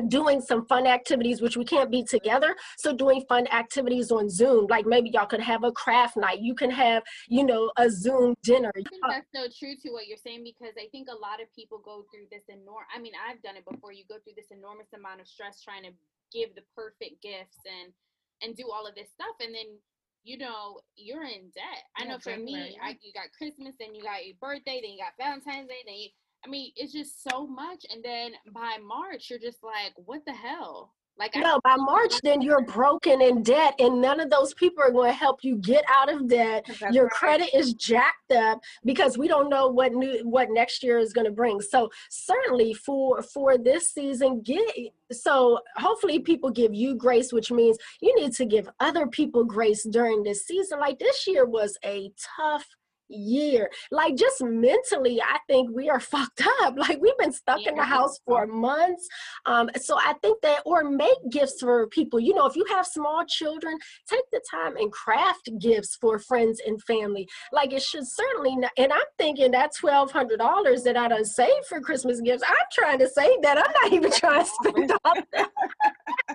doing 0.09 0.41
some 0.41 0.67
fun 0.67 0.87
activities 0.87 1.41
which 1.41 1.57
we 1.57 1.65
can't 1.65 1.91
be 1.91 2.03
together. 2.03 2.57
So 2.79 2.93
doing 2.95 3.25
fun 3.29 3.47
activities 3.49 4.11
on 4.11 4.29
zoom 4.29 4.67
like 4.69 4.87
maybe 4.87 5.11
y'all 5.11 5.27
could 5.27 5.41
have 5.41 5.63
a 5.63 5.73
craft 5.73 6.17
night. 6.17 6.41
You 6.41 6.55
can 6.55 6.71
have 6.71 7.03
you 7.29 7.45
know 7.45 7.71
a 7.77 7.89
zoom 7.91 8.35
dinner. 8.43 8.73
I 8.75 8.83
think 8.89 9.03
that's 9.09 9.31
so 9.35 9.47
true 9.59 9.75
to 9.83 9.91
what 9.91 10.07
you're 10.09 10.19
saying 10.19 10.43
because 10.43 10.75
i 10.79 10.89
think 10.91 11.09
a 11.09 11.15
lot 11.15 11.41
of 11.41 11.47
people 11.55 11.79
go 11.85 12.05
through 12.11 12.27
this 12.33 12.43
enormous 12.49 12.89
i 12.95 12.99
mean 12.99 13.13
i've 13.29 13.41
done 13.43 13.57
it 13.57 13.65
before. 13.71 13.93
You 13.93 14.05
go 14.09 14.17
through 14.25 14.35
this 14.37 14.51
enormous 14.51 14.89
amount 14.95 15.21
of 15.21 15.29
stress 15.29 15.63
trying 15.63 15.85
to 15.85 15.93
give 16.33 16.55
the 16.55 16.63
perfect 16.75 17.23
gifts 17.23 17.63
and 17.63 17.93
and 18.43 18.57
do 18.57 18.69
all 18.73 18.87
of 18.87 18.95
this 18.95 19.09
stuff. 19.11 19.37
And 19.41 19.55
then 19.55 19.79
you 20.25 20.39
know, 20.39 20.81
you're 20.97 21.25
in 21.25 21.51
debt. 21.55 21.85
I 21.97 22.05
know 22.05 22.19
for 22.19 22.37
me, 22.37 22.77
I, 22.83 22.97
you 23.03 23.13
got 23.13 23.31
Christmas, 23.37 23.75
then 23.79 23.95
you 23.95 24.03
got 24.03 24.25
your 24.27 24.37
birthday, 24.41 24.81
then 24.83 24.93
you 24.93 24.99
got 24.99 25.13
Valentine's 25.19 25.69
Day, 25.69 25.85
then 25.87 25.95
you, 25.95 26.09
I 26.45 26.49
mean, 26.49 26.73
it's 26.77 26.93
just 26.93 27.23
so 27.23 27.47
much. 27.47 27.85
And 27.93 28.03
then 28.03 28.33
by 28.53 28.79
March, 28.83 29.29
you're 29.29 29.39
just 29.39 29.63
like, 29.63 29.93
what 29.97 30.23
the 30.27 30.33
hell? 30.33 30.95
Like 31.17 31.37
no, 31.37 31.61
by 31.63 31.77
March, 31.77 32.15
then 32.25 32.43
you're 32.43 32.65
broken 32.65 33.23
in 33.23 33.45
debt, 33.45 33.75
and 33.79 34.01
none 34.01 34.19
of 34.19 34.31
those 34.31 34.53
people 34.55 34.83
are 34.83 34.91
going 34.91 35.11
to 35.11 35.17
help 35.17 35.45
you 35.45 35.57
get 35.59 35.85
out 35.89 36.13
of 36.13 36.29
debt. 36.29 36.67
Your 36.91 37.05
right. 37.05 37.13
credit 37.13 37.51
is 37.55 37.73
jacked 37.75 38.33
up 38.33 38.61
because 38.85 39.17
we 39.17 39.29
don't 39.29 39.49
know 39.49 39.69
what 39.69 39.93
new 39.93 40.29
what 40.29 40.49
next 40.51 40.83
year 40.83 40.99
is 40.99 41.13
going 41.13 41.27
to 41.27 41.33
bring. 41.33 41.61
So 41.61 41.89
certainly 42.11 42.75
for 42.75 43.23
for 43.23 43.57
this 43.57 43.93
season, 43.93 44.43
get 44.43 44.69
so 45.13 45.61
hopefully 45.77 46.19
people 46.19 46.51
give 46.51 46.75
you 46.75 46.97
grace, 46.97 47.33
which 47.33 47.53
means 47.53 47.79
you 48.01 48.13
need 48.17 48.33
to 48.35 48.45
give 48.45 48.69
other 48.81 49.07
people 49.07 49.45
grace 49.45 49.85
during 49.85 50.25
this 50.25 50.45
season. 50.45 50.81
Like 50.81 50.99
this 50.99 51.29
year 51.29 51.47
was 51.47 51.79
a 51.85 52.11
tough 52.37 52.67
year. 53.09 53.71
Like 53.91 54.17
just 54.17 54.43
mentally, 54.43 55.21
I 55.21 55.39
think 55.49 55.71
we 55.75 55.89
are 55.89 56.01
fucked 56.15 56.43
up. 56.63 56.75
Like 56.77 57.01
we've 57.01 57.17
been 57.19 57.33
stuck 57.33 57.61
yeah. 57.63 57.71
in 57.71 57.77
the 57.77 57.85
house 57.85 58.19
for 58.27 58.47
months. 58.47 59.07
Um, 59.47 59.71
so 59.81 59.97
I 59.99 60.15
think 60.23 60.41
that 60.43 60.63
or 60.65 60.85
make 60.85 61.19
gifts 61.31 61.61
for 61.61 61.87
people. 61.89 62.21
You 62.21 62.35
know, 62.35 62.47
if 62.47 62.57
you 62.57 62.65
have 62.71 62.87
small 62.87 63.25
children, 63.27 63.79
take 64.09 64.25
the 64.33 64.41
time 64.51 64.77
and 64.77 64.91
craft 64.93 65.51
gifts 65.59 65.97
for 66.01 66.19
friends 66.19 66.61
and 66.67 66.83
family. 66.83 67.29
Like 67.53 67.73
it 67.73 67.83
should 67.83 68.07
certainly 68.07 68.57
not, 68.57 68.73
and 68.79 68.93
I'm 68.93 69.01
thinking 69.19 69.51
that 69.53 69.73
twelve 69.79 70.11
hundred 70.11 70.39
dollars 70.39 70.83
that 70.85 70.97
I 70.97 71.09
done 71.09 71.25
saved 71.25 71.67
for 71.69 71.81
Christmas 71.81 72.21
gifts, 72.21 72.43
I'm 72.47 72.55
trying 72.73 72.99
to 72.99 73.09
save 73.09 73.43
that. 73.43 73.59
I'm 73.59 73.73
not 73.83 73.93
even 73.93 74.11
trying 74.13 74.45
to 74.45 74.51
spend 74.51 74.93
all 75.05 75.15
that. 75.33 75.51
I 76.29 76.35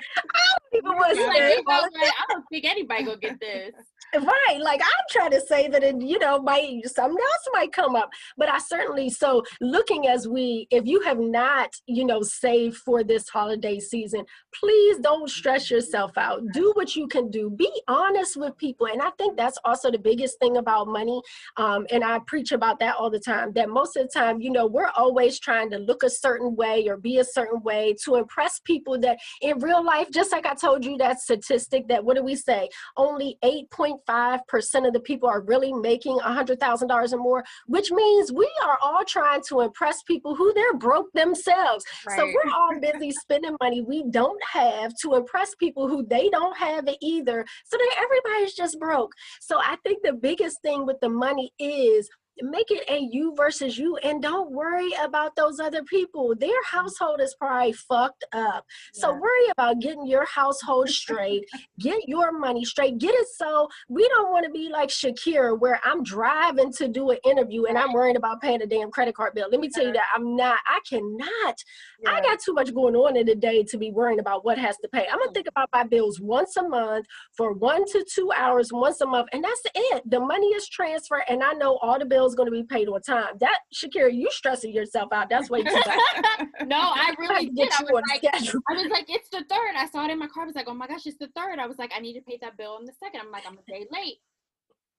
don't 0.72 0.86
even 0.86 0.92
want 0.92 1.16
to 1.16 1.24
spend 1.24 1.64
I 1.68 2.26
don't 2.30 2.46
think 2.52 2.66
anybody 2.66 3.04
gonna 3.04 3.18
get 3.18 3.40
this. 3.40 3.74
Right. 4.16 4.60
Like 4.60 4.82
I'm 4.82 5.06
trying 5.10 5.32
to 5.32 5.42
say 5.42 5.68
that 5.68 5.84
it, 5.84 6.02
you 6.02 6.18
know, 6.18 6.42
might 6.42 6.82
something 6.88 7.18
else 7.22 7.48
might 7.54 7.72
come 7.72 7.96
up. 7.96 8.10
But 8.38 8.50
I 8.50 8.58
certainly 8.58 9.10
so 9.10 9.44
looking 9.62 10.08
as 10.08 10.28
we 10.28 10.68
if 10.72 10.86
you 10.88 11.02
have 11.02 11.20
not, 11.20 11.70
you 11.86 12.06
know, 12.06 12.22
saved 12.22 12.78
for 12.78 13.04
this 13.04 13.30
holiday 13.30 13.80
season, 13.80 14.26
please 14.54 14.98
don't 15.00 15.30
stress 15.30 15.70
yourself 15.70 16.18
out. 16.18 16.42
Do 16.54 16.72
what 16.76 16.96
you 16.96 17.08
can 17.08 17.30
do. 17.30 17.52
Be 17.52 17.70
honest 17.88 18.36
with 18.36 18.58
people. 18.58 18.88
And 18.88 19.02
I 19.02 19.12
think 19.18 19.38
that's 19.38 19.58
also 19.64 19.92
the 19.92 20.00
biggest 20.00 20.40
thing 20.40 20.58
about 20.58 20.88
money. 20.88 21.22
Um, 21.58 21.86
and 21.92 22.04
I 22.04 22.20
preach 22.26 22.52
about 22.52 22.80
that 22.80 22.96
all 22.96 23.12
the 23.12 23.20
time. 23.20 23.54
That 23.54 23.70
most 23.70 23.96
of 23.96 24.04
the 24.04 24.20
time, 24.20 24.42
you 24.42 24.52
know, 24.52 24.66
we're 24.66 24.92
always 24.98 25.40
trying 25.40 25.70
to 25.72 25.78
look 25.78 26.02
a 26.04 26.10
certain 26.10 26.56
way 26.56 26.88
or 26.88 26.98
be 26.98 27.20
a 27.20 27.24
certain 27.24 27.62
way 27.62 27.96
to 28.06 28.16
impress 28.16 28.60
people 28.60 29.00
that 29.02 29.20
in 29.42 29.60
real 29.60 29.84
life, 29.84 30.10
just 30.12 30.32
like 30.32 30.48
I 30.48 30.56
told 30.56 30.84
you 30.84 30.98
that 30.98 31.20
statistic 31.20 31.88
that 31.90 32.04
what 32.04 32.16
do 32.16 32.24
we 32.24 32.36
say? 32.36 32.70
Only 32.98 33.38
8. 33.44 33.68
0.5% 34.08 34.88
of 34.88 34.94
the 34.94 35.00
people 35.00 35.28
are 35.28 35.42
really 35.42 35.74
making 35.74 36.18
$100,000 36.20 37.14
or 37.14 37.18
more, 37.18 37.44
which 37.68 37.92
means 37.92 38.32
we 38.32 38.50
are 38.64 38.78
all 38.82 39.04
trying 39.06 39.42
to 39.50 39.62
impress 39.62 40.04
people 40.04 40.36
who 40.36 40.54
they're 40.54 40.76
broke 40.76 41.12
themselves. 41.14 41.86
Right. 42.08 42.18
So 42.18 42.26
we're 42.26 42.52
all 42.52 42.80
busy 42.80 43.12
spending 43.12 43.56
money 43.62 43.82
we 43.82 44.04
don't 44.10 44.42
have 44.44 44.94
to 45.02 45.16
impress 45.16 45.56
people 45.56 45.88
who 45.88 46.06
they 46.06 46.30
don't 46.30 46.58
have 46.58 46.88
it 46.88 46.98
either. 47.02 47.46
So 47.66 47.78
then 47.78 47.88
everybody's 48.04 48.54
just 48.54 48.80
broke. 48.80 49.12
So 49.42 49.60
I 49.60 49.78
think 49.84 50.04
the 50.04 50.14
biggest 50.14 50.62
thing 50.62 50.86
with 50.86 51.00
the 51.02 51.10
money 51.10 51.52
is 51.60 52.10
make 52.42 52.72
it 52.72 52.84
a 52.90 53.00
you 53.00 53.34
versus 53.36 53.78
you 53.78 53.98
and 53.98 54.22
don't 54.22 54.52
worry 54.52 54.92
about 55.02 55.36
those 55.36 55.60
other 55.60 55.84
people. 55.84 56.36
Their 56.38 56.64
household 56.66 57.22
is 57.22 57.36
probably 57.36 57.74
fucked 57.74 58.24
up. 58.34 58.66
Yeah. 58.94 59.02
so 59.02 59.14
worry 59.14 59.50
about 59.52 59.80
getting 59.80 60.08
your 60.08 60.26
household 60.26 60.90
straight 60.90 61.46
get 61.80 62.08
your 62.08 62.32
money 62.32 62.66
straight 62.66 62.98
get 62.98 63.14
it 63.14 63.28
so 63.36 63.68
we 63.88 64.08
don't 64.10 64.32
want 64.32 64.46
to 64.46 64.52
be 64.52 64.70
like 64.70 64.90
shakira 64.90 65.58
where 65.58 65.80
i'm 65.84 66.04
driving 66.04 66.72
to 66.74 66.88
do 66.88 67.10
an 67.12 67.18
interview 67.26 67.66
and 67.66 67.78
i'm 67.78 67.94
worrying 67.94 68.16
about 68.16 68.42
paying 68.42 68.62
a 68.62 68.66
damn 68.66 68.92
credit 68.92 69.16
card 69.16 69.34
bill. 69.34 69.48
Let 69.52 69.60
me 69.60 69.70
tell 69.70 69.86
you 69.86 69.94
that 69.94 70.08
i'm 70.16 70.36
not 70.36 70.60
i 70.68 70.80
cannot. 70.88 71.56
Yeah. 72.04 72.12
i 72.12 72.22
got 72.22 72.40
too 72.40 72.54
much 72.54 72.74
going 72.74 72.96
on 72.96 73.16
in 73.16 73.26
the 73.26 73.36
day 73.36 73.64
to 73.64 73.78
be 73.78 73.92
worrying 73.92 74.20
about 74.20 74.46
what 74.46 74.58
has 74.58 74.78
to 74.78 74.88
pay. 74.90 75.08
I'm 75.12 75.20
gonna 75.20 75.32
mm. 75.32 75.34
think 75.34 75.48
about 75.48 75.70
my 75.74 75.84
bills 75.84 76.20
once 76.20 76.56
a 76.58 76.68
month 76.68 77.06
for 77.36 77.54
one 77.54 77.86
to 77.86 78.06
two 78.12 78.32
hours 78.36 78.72
once 78.72 79.02
a 79.02 79.06
month 79.06 79.30
and 79.34 79.44
that's 79.44 79.62
it. 79.76 80.10
The 80.10 80.20
money 80.20 80.48
is 80.48 80.68
transferred 80.70 81.24
and 81.30 81.44
i 81.44 81.54
know 81.54 81.78
all 81.82 82.00
the 82.00 82.06
bills 82.06 82.29
going 82.36 82.48
to 82.48 82.52
be 82.52 82.64
paid 82.64 82.88
on 82.88 83.02
time. 83.02 83.36
That 83.40 83.60
Shakira, 83.74 84.14
you 84.14 84.30
stressing 84.32 84.74
yourself 84.74 85.12
out. 85.12 85.30
That's 85.30 85.50
way 85.50 85.64
too 85.64 85.74
much. 85.74 85.86
no, 86.66 86.78
I 86.78 87.14
really 87.18 87.48
did. 87.48 87.70
I 87.78 87.84
was, 87.84 88.04
like, 88.10 88.24
I 88.24 88.74
was 88.74 88.92
like, 88.92 89.06
it's 89.10 89.30
the 89.30 89.44
third. 89.50 89.76
I 89.76 89.88
saw 89.92 90.06
it 90.06 90.12
in 90.12 90.20
my 90.20 90.28
car. 90.28 90.44
I 90.44 90.46
was 90.48 90.56
like, 90.56 90.68
oh 90.68 90.74
my 90.74 90.88
gosh, 90.88 91.06
it's 91.06 91.18
the 91.18 91.30
third. 91.36 91.60
I 91.60 91.68
was 91.68 91.78
like, 91.78 91.92
I 91.96 92.00
need 92.00 92.14
to 92.14 92.22
pay 92.22 92.38
that 92.42 92.58
bill 92.58 92.72
on 92.80 92.86
the 92.86 92.94
second. 93.04 93.22
I'm 93.22 93.32
like, 93.32 93.46
I'm 93.48 93.58
a 93.58 93.72
day 93.72 93.86
late. 93.92 94.18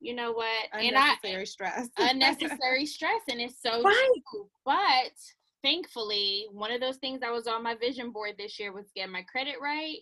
You 0.00 0.14
know 0.14 0.32
what? 0.32 0.68
Unnecessary 0.72 1.34
and 1.34 1.40
I, 1.40 1.44
stress. 1.44 1.88
unnecessary 1.98 2.86
stress, 2.86 3.20
and 3.28 3.40
it's 3.40 3.60
so 3.62 3.82
right. 3.82 4.22
true. 4.32 4.48
But 4.64 5.12
thankfully, 5.62 6.46
one 6.52 6.72
of 6.72 6.80
those 6.80 6.96
things 6.96 7.20
that 7.20 7.32
was 7.32 7.46
on 7.46 7.62
my 7.62 7.74
vision 7.74 8.10
board 8.10 8.34
this 8.38 8.58
year 8.58 8.72
was 8.72 8.86
get 8.94 9.10
my 9.10 9.22
credit 9.22 9.56
right 9.60 9.98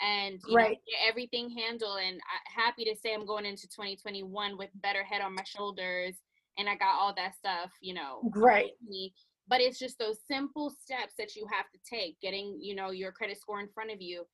and 0.00 0.40
right. 0.52 0.70
Know, 0.70 0.76
get 0.86 1.08
everything 1.08 1.50
handled. 1.50 1.98
And 2.04 2.20
I, 2.20 2.62
happy 2.62 2.84
to 2.84 2.94
say 2.96 3.14
I'm 3.14 3.26
going 3.26 3.46
into 3.46 3.68
2021 3.68 4.56
with 4.56 4.70
better 4.76 5.04
head 5.04 5.22
on 5.22 5.34
my 5.34 5.44
shoulders 5.44 6.16
and 6.58 6.68
I 6.68 6.74
got 6.74 6.98
all 6.98 7.14
that 7.14 7.36
stuff, 7.36 7.70
you 7.80 7.94
know, 7.94 8.20
right. 8.34 8.72
but 9.48 9.60
it's 9.60 9.78
just 9.78 9.98
those 9.98 10.18
simple 10.26 10.70
steps 10.70 11.14
that 11.18 11.34
you 11.34 11.46
have 11.50 11.70
to 11.70 11.78
take 11.88 12.20
getting 12.20 12.58
you 12.60 12.74
know 12.74 12.90
your 12.90 13.12
credit 13.12 13.40
score 13.40 13.60
in 13.60 13.68
front 13.68 13.90
of 13.90 14.00
you 14.00 14.24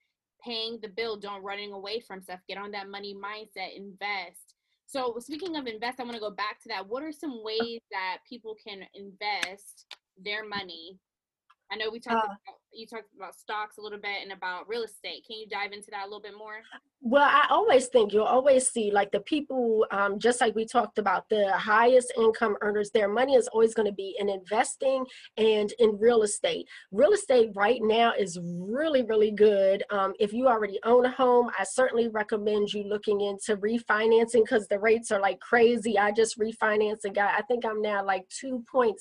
paying 0.44 0.78
the 0.82 0.88
bill 0.88 1.16
don't 1.16 1.42
running 1.42 1.72
away 1.72 2.00
from 2.00 2.20
stuff 2.20 2.40
get 2.48 2.58
on 2.58 2.70
that 2.72 2.88
money 2.88 3.14
mindset 3.14 3.76
invest. 3.76 4.54
So 4.86 5.16
speaking 5.18 5.56
of 5.56 5.66
invest 5.66 6.00
i 6.00 6.02
want 6.02 6.14
to 6.14 6.20
go 6.20 6.30
back 6.30 6.60
to 6.62 6.68
that. 6.68 6.86
What 6.86 7.02
are 7.02 7.12
some 7.12 7.42
ways 7.42 7.80
that 7.90 8.18
people 8.28 8.56
can 8.66 8.80
invest 8.94 9.86
their 10.22 10.46
money? 10.46 10.98
I 11.70 11.76
know 11.76 11.90
we 11.90 12.00
talked 12.00 12.16
uh, 12.16 12.26
about 12.26 12.58
you 12.74 12.86
talked 12.86 13.14
about 13.16 13.34
stocks 13.34 13.78
a 13.78 13.80
little 13.80 13.98
bit 13.98 14.22
and 14.22 14.32
about 14.32 14.68
real 14.68 14.82
estate 14.82 15.24
can 15.26 15.38
you 15.38 15.46
dive 15.48 15.72
into 15.72 15.90
that 15.90 16.02
a 16.02 16.06
little 16.06 16.20
bit 16.20 16.36
more 16.36 16.62
well, 17.06 17.28
I 17.28 17.46
always 17.50 17.88
think 17.88 18.14
you'll 18.14 18.24
always 18.24 18.66
see 18.66 18.90
like 18.90 19.12
the 19.12 19.20
people, 19.20 19.84
um, 19.90 20.18
just 20.18 20.40
like 20.40 20.54
we 20.54 20.64
talked 20.64 20.96
about, 20.96 21.28
the 21.28 21.52
highest 21.52 22.14
income 22.16 22.56
earners, 22.62 22.90
their 22.92 23.10
money 23.10 23.34
is 23.34 23.46
always 23.48 23.74
going 23.74 23.88
to 23.88 23.92
be 23.92 24.16
in 24.18 24.30
investing 24.30 25.04
and 25.36 25.70
in 25.80 25.98
real 26.00 26.22
estate. 26.22 26.66
Real 26.92 27.12
estate 27.12 27.50
right 27.54 27.80
now 27.82 28.14
is 28.18 28.38
really, 28.42 29.02
really 29.02 29.32
good. 29.32 29.82
Um, 29.90 30.14
if 30.18 30.32
you 30.32 30.48
already 30.48 30.78
own 30.84 31.04
a 31.04 31.10
home, 31.10 31.50
I 31.58 31.64
certainly 31.64 32.08
recommend 32.08 32.72
you 32.72 32.84
looking 32.84 33.20
into 33.20 33.58
refinancing 33.58 34.44
because 34.44 34.66
the 34.68 34.78
rates 34.78 35.12
are 35.12 35.20
like 35.20 35.40
crazy. 35.40 35.98
I 35.98 36.10
just 36.10 36.38
refinanced 36.38 37.04
a 37.04 37.10
guy, 37.10 37.34
I 37.36 37.42
think 37.42 37.66
I'm 37.66 37.82
now 37.82 38.02
like 38.02 38.26
2.6 38.30 38.94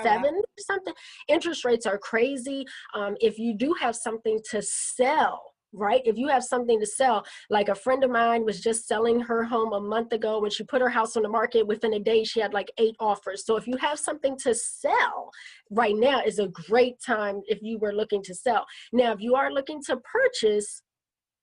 seven 0.00 0.34
or 0.34 0.58
something. 0.58 0.94
Interest 1.28 1.64
rates 1.64 1.86
are 1.86 1.98
crazy. 1.98 2.64
Um, 2.94 3.16
if 3.20 3.38
you 3.38 3.54
do 3.56 3.74
have 3.80 3.96
something 3.96 4.40
to 4.50 4.62
sell, 4.62 5.54
right? 5.74 6.02
If 6.04 6.16
you 6.16 6.28
have 6.28 6.44
something 6.44 6.80
to 6.80 6.86
sell, 6.86 7.24
like 7.50 7.68
a 7.68 7.74
friend 7.74 8.04
of 8.04 8.10
mine 8.10 8.44
was 8.44 8.60
just 8.60 8.86
selling 8.86 9.20
her 9.20 9.44
home 9.44 9.72
a 9.72 9.80
month 9.80 10.12
ago 10.12 10.40
when 10.40 10.50
she 10.50 10.64
put 10.64 10.80
her 10.80 10.88
house 10.88 11.16
on 11.16 11.22
the 11.22 11.28
market, 11.28 11.66
within 11.66 11.94
a 11.94 11.98
day 11.98 12.24
she 12.24 12.40
had 12.40 12.54
like 12.54 12.70
eight 12.78 12.96
offers. 13.00 13.44
So 13.44 13.56
if 13.56 13.66
you 13.66 13.76
have 13.78 13.98
something 13.98 14.38
to 14.38 14.54
sell 14.54 15.30
right 15.70 15.96
now 15.96 16.22
is 16.22 16.38
a 16.38 16.48
great 16.48 17.00
time 17.04 17.40
if 17.46 17.60
you 17.62 17.78
were 17.78 17.92
looking 17.92 18.22
to 18.22 18.34
sell. 18.34 18.64
Now, 18.92 19.12
if 19.12 19.20
you 19.20 19.34
are 19.34 19.52
looking 19.52 19.82
to 19.86 19.96
purchase, 19.98 20.80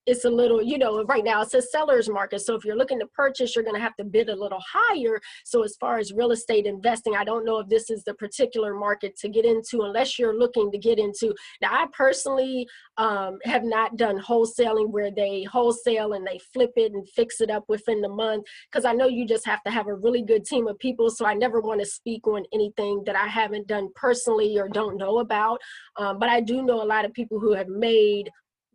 it's 0.06 0.24
a 0.24 0.30
little, 0.30 0.62
you 0.62 0.78
know, 0.78 1.04
right 1.04 1.24
now 1.24 1.42
it's 1.42 1.54
a 1.54 1.62
seller's 1.62 2.08
market. 2.08 2.40
So 2.40 2.54
if 2.54 2.64
you're 2.64 2.76
looking 2.76 3.00
to 3.00 3.06
purchase, 3.06 3.54
you're 3.54 3.64
going 3.64 3.76
to 3.76 3.82
have 3.82 3.96
to 3.96 4.04
bid 4.04 4.28
a 4.28 4.36
little 4.36 4.62
higher. 4.72 5.20
So 5.44 5.62
as 5.62 5.76
far 5.80 5.98
as 5.98 6.12
real 6.12 6.32
estate 6.32 6.66
investing, 6.66 7.14
I 7.16 7.24
don't 7.24 7.44
know 7.44 7.58
if 7.58 7.68
this 7.68 7.90
is 7.90 8.02
the 8.04 8.14
particular 8.14 8.74
market 8.74 9.16
to 9.18 9.28
get 9.28 9.44
into 9.44 9.82
unless 9.82 10.18
you're 10.18 10.36
looking 10.36 10.70
to 10.72 10.78
get 10.78 10.98
into. 10.98 11.34
Now, 11.60 11.72
I 11.72 11.86
personally 11.92 12.66
um, 12.96 13.38
have 13.44 13.64
not 13.64 13.96
done 13.96 14.20
wholesaling 14.20 14.90
where 14.90 15.10
they 15.10 15.44
wholesale 15.44 16.14
and 16.14 16.26
they 16.26 16.40
flip 16.52 16.72
it 16.76 16.92
and 16.92 17.08
fix 17.08 17.40
it 17.40 17.50
up 17.50 17.64
within 17.68 18.00
the 18.00 18.08
month 18.08 18.44
because 18.70 18.84
I 18.84 18.92
know 18.92 19.06
you 19.06 19.26
just 19.26 19.46
have 19.46 19.62
to 19.64 19.70
have 19.70 19.86
a 19.86 19.94
really 19.94 20.22
good 20.22 20.44
team 20.44 20.66
of 20.66 20.78
people. 20.78 21.10
So 21.10 21.26
I 21.26 21.34
never 21.34 21.60
want 21.60 21.80
to 21.80 21.86
speak 21.86 22.26
on 22.26 22.44
anything 22.52 23.02
that 23.06 23.16
I 23.16 23.26
haven't 23.26 23.68
done 23.68 23.88
personally 23.94 24.58
or 24.58 24.68
don't 24.68 24.96
know 24.96 25.20
about. 25.20 25.58
Um, 25.96 26.18
but 26.18 26.28
I 26.28 26.40
do 26.40 26.62
know 26.62 26.82
a 26.82 26.84
lot 26.84 27.04
of 27.04 27.12
people 27.12 27.38
who 27.38 27.54
have 27.54 27.68
made 27.68 28.30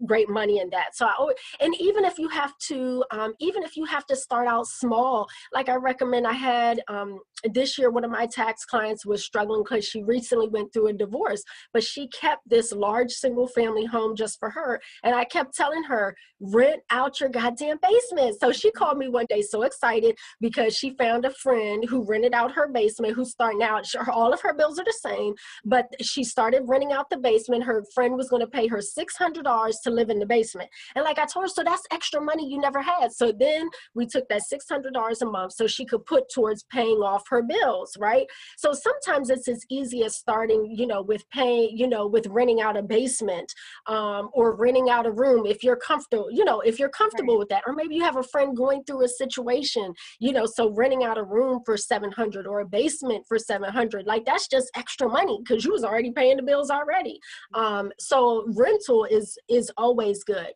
great 0.06 0.30
money 0.30 0.60
in 0.60 0.70
that. 0.70 0.96
So 0.96 1.08
I 1.08 1.34
and 1.60 1.74
even 1.80 2.06
if 2.06 2.18
you 2.18 2.28
have 2.30 2.58
to, 2.60 3.04
um, 3.12 3.34
even 3.40 3.64
if 3.64 3.76
you 3.76 3.86
have 3.86 4.06
to 4.08 4.16
start 4.16 4.48
out 4.48 4.68
small, 4.68 5.28
like 5.54 5.70
I 5.70 5.76
recommend, 5.76 6.28
I 6.28 6.34
had 6.34 6.82
um, 6.88 7.20
this 7.54 7.78
year 7.78 7.90
one 7.90 8.04
of 8.04 8.12
my 8.12 8.26
tax 8.26 8.66
clients 8.66 9.06
was 9.06 9.24
struggling 9.24 9.64
because 9.64 9.86
she 9.86 10.04
recently 10.04 10.48
went 10.48 10.74
through 10.74 10.88
a 10.88 10.94
divorce, 10.94 11.44
but 11.74 11.84
she 11.84 12.08
kept 12.08 12.42
this 12.48 12.72
large 12.72 13.12
single 13.12 13.48
family 13.48 13.86
home 13.86 14.16
just 14.16 14.40
for 14.40 14.50
her, 14.50 14.82
and 15.04 15.16
I 15.16 15.24
kept 15.24 15.56
telling 15.56 15.84
her 15.84 16.16
rent 16.40 16.82
out 16.92 17.20
your 17.20 17.30
goddamn 17.30 17.78
basement. 17.82 18.40
So 18.40 18.52
she 18.52 18.72
called 18.72 18.98
me 18.98 19.10
one 19.10 19.26
day 19.30 19.42
so 19.42 19.64
excited 19.64 20.16
because 20.40 20.76
she 20.76 20.96
found 20.98 21.26
a 21.26 21.32
friend 21.32 21.84
who 21.90 22.04
rented 22.04 22.34
out 22.34 22.52
her 22.52 22.68
basement, 22.68 23.16
who's 23.16 23.32
starting 23.32 23.64
out. 23.64 23.88
All 24.12 24.34
of 24.34 24.42
her 24.42 24.54
bills 24.54 24.80
are 24.80 24.86
the 24.86 25.00
same, 25.02 25.34
but 25.66 25.88
she 26.02 26.24
started 26.24 26.64
renting 26.66 26.92
out 26.92 27.10
the 27.10 27.18
basement. 27.18 27.64
Her 27.64 27.84
friend 27.94 28.16
was 28.16 28.30
going 28.30 28.42
to 28.42 28.48
pay 28.48 28.68
her 28.68 28.82
six 28.82 29.16
hundred 29.16 29.44
dollars 29.44 29.80
to 29.84 29.92
live 29.92 30.10
in 30.10 30.20
the 30.20 30.26
basement. 30.26 30.70
And 30.96 31.04
like 31.04 31.20
I 31.20 31.26
told 31.26 31.46
her, 31.46 31.50
so 31.50 31.64
that's 31.64 31.84
extra 31.92 32.22
money 32.22 32.48
you 32.50 32.60
never 32.60 32.82
had. 32.82 33.12
So 33.12 33.32
then 33.32 33.70
we 33.96 34.06
took 34.06 34.28
that 34.30 34.42
$600 34.52 35.22
a 35.22 35.26
month 35.26 35.54
so 35.54 35.68
she 35.68 35.86
could 35.86 36.06
put 36.06 36.26
towards 36.34 36.64
paying 36.64 37.00
off 37.00 37.24
her 37.30 37.44
bills, 37.44 37.96
right? 38.00 38.28
So 38.58 38.74
sometimes 38.74 39.30
it's 39.30 39.48
as 39.48 39.66
easy 39.70 40.04
as 40.04 40.16
starting, 40.16 40.74
you 40.76 40.88
know, 40.88 41.02
with 41.02 41.30
paying, 41.30 41.78
you 41.78 41.88
know, 41.88 42.08
with 42.08 42.28
renting 42.28 42.62
out 42.62 42.78
a 42.78 42.84
basement 42.84 43.54
um, 43.88 44.30
or 44.34 44.56
renting 44.56 44.90
out 44.90 45.06
a 45.06 45.12
room 45.12 45.46
if 45.46 45.64
you're 45.64 45.78
comfortable, 45.78 46.30
you 46.32 46.46
know, 46.46 46.62
if 46.62 46.80
you're 46.80 46.90
comfortable 46.90 47.36
right. 47.36 47.40
with 47.40 47.50
that. 47.50 47.64
Or 47.66 47.74
maybe 47.74 47.96
you 47.96 48.04
have 48.04 48.18
a 48.18 48.24
friend 48.24 48.56
going 48.56 48.84
through 48.84 49.04
a 49.04 49.10
situation, 49.10 49.94
you 50.20 50.32
know, 50.32 50.46
so 50.46 50.72
renting 50.72 51.04
out 51.04 51.18
a 51.18 51.24
room 51.24 51.62
for 51.66 51.78
700 51.78 52.48
or 52.48 52.62
a 52.62 52.66
basement 52.66 53.26
for 53.28 53.38
700, 53.38 54.06
like 54.06 54.26
that's 54.26 54.48
just 54.48 54.70
extra 54.76 55.08
money 55.08 55.40
because 55.44 55.66
you 55.66 55.72
was 55.72 55.84
already 55.84 56.12
paying 56.12 56.38
the 56.38 56.44
bills 56.44 56.70
already. 56.70 57.20
Um, 57.54 57.92
so 58.00 58.46
rental 58.56 59.06
is 59.06 59.38
is 59.50 59.72
always 59.78 60.24
good. 60.24 60.52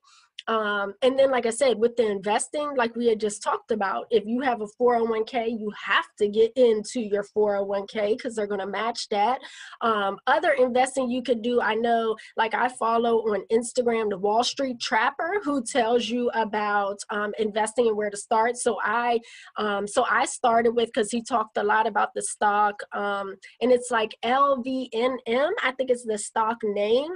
Um, 0.48 0.94
and 1.02 1.18
then, 1.18 1.32
like 1.32 1.46
I 1.46 1.52
said, 1.52 1.78
with 1.78 1.96
the 1.96 2.10
investing, 2.10 2.74
like 2.76 2.96
we 2.96 3.08
had 3.08 3.20
just 3.20 3.44
talked 3.44 3.72
about, 3.72 4.08
if 4.10 4.24
you 4.26 4.42
have 4.42 4.62
a 4.62 4.68
401k, 4.80 5.60
you 5.60 5.72
have 5.84 6.06
to 6.20 6.28
get 6.28 6.52
into 6.56 7.02
your 7.02 7.26
401k 7.36 8.18
because 8.18 8.36
they're 8.36 8.48
going 8.48 8.60
to 8.60 8.68
match 8.68 9.10
that. 9.10 9.39
Um, 9.82 10.18
other 10.28 10.52
investing 10.52 11.10
you 11.10 11.22
could 11.22 11.42
do, 11.42 11.62
I 11.62 11.76
know, 11.76 12.16
like 12.38 12.54
I 12.54 12.70
follow 12.70 13.18
on 13.20 13.46
Instagram 13.52 14.10
the 14.10 14.18
Wall 14.18 14.44
Street 14.44 14.80
Trapper, 14.80 15.42
who 15.44 15.64
tells 15.64 16.10
you 16.10 16.30
about 16.34 17.00
um, 17.10 17.34
investing 17.39 17.88
and 17.88 17.98
where 17.98 18.10
to 18.10 18.18
start. 18.18 18.58
So 18.58 18.78
I, 18.84 19.20
um, 19.58 19.88
so 19.88 20.06
I 20.10 20.26
started 20.26 20.72
with 20.72 20.88
because 20.94 21.12
he 21.12 21.22
talked 21.22 21.58
a 21.58 21.64
lot 21.64 21.88
about 21.88 22.10
the 22.14 22.22
stock, 22.22 22.82
um, 22.94 23.36
and 23.62 23.72
it's 23.72 23.92
like 23.92 24.16
LVNM. 24.24 25.52
I 25.64 25.72
think 25.78 25.89
it's 25.89 26.06
the 26.06 26.18
stock 26.18 26.58
name 26.64 27.12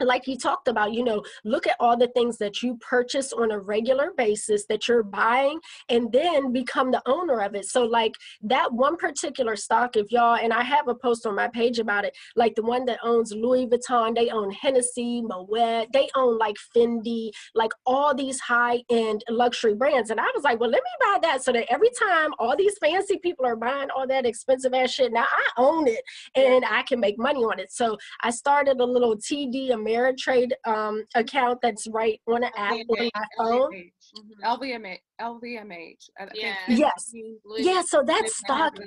like 0.00 0.26
you 0.26 0.36
talked 0.36 0.68
about, 0.68 0.92
you 0.92 1.04
know, 1.04 1.22
look 1.44 1.66
at 1.66 1.76
all 1.80 1.96
the 1.96 2.08
things 2.08 2.38
that 2.38 2.62
you 2.62 2.76
purchase 2.76 3.32
on 3.32 3.50
a 3.50 3.58
regular 3.58 4.12
basis 4.16 4.66
that 4.66 4.88
you're 4.88 5.02
buying 5.02 5.58
and 5.88 6.10
then 6.12 6.52
become 6.52 6.90
the 6.90 7.02
owner 7.06 7.40
of 7.40 7.54
it. 7.54 7.66
So, 7.66 7.84
like 7.84 8.14
that 8.42 8.72
one 8.72 8.96
particular 8.96 9.56
stock, 9.56 9.96
if 9.96 10.10
y'all, 10.10 10.36
and 10.36 10.52
I 10.52 10.62
have 10.62 10.88
a 10.88 10.94
post 10.94 11.26
on 11.26 11.34
my 11.34 11.48
page 11.48 11.78
about 11.78 12.04
it, 12.04 12.16
like 12.36 12.54
the 12.54 12.62
one 12.62 12.84
that 12.86 12.98
owns 13.02 13.32
Louis 13.32 13.66
Vuitton, 13.66 14.14
they 14.14 14.30
own 14.30 14.50
Hennessy, 14.50 15.22
Moet, 15.22 15.88
they 15.92 16.08
own 16.14 16.38
like 16.38 16.56
Fendi, 16.74 17.30
like 17.54 17.72
all 17.86 18.14
these 18.14 18.40
high 18.40 18.82
end 18.90 19.24
luxury 19.28 19.74
brands. 19.74 20.10
And 20.10 20.20
I 20.20 20.30
was 20.34 20.44
like, 20.44 20.60
well, 20.60 20.70
let 20.70 20.82
me 20.82 20.90
buy 21.00 21.18
that 21.22 21.42
so 21.42 21.52
that 21.52 21.66
every 21.70 21.90
time 21.98 22.30
all 22.38 22.56
these 22.56 22.76
fancy 22.78 23.18
people 23.18 23.46
are 23.46 23.56
buying 23.56 23.88
all 23.90 24.06
that 24.06 24.26
expensive 24.26 24.74
ass 24.74 24.90
shit, 24.90 25.12
now 25.12 25.24
I 25.24 25.48
own 25.56 25.88
it 25.88 26.02
and 26.34 26.64
I 26.64 26.82
can 26.82 27.00
make 27.00 27.18
money 27.18 27.40
on 27.40 27.58
it. 27.58 27.72
So, 27.72 27.98
I 28.22 28.30
started 28.30 28.80
a 28.80 28.84
little 28.84 29.16
TD 29.16 29.72
Ameritrade 29.90 30.52
um, 30.66 31.04
account 31.14 31.58
that's 31.62 31.86
right 31.88 32.20
on 32.28 32.44
an 32.44 32.50
app 32.56 32.74
on 32.74 33.10
my 33.14 33.24
phone. 33.36 33.90
Mm-hmm. 34.16 34.44
LVMH. 34.44 34.98
LVMH. 35.20 36.08
Yeah. 36.34 36.54
Yes. 36.68 37.12
Yeah. 37.58 37.82
So 37.82 38.02
that's 38.04 38.36
stock. 38.36 38.78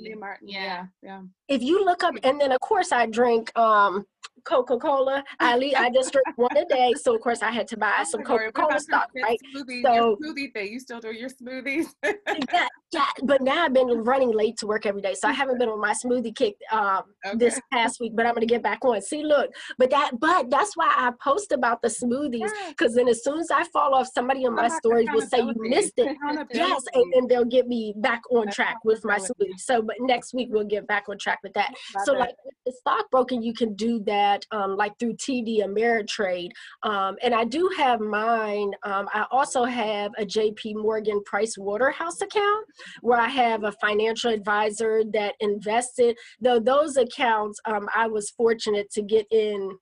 Yeah. 0.42 0.86
Yeah. 1.02 1.22
If 1.48 1.62
you 1.62 1.84
look 1.86 2.04
up, 2.04 2.16
and 2.24 2.40
then 2.40 2.52
of 2.52 2.60
course 2.60 2.92
I 2.92 3.06
drink 3.06 3.58
um 3.58 4.06
Coca 4.44 4.78
Cola. 4.78 5.24
I 5.40 5.58
leave, 5.58 5.76
I 5.76 5.90
just 5.90 6.12
drink 6.12 6.38
one 6.38 6.56
a 6.58 6.66
day, 6.66 6.94
so 7.02 7.16
of 7.16 7.22
course 7.22 7.42
I 7.42 7.52
had 7.52 7.68
to 7.70 7.78
buy 7.78 8.04
some 8.04 8.24
Coca 8.24 8.52
Cola 8.52 8.80
stock, 8.80 9.10
right? 9.22 9.40
Smoothie, 9.56 9.82
so 9.84 10.18
smoothie 10.22 10.54
thing. 10.54 10.74
You 10.74 10.80
still 10.80 11.00
do 11.00 11.12
your 11.12 11.30
smoothies? 11.30 11.88
yeah, 12.04 12.68
yeah. 12.92 13.06
But 13.24 13.42
now 13.42 13.66
I've 13.66 13.74
been 13.74 13.88
running 14.04 14.32
late 14.32 14.58
to 14.58 14.68
work 14.68 14.86
every 14.86 15.02
day, 15.02 15.14
so 15.14 15.28
I 15.28 15.32
haven't 15.32 15.60
been 15.60 15.70
on 15.70 15.80
my 15.80 15.94
smoothie 15.94 16.36
kick 16.36 16.56
um, 16.72 17.04
okay. 17.26 17.38
this 17.38 17.60
past 17.72 18.00
week. 18.00 18.14
But 18.16 18.26
I'm 18.26 18.34
gonna 18.34 18.46
get 18.46 18.64
back 18.64 18.84
on. 18.84 19.02
See, 19.02 19.24
look, 19.24 19.50
but 19.78 19.90
that, 19.92 20.12
but 20.20 20.50
that's 20.50 20.76
why 20.76 20.94
I 20.96 21.12
post 21.22 21.52
about 21.52 21.82
the 21.82 21.88
smoothies 21.88 22.52
because 22.70 22.96
then 22.96 23.08
as 23.08 23.24
soon 23.24 23.40
as 23.40 23.50
I 23.52 23.64
fall 23.66 23.96
off, 23.96 24.10
somebody 24.14 24.44
in 24.44 24.54
my 24.54 24.68
stories 24.68 25.08
will 25.14 25.22
say 25.22 25.40
you 25.40 25.54
missed 25.58 25.94
it. 25.98 26.18
Yes, 26.54 26.84
and 26.94 27.14
then 27.14 27.28
they'll 27.28 27.46
get 27.46 27.68
me 27.68 27.94
back 27.98 28.22
on 28.32 28.50
track 28.50 28.78
with 28.84 29.04
my 29.06 29.18
smoothie. 29.18 29.58
So, 29.58 29.82
but 29.82 29.96
next 30.00 30.34
week 30.34 30.50
we'll 30.52 30.66
get 30.66 30.88
back 30.88 31.06
on 31.10 31.18
track 31.18 31.40
with 31.44 31.54
that. 31.54 31.74
So, 32.06 32.14
like 32.14 32.36
the 32.66 32.74
stockbroking, 32.82 33.42
you 33.42 33.54
can 33.54 33.76
do 33.76 34.00
that 34.06 34.24
that 34.24 34.46
um, 34.52 34.76
like 34.76 34.98
through 35.00 35.14
TD 35.14 35.64
Ameritrade. 35.64 36.50
Um, 36.84 37.16
and 37.22 37.34
I 37.34 37.44
do 37.46 37.70
have 37.78 38.00
mine. 38.00 38.72
Um, 38.84 39.08
I 39.14 39.26
also 39.32 39.64
have 39.64 40.12
a 40.18 40.26
JP 40.26 40.76
Morgan 40.76 41.22
Price 41.26 41.58
Waterhouse 41.58 42.22
account 42.22 42.66
where 43.02 43.20
I 43.20 43.28
have 43.28 43.64
a 43.64 43.72
financial 43.74 44.32
advisor 44.32 45.04
that 45.14 45.36
invested. 45.40 46.18
Though 46.40 46.60
those 46.60 46.98
accounts, 46.98 47.60
um, 47.66 47.88
I 47.96 48.08
was 48.08 48.30
fortunate 48.32 48.92
to 48.92 49.02
get 49.02 49.26
in 49.32 49.78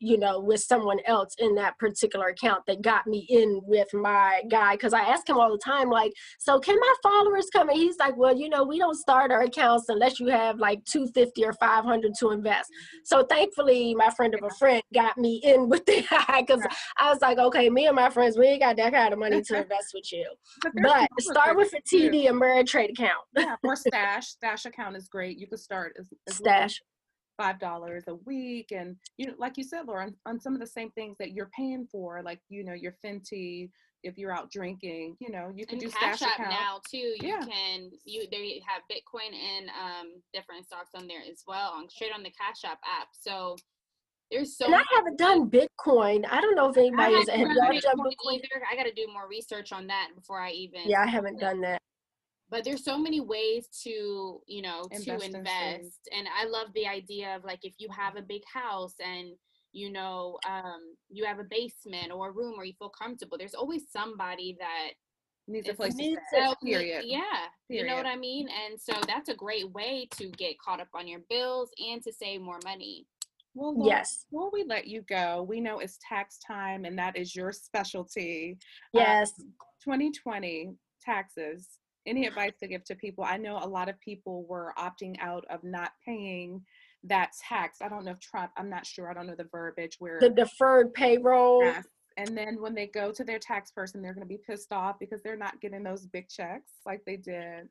you 0.00 0.18
know 0.18 0.40
with 0.40 0.60
someone 0.60 0.98
else 1.06 1.34
in 1.38 1.54
that 1.54 1.78
particular 1.78 2.28
account 2.28 2.62
that 2.66 2.82
got 2.82 3.06
me 3.06 3.26
in 3.28 3.60
with 3.64 3.88
my 3.92 4.42
guy 4.50 4.74
because 4.74 4.92
i 4.92 5.00
ask 5.00 5.28
him 5.28 5.38
all 5.38 5.50
the 5.50 5.58
time 5.58 5.90
like 5.90 6.12
so 6.38 6.58
can 6.58 6.76
my 6.78 6.94
followers 7.02 7.46
come? 7.52 7.68
And 7.68 7.78
he's 7.78 7.96
like 7.98 8.16
well 8.16 8.36
you 8.36 8.48
know 8.48 8.64
we 8.64 8.78
don't 8.78 8.96
start 8.96 9.30
our 9.30 9.42
accounts 9.42 9.88
unless 9.88 10.18
you 10.20 10.28
have 10.28 10.58
like 10.58 10.84
250 10.84 11.44
or 11.44 11.52
500 11.54 12.12
to 12.20 12.30
invest. 12.30 12.70
So 13.04 13.24
thankfully 13.24 13.94
my 13.94 14.10
friend 14.10 14.34
of 14.34 14.42
a 14.42 14.50
friend 14.54 14.82
got 14.94 15.18
me 15.18 15.40
in 15.44 15.68
with 15.76 15.86
the 15.86 16.04
guy 16.08 16.42
because 16.42 16.64
i 16.98 17.10
was 17.10 17.20
like 17.20 17.38
okay 17.38 17.68
me 17.68 17.86
and 17.86 17.96
my 17.96 18.10
friends 18.10 18.38
we 18.38 18.46
ain't 18.46 18.62
got 18.62 18.76
that 18.76 18.92
kind 18.92 19.12
of 19.12 19.18
money 19.18 19.42
to 19.42 19.56
invest 19.56 19.92
with 19.94 20.12
you. 20.12 20.26
But, 20.82 21.08
start 21.20 21.56
with 21.56 21.72
a 21.74 21.80
td 21.82 22.28
Ameritrade 22.28 22.90
account. 22.90 23.24
Yeah 23.36 23.56
or 23.62 23.76
stash. 23.86 24.28
Stash 24.28 24.64
account 24.64 24.96
is 24.96 25.08
great. 25.08 25.38
You 25.38 25.46
could 25.46 25.58
start 25.58 25.94
as, 25.98 26.08
as 26.28 26.36
stash 26.36 26.80
five 27.36 27.58
dollars 27.58 28.04
a 28.08 28.14
week 28.14 28.72
and 28.72 28.96
you 29.16 29.26
know 29.26 29.34
like 29.38 29.56
you 29.56 29.64
said 29.64 29.86
laura 29.86 30.04
on, 30.04 30.14
on, 30.26 30.40
some 30.40 30.54
of 30.54 30.60
the 30.60 30.66
same 30.66 30.90
things 30.92 31.16
that 31.18 31.32
you're 31.32 31.50
paying 31.56 31.86
for 31.90 32.22
like 32.22 32.40
you 32.48 32.64
know 32.64 32.72
your 32.72 32.94
fenty 33.04 33.70
if 34.02 34.16
you're 34.16 34.32
out 34.32 34.50
drinking 34.50 35.16
you 35.20 35.30
know 35.30 35.52
you 35.54 35.66
can 35.66 35.78
and 35.78 35.86
do 35.86 35.90
cash 35.90 36.22
app 36.22 36.38
now 36.38 36.80
too 36.88 36.96
you 36.96 37.16
yeah. 37.20 37.40
can 37.40 37.90
you 38.04 38.26
they 38.30 38.60
have 38.66 38.82
bitcoin 38.90 39.34
and 39.34 39.68
um 39.68 40.06
different 40.32 40.64
stocks 40.64 40.90
on 40.94 41.06
there 41.06 41.20
as 41.30 41.42
well 41.46 41.72
on 41.72 41.88
straight 41.88 42.12
on 42.14 42.22
the 42.22 42.30
cash 42.30 42.64
app 42.64 42.78
app 43.00 43.08
so 43.12 43.56
there's 44.30 44.56
so 44.56 44.66
and 44.66 44.74
I 44.74 44.82
haven't 44.92 45.18
done 45.18 45.48
Bitcoin. 45.48 46.26
I 46.28 46.40
don't 46.40 46.56
know 46.56 46.68
if 46.68 46.76
anybody 46.76 47.14
has 47.14 47.26
done 47.26 47.38
Bitcoin, 47.38 47.80
Bitcoin 47.80 48.34
either. 48.34 48.64
I 48.68 48.74
got 48.74 48.82
to 48.82 48.92
do 48.92 49.06
more 49.12 49.28
research 49.28 49.70
on 49.70 49.86
that 49.86 50.08
before 50.16 50.40
I 50.40 50.50
even. 50.50 50.80
Yeah, 50.84 51.02
I 51.02 51.06
haven't 51.06 51.38
done 51.38 51.60
that 51.60 51.80
but 52.50 52.64
there's 52.64 52.84
so 52.84 52.98
many 52.98 53.20
ways 53.20 53.68
to 53.82 54.40
you 54.46 54.62
know 54.62 54.82
invest 54.90 55.20
to 55.20 55.36
invest 55.38 56.08
and 56.16 56.26
i 56.38 56.46
love 56.46 56.68
the 56.74 56.86
idea 56.86 57.34
of 57.36 57.44
like 57.44 57.60
if 57.62 57.74
you 57.78 57.88
have 57.90 58.16
a 58.16 58.22
big 58.22 58.42
house 58.52 58.94
and 59.04 59.30
you 59.72 59.90
know 59.90 60.38
um, 60.48 60.94
you 61.10 61.24
have 61.24 61.38
a 61.38 61.44
basement 61.44 62.10
or 62.12 62.28
a 62.28 62.32
room 62.32 62.56
where 62.56 62.64
you 62.64 62.72
feel 62.78 62.88
comfortable 62.88 63.36
there's 63.36 63.54
always 63.54 63.82
somebody 63.92 64.56
that 64.58 64.92
needs 65.48 65.68
a 65.68 65.74
place 65.74 65.94
to 65.94 66.16
stay. 66.28 66.54
Period. 66.64 67.04
Yeah, 67.06 67.20
period. 67.68 67.84
you 67.84 67.86
know 67.86 67.96
what 67.96 68.06
I 68.06 68.16
mean. 68.16 68.48
And 68.48 68.80
so 68.80 68.94
that's 69.06 69.28
a 69.28 69.34
great 69.34 69.70
way 69.72 70.08
to 70.18 70.28
get 70.30 70.58
caught 70.58 70.80
up 70.80 70.88
on 70.94 71.06
your 71.06 71.20
bills 71.28 71.70
and 71.78 72.02
to 72.02 72.12
save 72.12 72.40
more 72.40 72.58
money. 72.64 73.06
Well, 73.54 73.74
Laura, 73.74 73.98
yes. 73.98 74.26
Before 74.30 74.50
we 74.52 74.64
let 74.64 74.86
you 74.86 75.02
go, 75.02 75.42
we 75.48 75.60
know 75.60 75.78
it's 75.78 75.98
tax 76.06 76.38
time, 76.46 76.84
and 76.84 76.98
that 76.98 77.16
is 77.16 77.34
your 77.34 77.52
specialty. 77.52 78.58
Yes. 78.92 79.32
Um, 79.40 79.52
2020 79.84 80.74
taxes 81.00 81.78
any 82.06 82.26
advice 82.26 82.52
to 82.60 82.68
give 82.68 82.84
to 82.84 82.94
people? 82.94 83.24
I 83.24 83.36
know 83.36 83.58
a 83.62 83.66
lot 83.66 83.88
of 83.88 84.00
people 84.00 84.44
were 84.46 84.72
opting 84.78 85.16
out 85.20 85.44
of 85.50 85.64
not 85.64 85.92
paying 86.04 86.62
that 87.04 87.32
tax. 87.48 87.78
I 87.82 87.88
don't 87.88 88.04
know 88.04 88.12
if 88.12 88.20
Trump, 88.20 88.50
I'm 88.56 88.70
not 88.70 88.86
sure, 88.86 89.10
I 89.10 89.14
don't 89.14 89.26
know 89.26 89.34
the 89.36 89.48
verbiage 89.50 89.96
where 89.98 90.18
the 90.20 90.30
deferred 90.30 90.94
payroll. 90.94 91.62
Yes. 91.62 91.86
And 92.18 92.36
then 92.36 92.62
when 92.62 92.74
they 92.74 92.86
go 92.86 93.12
to 93.12 93.24
their 93.24 93.38
tax 93.38 93.70
person, 93.70 94.00
they're 94.00 94.14
going 94.14 94.26
to 94.26 94.28
be 94.28 94.38
pissed 94.38 94.72
off 94.72 94.98
because 94.98 95.20
they're 95.22 95.36
not 95.36 95.60
getting 95.60 95.82
those 95.82 96.06
big 96.06 96.28
checks 96.28 96.72
like 96.86 97.02
they 97.04 97.16
did. 97.16 97.68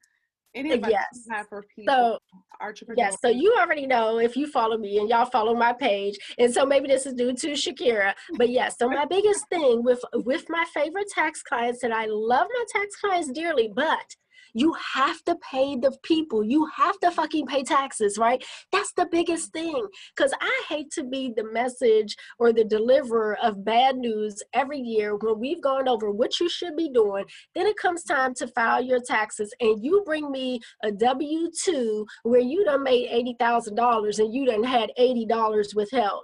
Any 0.53 0.71
advice 0.71 0.91
yes. 0.91 1.25
have 1.31 1.47
for 1.49 1.65
people, 1.75 2.19
so? 2.61 2.71
Yes, 2.95 3.17
so 3.19 3.27
you 3.27 3.53
already 3.59 3.86
know 3.86 4.19
if 4.19 4.38
you 4.38 4.47
follow 4.47 4.77
me 4.77 4.99
and 4.99 5.09
y'all 5.09 5.25
follow 5.25 5.53
my 5.53 5.73
page, 5.73 6.17
and 6.39 6.53
so 6.53 6.65
maybe 6.65 6.88
this 6.88 7.05
is 7.05 7.13
due 7.13 7.33
to 7.33 7.49
Shakira, 7.49 8.13
but 8.38 8.49
yes. 8.49 8.77
So 8.79 8.88
my 8.88 9.03
biggest 9.03 9.49
thing 9.49 9.83
with 9.83 9.99
with 10.13 10.45
my 10.47 10.63
favorite 10.73 11.09
tax 11.13 11.43
clients, 11.43 11.83
and 11.83 11.93
I 11.93 12.05
love 12.07 12.47
my 12.49 12.65
tax 12.71 12.95
clients 12.95 13.29
dearly, 13.33 13.69
but 13.75 14.15
you 14.56 14.74
have 14.95 15.22
to 15.26 15.36
pay 15.51 15.76
the 15.76 15.95
people. 16.01 16.43
You 16.43 16.68
have 16.76 16.97
to 17.01 17.12
fucking 17.12 17.45
pay 17.45 17.64
taxes, 17.64 18.18
right? 18.18 18.43
That's 18.72 18.93
the 18.93 19.08
biggest 19.12 19.51
thing. 19.51 19.86
Because 20.16 20.34
I 20.41 20.64
hate 20.70 20.89
to 20.91 21.03
be 21.03 21.32
the 21.36 21.43
message 21.51 22.16
or 22.39 22.53
the 22.53 22.64
deliverer 22.64 23.38
of 23.43 23.66
bad 23.66 23.97
news 23.97 24.41
every 24.53 24.80
year 24.80 25.16
when 25.18 25.39
we've 25.39 25.62
gone 25.62 25.88
over 25.88 26.10
what 26.10 26.39
you 26.39 26.49
should 26.49 26.76
be 26.76 26.89
doing. 26.89 27.26
Then 27.53 27.68
it 27.68 27.78
comes 27.78 28.03
time 28.03 28.34
to 28.36 28.47
file 28.47 28.82
your 28.82 29.01
taxes, 29.01 29.53
and 29.60 29.84
you 29.84 30.01
bring 30.06 30.32
me 30.32 30.62
a 30.84 30.91
W 30.91 31.51
2 31.64 32.06
where 32.24 32.39
you 32.39 32.64
done 32.64 32.84
made 32.84 33.10
$80,000 33.39 34.20
and 34.20 34.34
you 34.34 34.45
done 34.45 34.64
had 34.64 34.91
$80 34.97 35.76
withheld. 35.76 36.24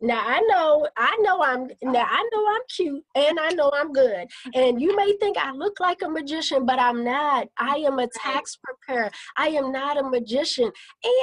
Now 0.00 0.22
I 0.24 0.40
know, 0.40 0.86
I 0.96 1.16
know 1.20 1.42
I'm 1.42 1.68
now 1.82 2.06
I 2.08 2.28
know 2.32 2.46
I'm 2.48 2.60
cute 2.68 3.04
and 3.14 3.40
I 3.40 3.48
know 3.50 3.70
I'm 3.74 3.92
good. 3.92 4.28
And 4.54 4.80
you 4.80 4.94
may 4.94 5.16
think 5.18 5.36
I 5.36 5.50
look 5.52 5.80
like 5.80 6.02
a 6.02 6.08
magician, 6.08 6.64
but 6.66 6.78
I'm 6.78 7.02
not. 7.04 7.48
I 7.58 7.76
am 7.78 7.98
a 7.98 8.06
tax 8.06 8.56
preparer. 8.62 9.10
I 9.36 9.48
am 9.48 9.72
not 9.72 9.98
a 9.98 10.02
magician. 10.08 10.70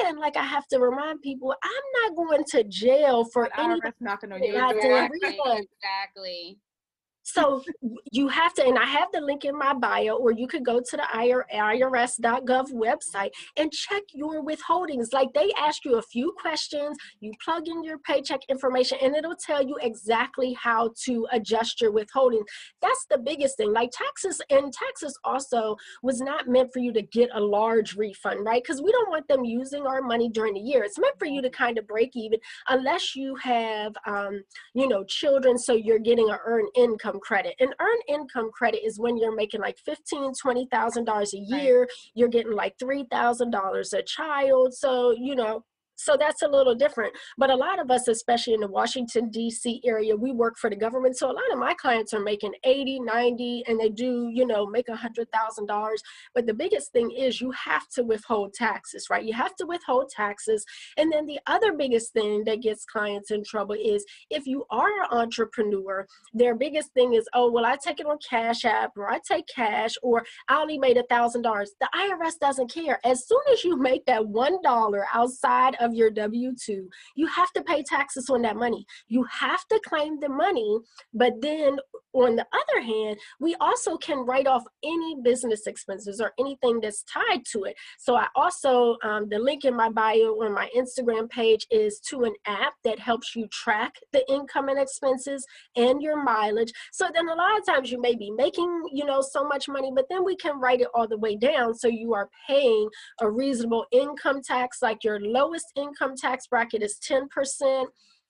And 0.05 0.19
like 0.19 0.35
I 0.35 0.43
have 0.43 0.67
to 0.67 0.79
remind 0.79 1.21
people, 1.21 1.55
I'm 1.63 1.71
not 2.03 2.15
going 2.17 2.43
to 2.49 2.63
jail 2.65 3.25
for 3.31 3.49
any 3.57 3.79
knocking 3.99 4.31
on 4.31 4.43
your 4.43 4.61
door. 4.73 5.09
Exactly. 5.55 6.57
So 7.27 7.63
you 8.11 8.27
have 8.27 8.53
to, 8.53 8.63
and 8.63 8.77
I 8.77 8.85
have 8.85 9.07
the 9.11 9.19
link 9.19 9.45
in 9.45 9.57
my 9.57 9.73
bio, 9.73 10.15
or 10.15 10.31
you 10.31 10.47
could 10.47 10.63
go 10.63 10.79
to 10.79 10.95
the 10.97 11.03
IRS.gov 11.11 12.71
website 12.71 13.31
and 13.57 13.71
check 13.71 14.03
your 14.13 14.45
withholdings. 14.45 15.11
Like 15.11 15.33
they 15.33 15.51
ask 15.57 15.83
you 15.85 15.97
a 15.97 16.03
few 16.03 16.35
questions, 16.39 16.95
you 17.19 17.31
plug 17.43 17.67
in 17.67 17.83
your 17.83 17.97
paycheck 17.97 18.41
information, 18.47 18.99
and 19.01 19.15
it'll 19.15 19.35
tell 19.35 19.65
you 19.65 19.75
exactly 19.81 20.53
how 20.53 20.91
to 21.05 21.25
adjust 21.31 21.81
your 21.81 21.91
withholding. 21.91 22.43
That's 22.79 23.07
the 23.09 23.17
biggest 23.17 23.57
thing. 23.57 23.73
Like 23.73 23.89
taxes, 23.91 24.39
and 24.51 24.71
taxes 24.71 25.17
also 25.23 25.77
was 26.03 26.21
not 26.21 26.47
meant 26.47 26.71
for 26.71 26.79
you 26.79 26.93
to 26.93 27.01
get 27.01 27.31
a 27.33 27.41
large 27.41 27.95
refund, 27.95 28.45
right? 28.45 28.61
Because 28.63 28.83
we 28.83 28.91
don't 28.91 29.09
want 29.09 29.27
them 29.27 29.43
using 29.43 29.87
our 29.87 30.03
money 30.03 30.29
during 30.29 30.53
the 30.53 30.59
year. 30.59 30.83
It's 30.83 30.99
meant 30.99 31.17
for 31.17 31.25
you 31.25 31.41
to 31.41 31.49
kind 31.49 31.79
of 31.79 31.87
break 31.87 32.15
even, 32.15 32.39
unless 32.69 33.15
you 33.15 33.35
have, 33.37 33.95
um, 34.05 34.43
you 34.75 34.87
know, 34.87 35.03
children, 35.05 35.57
so 35.57 35.73
you're 35.73 35.97
getting 35.97 36.29
an 36.29 36.37
earned 36.45 36.69
income 36.75 37.14
income 37.15 37.19
credit. 37.21 37.55
An 37.59 37.73
earned 37.79 38.03
income 38.07 38.51
credit 38.51 38.85
is 38.85 38.99
when 38.99 39.17
you're 39.17 39.35
making 39.35 39.61
like 39.61 39.77
fifteen, 39.77 40.33
twenty 40.33 40.67
thousand 40.71 41.05
dollars 41.05 41.33
a 41.33 41.37
year. 41.37 41.81
Right. 41.81 41.89
You're 42.13 42.29
getting 42.29 42.53
like 42.53 42.75
three 42.79 43.05
thousand 43.11 43.51
dollars 43.51 43.93
a 43.93 44.01
child. 44.03 44.73
So 44.73 45.11
you 45.11 45.35
know 45.35 45.63
so 45.95 46.17
that's 46.19 46.41
a 46.41 46.47
little 46.47 46.75
different. 46.75 47.13
But 47.37 47.49
a 47.49 47.55
lot 47.55 47.79
of 47.79 47.89
us, 47.91 48.07
especially 48.07 48.53
in 48.53 48.61
the 48.61 48.67
Washington, 48.67 49.29
D.C. 49.29 49.81
area, 49.85 50.15
we 50.15 50.31
work 50.31 50.57
for 50.57 50.69
the 50.69 50.75
government. 50.75 51.17
So 51.17 51.27
a 51.27 51.33
lot 51.33 51.51
of 51.51 51.59
my 51.59 51.73
clients 51.73 52.13
are 52.13 52.19
making 52.19 52.53
80, 52.63 52.99
90, 53.01 53.63
and 53.67 53.79
they 53.79 53.89
do, 53.89 54.29
you 54.33 54.45
know, 54.45 54.65
make 54.65 54.89
a 54.89 54.93
$100,000. 54.93 55.95
But 56.33 56.45
the 56.45 56.53
biggest 56.53 56.91
thing 56.91 57.11
is 57.11 57.41
you 57.41 57.51
have 57.51 57.87
to 57.89 58.03
withhold 58.03 58.53
taxes, 58.53 59.07
right? 59.09 59.23
You 59.23 59.33
have 59.33 59.55
to 59.55 59.65
withhold 59.65 60.09
taxes. 60.09 60.65
And 60.97 61.11
then 61.11 61.25
the 61.25 61.39
other 61.47 61.73
biggest 61.73 62.13
thing 62.13 62.43
that 62.45 62.61
gets 62.61 62.85
clients 62.85 63.31
in 63.31 63.43
trouble 63.43 63.75
is 63.75 64.05
if 64.29 64.45
you 64.45 64.65
are 64.69 64.87
an 64.87 65.07
entrepreneur, 65.11 66.05
their 66.33 66.55
biggest 66.55 66.91
thing 66.93 67.13
is, 67.13 67.27
oh, 67.33 67.51
well, 67.51 67.65
I 67.65 67.77
take 67.77 67.99
it 67.99 68.05
on 68.05 68.17
Cash 68.27 68.65
App 68.65 68.91
or 68.97 69.09
I 69.09 69.19
take 69.27 69.47
cash 69.47 69.93
or 70.01 70.23
I 70.49 70.61
only 70.61 70.77
made 70.77 70.97
a 70.97 71.03
$1,000. 71.03 71.41
The 71.79 71.89
IRS 71.95 72.39
doesn't 72.39 72.71
care. 72.73 72.99
As 73.05 73.27
soon 73.27 73.41
as 73.51 73.63
you 73.63 73.77
make 73.77 74.05
that 74.05 74.21
$1 74.21 75.03
outside 75.13 75.75
of 75.79 75.84
your 75.93 76.09
W 76.09 76.53
2, 76.55 76.89
you 77.15 77.27
have 77.27 77.51
to 77.53 77.63
pay 77.63 77.83
taxes 77.83 78.29
on 78.29 78.41
that 78.43 78.55
money. 78.55 78.85
You 79.07 79.25
have 79.31 79.65
to 79.71 79.79
claim 79.85 80.19
the 80.19 80.29
money, 80.29 80.79
but 81.13 81.33
then 81.41 81.77
on 82.13 82.35
the 82.35 82.45
other 82.53 82.81
hand, 82.81 83.17
we 83.39 83.55
also 83.55 83.97
can 83.97 84.19
write 84.19 84.47
off 84.47 84.63
any 84.83 85.17
business 85.21 85.67
expenses 85.67 86.21
or 86.21 86.31
anything 86.39 86.79
that's 86.79 87.03
tied 87.03 87.43
to 87.51 87.63
it. 87.65 87.75
So 87.99 88.15
I 88.15 88.27
also, 88.35 88.95
um, 89.03 89.27
the 89.29 89.39
link 89.39 89.65
in 89.65 89.75
my 89.75 89.89
bio 89.89 90.41
on 90.41 90.53
my 90.53 90.69
Instagram 90.75 91.29
page 91.29 91.67
is 91.71 91.99
to 92.09 92.23
an 92.23 92.33
app 92.45 92.73
that 92.83 92.99
helps 92.99 93.35
you 93.35 93.47
track 93.51 93.95
the 94.13 94.23
income 94.31 94.69
and 94.69 94.79
expenses 94.79 95.45
and 95.75 96.01
your 96.01 96.21
mileage. 96.23 96.71
So 96.93 97.09
then 97.13 97.27
a 97.27 97.35
lot 97.35 97.59
of 97.59 97.65
times 97.65 97.91
you 97.91 97.99
may 97.99 98.15
be 98.15 98.31
making, 98.31 98.83
you 98.93 99.05
know, 99.05 99.21
so 99.21 99.45
much 99.45 99.67
money, 99.67 99.91
but 99.93 100.05
then 100.09 100.23
we 100.23 100.37
can 100.37 100.59
write 100.59 100.81
it 100.81 100.87
all 100.93 101.07
the 101.07 101.17
way 101.17 101.35
down. 101.35 101.75
So 101.75 101.87
you 101.87 102.13
are 102.13 102.29
paying 102.47 102.89
a 103.19 103.29
reasonable 103.29 103.85
income 103.91 104.41
tax, 104.41 104.77
like 104.81 105.03
your 105.03 105.19
lowest 105.19 105.65
income 105.75 106.15
tax 106.15 106.47
bracket 106.47 106.83
is 106.83 106.99
10%. 107.07 107.85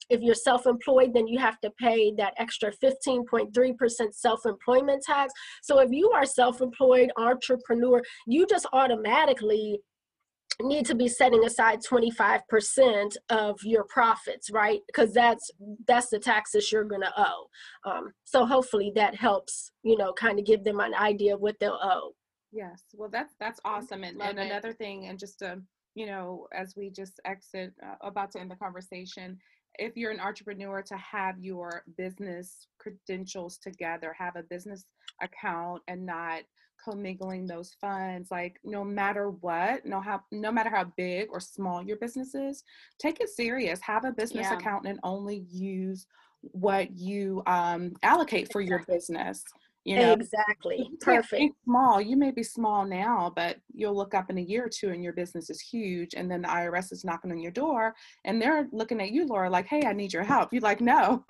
If 0.10 0.22
you're 0.22 0.36
self 0.36 0.68
employed, 0.68 1.14
then 1.14 1.28
you 1.28 1.40
have 1.40 1.60
to 1.62 1.72
pay 1.80 2.14
that 2.18 2.34
extra 2.38 2.72
15.3% 2.72 4.14
self 4.14 4.46
employment 4.46 5.04
tax. 5.04 5.34
So 5.64 5.80
if 5.80 5.92
you 5.92 6.12
are 6.12 6.26
self 6.26 6.62
employed 6.62 7.12
entrepreneur, 7.18 8.02
you 8.28 8.46
just 8.46 8.68
automatically 8.72 9.80
need 10.62 10.86
to 10.86 10.96
be 10.96 11.08
setting 11.08 11.44
aside 11.44 11.80
25% 11.84 13.16
of 13.30 13.60
your 13.64 13.84
profits 13.86 14.50
right? 14.52 14.80
Because 14.88 15.14
that's 15.14 15.52
that's 15.88 16.10
the 16.10 16.20
taxes 16.20 16.72
you're 16.72 16.84
going 16.84 17.02
to 17.02 17.14
owe. 17.18 17.48
Um, 17.86 18.14
so 18.24 18.46
hopefully 18.46 18.92
that 18.96 19.16
helps 19.16 19.72
you 19.84 19.98
know 19.98 20.14
kind 20.14 20.40
of 20.40 20.46
give 20.46 20.64
them 20.64 20.80
an 20.80 20.94
idea 20.94 21.36
of 21.36 21.42
what 21.42 21.56
they'll 21.60 21.80
owe. 21.82 22.12
Yes. 22.52 22.84
Well 22.94 23.10
that's 23.10 23.34
that's 23.40 23.60
awesome 23.66 24.04
and, 24.04 24.22
and 24.22 24.40
another 24.40 24.72
thing 24.72 25.08
and 25.08 25.20
just 25.20 25.40
to 25.40 25.60
you 25.96 26.06
know, 26.06 26.48
as 26.54 26.76
we 26.76 26.90
just 26.90 27.20
exit, 27.26 27.74
uh, 27.84 27.96
about 28.02 28.32
to 28.32 28.40
end 28.40 28.52
the 28.52 28.56
conversation, 28.56 29.40
if 29.80 29.98
you're 29.98 30.12
an 30.12 30.20
entrepreneur, 30.20 30.82
to 30.82 30.98
have 30.98 31.40
your 31.40 31.84
business 31.98 32.68
credentials 32.78 33.58
together, 33.58 34.14
have 34.18 34.36
a 34.36 34.44
business 34.44 34.86
account, 35.22 35.82
and 35.88 36.06
not 36.06 36.42
commingling 36.84 37.46
those 37.46 37.76
funds. 37.82 38.30
Like 38.30 38.60
no 38.64 38.84
matter 38.84 39.32
what, 39.32 39.86
no 39.86 40.02
how 40.02 40.22
no 40.32 40.52
matter 40.52 40.70
how 40.70 40.86
big 40.98 41.30
or 41.32 41.40
small 41.40 41.82
your 41.82 41.98
business 41.98 42.36
is, 42.36 42.64
take 43.00 43.20
it 43.20 43.30
serious. 43.30 43.80
Have 43.82 44.06
a 44.06 44.12
business 44.12 44.48
yeah. 44.50 44.58
account 44.58 44.86
and 44.86 45.00
only 45.04 45.46
use 45.50 46.06
what 46.42 46.96
you 46.96 47.42
um, 47.48 47.94
allocate 48.04 48.52
for 48.52 48.62
your 48.62 48.84
business 48.88 49.44
You 49.86 49.98
know, 49.98 50.14
exactly. 50.14 50.90
Perfect. 51.00 51.54
Small. 51.64 52.02
You 52.02 52.18
may 52.18 52.32
be 52.32 52.42
small 52.42 52.86
now, 52.86 53.32
but 53.36 53.58
you'll 53.72 53.96
look 53.96 54.16
up 54.16 54.32
in 54.32 54.40
a 54.40 54.42
year 54.42 54.66
or 54.66 54.70
two 54.70 54.90
and 54.90 55.04
your 55.04 55.14
business 55.14 55.52
is 55.52 55.62
huge. 55.62 56.16
And 56.16 56.30
then 56.30 56.42
the 56.42 56.48
IRS 56.48 56.92
is 56.92 57.06
knocking 57.06 57.32
on 57.32 57.40
your 57.40 57.52
door 57.52 57.94
and 58.24 58.42
they're 58.42 58.68
looking 58.72 59.00
at 59.00 59.12
you, 59.12 59.28
Laura, 59.28 59.48
like, 59.48 59.68
hey, 59.68 59.84
I 59.86 59.94
need 59.94 60.12
your 60.12 60.24
help. 60.24 60.52
You're 60.52 60.64
like, 60.64 60.82
no. 60.82 61.24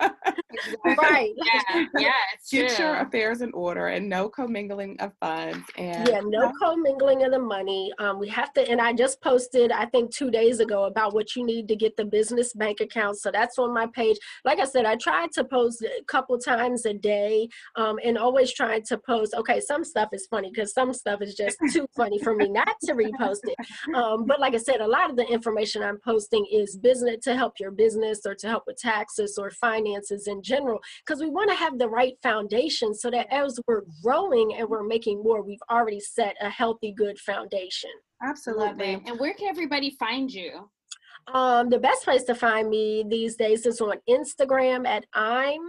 right. 0.86 1.32
Yeah. 1.36 1.84
Yeah. 1.98 2.12
Get 2.50 2.76
true. 2.76 2.86
your 2.86 2.96
affairs 2.96 3.42
in 3.42 3.52
order 3.52 3.88
and 3.88 4.08
no 4.08 4.30
commingling 4.30 4.96
of 5.00 5.12
funds. 5.20 5.66
And 5.76 6.08
yeah, 6.08 6.20
no 6.24 6.50
commingling 6.62 7.24
of 7.24 7.32
the 7.32 7.38
money. 7.38 7.92
Um, 7.98 8.18
we 8.18 8.28
have 8.30 8.54
to, 8.54 8.66
and 8.66 8.80
I 8.80 8.94
just 8.94 9.20
posted, 9.20 9.70
I 9.70 9.84
think 9.84 10.14
two 10.14 10.30
days 10.30 10.60
ago 10.60 10.84
about 10.84 11.12
what 11.12 11.36
you 11.36 11.44
need 11.44 11.68
to 11.68 11.76
get 11.76 11.94
the 11.98 12.06
business 12.06 12.54
bank 12.54 12.80
account. 12.80 13.18
So 13.18 13.30
that's 13.30 13.58
on 13.58 13.74
my 13.74 13.86
page. 13.88 14.16
Like 14.46 14.60
I 14.60 14.64
said, 14.64 14.86
I 14.86 14.96
tried 14.96 15.32
to 15.32 15.44
post 15.44 15.82
a 15.82 16.02
couple 16.06 16.38
times 16.38 16.86
a 16.86 16.94
day 16.94 17.50
um, 17.74 17.98
and 18.02 18.16
always 18.16 18.45
always 18.46 18.54
trying 18.54 18.82
to 18.82 18.98
post. 18.98 19.34
Okay, 19.34 19.60
some 19.60 19.84
stuff 19.84 20.10
is 20.12 20.26
funny 20.30 20.50
because 20.52 20.72
some 20.72 20.92
stuff 20.92 21.20
is 21.22 21.34
just 21.34 21.58
too 21.72 21.86
funny 21.96 22.18
for 22.18 22.34
me 22.34 22.48
not 22.48 22.74
to 22.84 22.92
repost 22.94 23.40
it. 23.44 23.56
Um, 23.94 24.26
but 24.26 24.40
like 24.40 24.54
I 24.54 24.58
said, 24.58 24.80
a 24.80 24.86
lot 24.86 25.10
of 25.10 25.16
the 25.16 25.26
information 25.26 25.82
I'm 25.82 25.98
posting 26.04 26.46
is 26.52 26.76
business 26.76 27.18
to 27.24 27.36
help 27.36 27.54
your 27.58 27.70
business 27.70 28.20
or 28.26 28.34
to 28.36 28.48
help 28.48 28.64
with 28.66 28.76
taxes 28.76 29.38
or 29.38 29.50
finances 29.50 30.26
in 30.26 30.42
general 30.42 30.80
because 31.04 31.20
we 31.20 31.28
want 31.28 31.50
to 31.50 31.56
have 31.56 31.78
the 31.78 31.88
right 31.88 32.14
foundation 32.22 32.94
so 32.94 33.10
that 33.10 33.26
as 33.32 33.58
we're 33.66 33.82
growing 34.02 34.54
and 34.54 34.68
we're 34.68 34.86
making 34.86 35.22
more, 35.22 35.42
we've 35.42 35.58
already 35.70 36.00
set 36.00 36.36
a 36.40 36.50
healthy, 36.50 36.92
good 36.96 37.18
foundation. 37.18 37.90
Absolutely. 38.22 39.02
And 39.06 39.18
where 39.18 39.34
can 39.34 39.48
everybody 39.48 39.90
find 39.98 40.32
you? 40.32 40.70
Um, 41.32 41.70
the 41.70 41.78
best 41.78 42.04
place 42.04 42.22
to 42.24 42.34
find 42.34 42.70
me 42.70 43.04
these 43.08 43.34
days 43.34 43.66
is 43.66 43.80
on 43.80 43.96
Instagram 44.08 44.86
at 44.86 45.04
I'm 45.12 45.60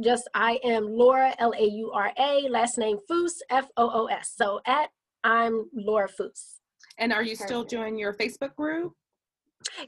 just 0.00 0.28
I 0.34 0.58
am 0.64 0.86
Laura, 0.86 1.34
L 1.38 1.52
A 1.58 1.64
U 1.64 1.90
R 1.92 2.12
A, 2.18 2.48
last 2.48 2.78
name 2.78 2.98
Foos, 3.10 3.32
F 3.50 3.68
O 3.76 3.90
O 4.02 4.06
S. 4.06 4.32
So 4.36 4.60
at 4.66 4.90
I'm 5.24 5.68
Laura 5.74 6.08
Foos. 6.08 6.58
And 6.98 7.12
are 7.12 7.22
you 7.22 7.32
Perfect. 7.32 7.48
still 7.48 7.64
doing 7.64 7.98
your 7.98 8.12
Facebook 8.14 8.54
group? 8.54 8.92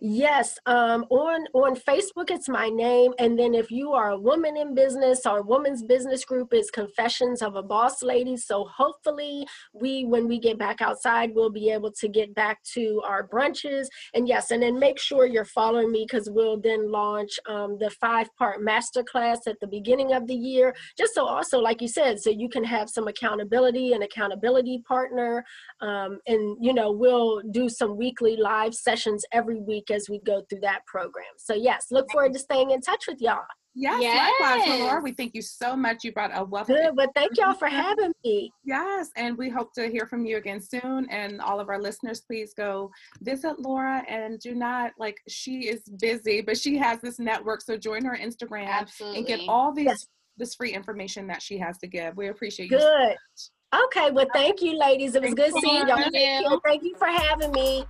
Yes, 0.00 0.58
um, 0.66 1.04
on 1.10 1.46
on 1.54 1.74
Facebook, 1.74 2.30
it's 2.30 2.48
my 2.48 2.68
name, 2.68 3.12
and 3.18 3.38
then 3.38 3.54
if 3.54 3.70
you 3.70 3.92
are 3.92 4.10
a 4.10 4.18
woman 4.18 4.56
in 4.56 4.74
business, 4.74 5.26
our 5.26 5.42
woman's 5.42 5.82
business 5.82 6.24
group 6.24 6.52
is 6.52 6.70
Confessions 6.70 7.42
of 7.42 7.56
a 7.56 7.62
Boss 7.62 8.02
Lady. 8.02 8.36
So 8.36 8.64
hopefully, 8.64 9.46
we 9.72 10.04
when 10.04 10.28
we 10.28 10.38
get 10.38 10.58
back 10.58 10.80
outside, 10.80 11.32
we'll 11.34 11.50
be 11.50 11.70
able 11.70 11.92
to 11.92 12.08
get 12.08 12.34
back 12.34 12.62
to 12.74 13.02
our 13.04 13.26
brunches. 13.26 13.86
And 14.14 14.28
yes, 14.28 14.50
and 14.50 14.62
then 14.62 14.78
make 14.78 14.98
sure 14.98 15.26
you're 15.26 15.44
following 15.44 15.90
me 15.90 16.06
because 16.08 16.28
we'll 16.30 16.60
then 16.60 16.90
launch 16.90 17.38
um, 17.48 17.76
the 17.78 17.90
five 17.90 18.28
part 18.36 18.60
masterclass 18.60 19.38
at 19.46 19.58
the 19.60 19.68
beginning 19.68 20.12
of 20.12 20.26
the 20.26 20.34
year. 20.34 20.74
Just 20.98 21.14
so 21.14 21.26
also, 21.26 21.58
like 21.58 21.80
you 21.80 21.88
said, 21.88 22.20
so 22.20 22.30
you 22.30 22.48
can 22.48 22.64
have 22.64 22.88
some 22.88 23.08
accountability 23.08 23.92
and 23.92 24.02
accountability 24.02 24.82
partner, 24.86 25.44
um, 25.80 26.18
and 26.26 26.56
you 26.60 26.74
know 26.74 26.90
we'll 26.90 27.40
do 27.50 27.68
some 27.68 27.96
weekly 27.96 28.36
live 28.36 28.74
sessions 28.74 29.24
every 29.32 29.59
week 29.61 29.90
as 29.90 30.08
we 30.08 30.20
go 30.20 30.42
through 30.48 30.61
that 30.61 30.84
program. 30.86 31.24
So 31.36 31.54
yes, 31.54 31.86
look 31.90 32.11
forward 32.11 32.32
to 32.32 32.38
staying 32.38 32.70
in 32.70 32.80
touch 32.80 33.04
with 33.06 33.20
y'all. 33.20 33.44
Yes, 33.74 34.02
yes. 34.02 34.40
likewise, 34.40 34.80
Laura. 34.80 35.00
We 35.00 35.12
thank 35.12 35.34
you 35.34 35.42
so 35.42 35.76
much. 35.76 36.02
You 36.02 36.12
brought 36.12 36.32
a 36.34 36.44
wealth. 36.44 36.66
Good, 36.66 36.96
but 36.96 37.11
thank 37.14 37.36
y'all 37.36 37.54
for 37.54 37.68
having 37.68 38.12
me. 38.24 38.50
Yes, 38.64 39.11
and 39.16 39.38
we 39.38 39.48
hope 39.48 39.72
to 39.74 39.86
hear 39.88 40.06
from 40.06 40.26
you 40.26 40.38
again 40.38 40.61
soon. 40.61 41.08
And 41.08 41.40
all 41.40 41.61
of 41.61 41.68
our 41.68 41.80
listeners, 41.80 42.20
please 42.20 42.52
go 42.56 42.90
visit 43.22 43.61
Laura 43.61 44.02
and 44.08 44.40
do 44.40 44.54
not 44.54 44.92
like 44.98 45.18
she 45.28 45.68
is 45.68 45.82
busy, 46.00 46.40
but 46.40 46.58
she 46.58 46.76
has 46.78 47.00
this 47.00 47.18
network. 47.18 47.62
So 47.62 47.76
join 47.76 48.04
her 48.04 48.18
Instagram 48.20 48.66
Absolutely. 48.66 49.18
and 49.18 49.26
get 49.26 49.40
all 49.48 49.72
these 49.72 49.86
yes. 49.86 50.06
this 50.36 50.54
free 50.56 50.74
information 50.74 51.28
that 51.28 51.40
she 51.40 51.56
has 51.58 51.78
to 51.78 51.86
give. 51.86 52.16
We 52.16 52.28
appreciate 52.28 52.72
you. 52.72 52.78
Good. 52.78 53.16
So 53.34 53.50
okay, 53.84 54.11
well, 54.11 54.26
thank 54.32 54.62
you, 54.62 54.78
ladies. 54.78 55.14
It 55.14 55.22
was 55.22 55.32
thank 55.34 55.38
good 55.38 55.62
seeing 55.62 55.86
y'all. 55.86 55.96
Thank 55.96 56.44
you. 56.44 56.61
Thank 56.64 56.82
you 56.82 56.96
for 56.96 57.06
having 57.06 57.52
me. 57.52 57.84